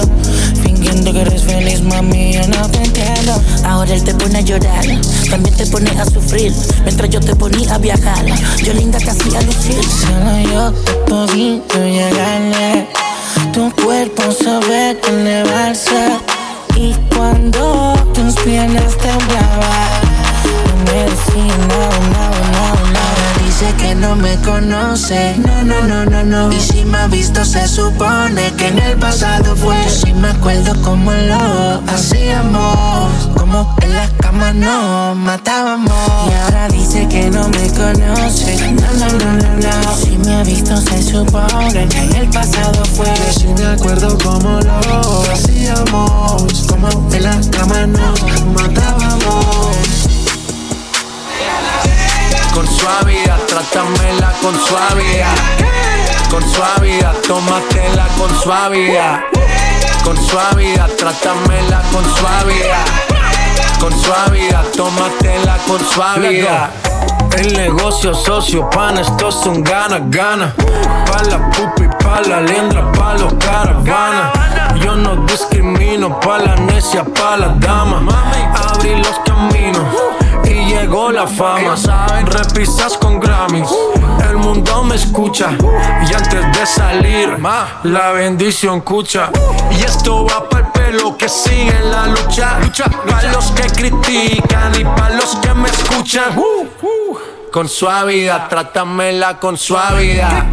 Fingiendo 0.63 1.13
que 1.13 1.21
eres 1.21 1.43
feliz, 1.43 1.81
mami, 1.81 2.33
yo 2.33 2.47
no 2.47 2.67
te 2.69 2.83
entiendo. 2.83 3.41
Ahora 3.65 3.93
él 3.93 4.03
te 4.03 4.13
pone 4.15 4.39
a 4.39 4.41
llorar, 4.41 4.85
también 5.29 5.55
te 5.55 5.67
pone 5.67 5.91
a 5.91 6.05
sufrir. 6.05 6.53
Mientras 6.83 7.09
yo 7.09 7.19
te 7.19 7.35
ponía 7.35 7.75
a 7.75 7.77
viajar, 7.77 8.25
yo 8.63 8.73
linda 8.73 8.97
te 8.97 9.11
hacía 9.11 9.41
lucir. 9.41 9.79
Solo 9.83 10.39
yo 10.51 10.71
te 10.71 10.93
podía 11.09 11.59
llegarle. 11.85 12.87
Tu 13.53 13.71
cuerpo 13.83 14.23
sabe 14.31 14.97
elevarse. 15.07 16.17
Y 16.75 16.93
cuando 17.15 17.95
tus 18.13 18.35
piernas 18.43 18.95
temblaban, 18.97 20.06
decía 20.93 21.57
nada, 21.67 21.99
nada, 22.11 22.41
nada, 22.51 22.91
nada. 22.91 23.17
Dice 23.45 23.73
que 23.77 23.95
no 23.95 24.15
me 24.15 24.35
conoce, 24.41 25.35
no, 25.37 25.63
no, 25.63 25.81
no, 25.87 26.05
no, 26.05 26.23
no. 26.23 26.51
Y 26.51 26.59
si 26.59 26.85
me 26.85 26.97
ha 26.97 27.07
visto, 27.07 27.43
se 27.43 27.67
supone 27.67 28.51
que 28.55 28.67
en 28.67 28.79
el 28.79 28.97
pasado 28.97 29.55
fue. 29.55 29.75
Yo 29.83 29.89
sí 29.89 30.13
me 30.13 30.29
acuerdo 30.29 30.73
cómo 30.83 31.11
lo 31.11 31.81
hacíamos, 31.87 33.29
como 33.35 33.75
en 33.81 33.93
las 33.93 34.11
camas 34.19 34.53
nos 34.55 35.15
matábamos. 35.15 35.91
Y 36.29 36.33
ahora 36.33 36.67
dice 36.67 37.07
que 37.07 37.29
no 37.29 37.47
me 37.49 37.67
conoce, 37.73 38.71
no, 38.73 38.91
no, 38.93 39.09
no, 39.17 39.33
no, 39.33 39.55
no. 39.55 39.95
Si 39.97 40.17
me 40.17 40.35
ha 40.35 40.43
visto, 40.43 40.77
se 40.77 41.01
supone 41.01 41.87
que 41.87 41.99
en 41.99 42.15
el 42.15 42.29
pasado 42.29 42.83
fue. 42.85 43.07
Yo 43.07 43.39
sí 43.39 43.47
me 43.57 43.65
acuerdo 43.65 44.17
cómo 44.23 44.59
lo 44.59 45.23
hacíamos 45.31 46.65
Como 46.67 46.89
en 47.13 47.23
la 47.23 47.41
cama 47.51 47.87
nos 47.87 48.45
matábamos 48.45 49.56
Con 52.57 52.65
suavidad, 52.65 53.37
trátamela 53.45 54.33
con 54.41 54.59
suavidad. 54.59 55.35
Con 56.31 56.41
suavidad, 56.51 57.13
tómatela 57.27 58.07
con 58.17 58.35
suavidad. 58.41 59.19
Con 60.03 60.17
suavidad, 60.17 60.89
trátamela 60.97 61.83
con 61.91 62.03
suavidad. 62.15 62.85
Con 63.79 63.93
suavidad, 64.01 64.65
tómatela 64.75 65.55
con 65.67 65.79
suavidad. 65.87 66.71
El 67.37 67.53
negocio 67.53 68.15
socio, 68.15 68.67
pan, 68.71 68.97
estos 68.97 69.35
son 69.35 69.63
ganas, 69.63 70.01
ganas. 70.09 70.55
Pa' 70.55 71.21
la 71.29 71.51
pupi, 71.51 71.87
pa' 72.03 72.21
la 72.27 72.41
liendra, 72.41 72.91
pa' 72.93 73.13
los 73.13 73.35
caravanas. 73.35 74.31
Yo 74.83 74.95
no 74.95 75.15
discrimino, 75.27 76.19
pa' 76.19 76.39
la 76.39 76.55
necia, 76.55 77.03
pa' 77.03 77.37
la 77.37 77.49
dama. 77.59 78.01
Abrí 78.73 78.95
los 78.95 79.19
caminos 79.19 79.83
y 80.21 80.26
llegó 80.81 81.11
la 81.11 81.27
fama. 81.27 81.75
Repisas 82.25 82.97
con 82.97 83.19
Grammys, 83.19 83.69
el 84.29 84.37
mundo 84.37 84.83
me 84.83 84.95
escucha. 84.95 85.51
Y 86.09 86.13
antes 86.13 86.51
de 86.57 86.65
salir, 86.65 87.37
la 87.83 88.11
bendición 88.11 88.79
escucha. 88.79 89.29
Y 89.71 89.83
esto 89.83 90.25
va 90.25 90.47
para 90.49 90.65
el 90.65 90.71
pelo 90.71 91.17
que 91.17 91.29
sigue 91.29 91.75
en 91.75 91.91
la 91.91 92.07
lucha. 92.07 92.59
Para 93.07 93.31
los 93.31 93.51
que 93.51 93.63
critican 93.63 94.79
y 94.79 94.83
para 94.83 95.15
los 95.15 95.35
que 95.37 95.53
me 95.53 95.69
escuchan. 95.69 96.35
Con 97.51 97.67
suavidad, 97.67 98.47
trátamela 98.49 99.39
con 99.39 99.57
suavidad. 99.57 100.45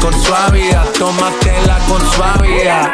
Con 0.00 0.12
suavidad, 0.22 0.84
tómatela 0.98 1.78
con 1.88 2.00
suavidad. 2.12 2.90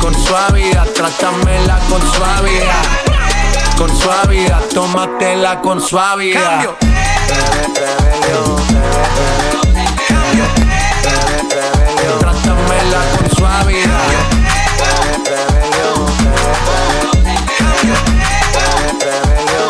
Con 0.00 0.14
suavidad, 0.14 0.86
trátamela 0.92 1.78
con 1.88 2.00
suavidad. 2.12 3.03
Con 3.76 3.90
suavidad, 3.98 4.62
tómatela 4.72 5.60
con 5.60 5.80
suavidad. 5.80 6.64
Trátamela 12.20 13.00
con 13.18 13.30
suavidad. 13.36 13.90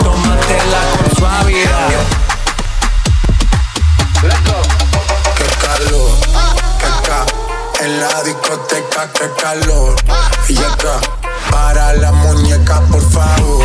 Tómatela 0.02 0.80
con 0.96 1.16
suavidad. 1.16 1.88
Qué 5.36 5.46
calor, 5.66 6.10
qué 6.78 6.90
ca 7.08 7.20
en 7.84 8.00
la 8.00 8.22
discoteca, 8.22 9.02
qué 9.12 9.26
calor. 9.42 9.96
Y 10.48 10.58
acá, 10.58 11.00
para 11.54 11.92
la 11.94 12.10
muñeca, 12.10 12.80
por 12.90 13.00
favor. 13.12 13.64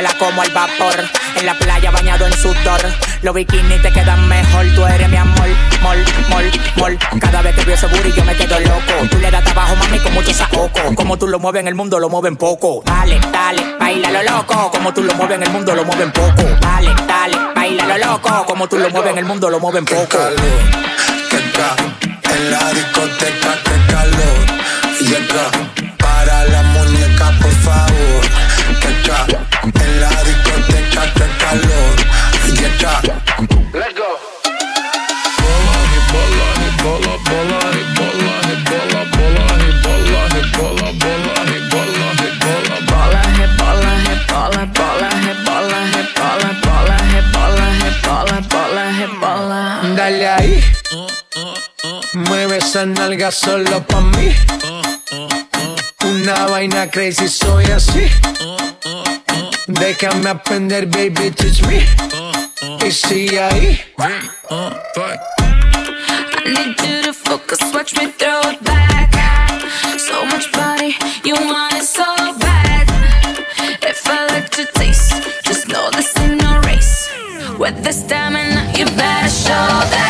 Me 0.00 0.08
la 0.08 0.14
como 0.18 0.40
al 0.42 0.50
vapor. 0.50 0.94
En 1.36 1.46
la 1.46 1.54
playa 1.54 1.90
bañado 1.90 2.26
en 2.26 2.32
sudor. 2.32 2.80
Los 3.22 3.34
bikinis 3.34 3.82
te 3.82 3.92
quedan 3.92 4.26
mejor. 4.28 4.66
Tú 4.74 4.86
eres 4.86 5.08
mi 5.10 5.16
amor. 5.16 5.48
Mol, 5.82 5.98
mol, 6.28 6.50
mol. 6.76 6.98
Cada 7.20 7.42
vez 7.42 7.54
que 7.54 7.64
veo 7.64 7.74
ese 7.74 7.86
booty 7.86 8.12
yo 8.12 8.24
me 8.24 8.34
quedo 8.34 8.58
loco. 8.60 8.92
Tú 9.10 9.18
le 9.18 9.30
das 9.30 9.44
trabajo, 9.44 9.76
mami, 9.76 9.98
con 9.98 10.14
mucho 10.14 10.32
saoco. 10.32 10.94
Como 10.94 11.18
tú 11.18 11.26
lo 11.28 11.38
mueves 11.38 11.60
en 11.60 11.68
el 11.68 11.74
mundo, 11.74 11.98
lo 11.98 12.08
mueven 12.08 12.36
poco. 12.36 12.82
Dale, 12.86 13.20
dale, 13.32 13.62
baila 13.78 14.10
lo 14.10 14.22
loco. 14.22 14.70
Como 14.70 14.94
tú 14.94 15.02
lo 15.02 15.14
mueves 15.14 15.36
en 15.36 15.42
el 15.42 15.50
mundo, 15.50 15.74
lo 15.74 15.84
mueven 15.84 16.12
poco. 16.12 16.42
Dale, 16.60 16.94
dale, 17.06 17.36
baila 17.54 17.86
lo 17.86 17.98
loco. 18.06 18.46
Como 18.46 18.68
tú 18.68 18.78
lo 18.78 18.88
mueves 18.90 19.12
en 19.12 19.18
el 19.18 19.24
mundo, 19.26 19.50
lo 19.50 19.60
mueven 19.60 19.84
poco. 19.84 20.18
Qué 21.30 21.40
ca- 21.52 21.76
En 22.34 22.50
la 22.50 22.70
discoteca, 22.72 23.58
qué 23.64 23.92
calor. 23.92 24.46
Y 25.00 25.12
para 26.20 26.44
la 26.44 26.62
muñeca, 26.62 27.32
por 27.40 27.52
favor. 27.66 28.22
Chacha, 28.80 29.26
en 29.62 30.00
la 30.00 30.10
discoteca, 30.24 31.02
calor. 31.40 31.94
Let's 33.72 33.94
go. 33.96 34.10
Y 35.94 35.98
bola, 36.12 36.46
bola, 36.82 37.60
Dale 49.96 50.28
ahí. 50.28 50.64
Mueve 52.12 52.58
esa 52.58 52.86
nalga 52.86 53.30
solo 53.30 53.82
pa' 53.86 54.00
mí. 54.00 54.34
Una 56.30 56.46
vaina 56.46 56.88
crazy, 56.88 57.28
soy 57.28 57.64
así. 57.64 58.08
Déjame 59.66 60.30
aprender, 60.30 60.86
baby, 60.86 61.32
teach 61.32 61.60
me. 61.66 61.84
Y 62.86 62.92
sigue 62.92 63.40
ahí. 63.40 63.80
I 63.98 65.18
need 66.44 66.80
you 66.82 67.02
to 67.02 67.12
focus, 67.12 67.58
watch 67.74 67.96
me 67.96 68.12
throw 68.12 68.42
it 68.48 68.62
back. 68.62 69.12
So 69.98 70.24
much 70.26 70.52
body, 70.52 70.94
you 71.24 71.34
want 71.34 71.74
it 71.74 71.84
so 71.84 72.04
bad. 72.38 72.88
If 73.82 74.06
I 74.06 74.26
like 74.28 74.50
to 74.50 74.66
taste, 74.74 75.12
just 75.42 75.66
know 75.66 75.90
this 75.90 76.16
ain't 76.18 76.40
no 76.40 76.60
race. 76.60 77.10
With 77.58 77.82
the 77.82 77.92
stamina, 77.92 78.70
you 78.76 78.84
better 78.84 79.28
show 79.28 79.66
that. 79.90 80.09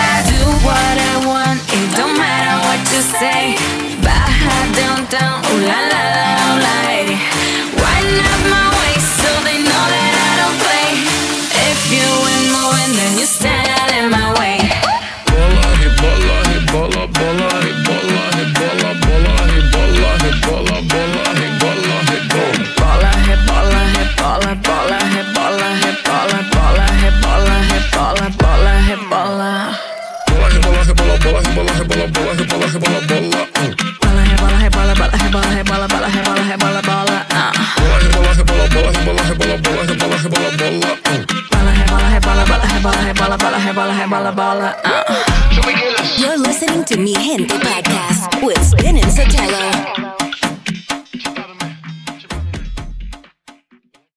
You're 46.18 46.36
listening 46.36 46.84
to 46.84 46.98
Mi 46.98 47.14
Gente 47.14 47.54
podcast 47.60 48.42
with 48.42 48.62
Spin 48.62 48.96
and 48.98 49.06
Sotelo. 49.06 49.69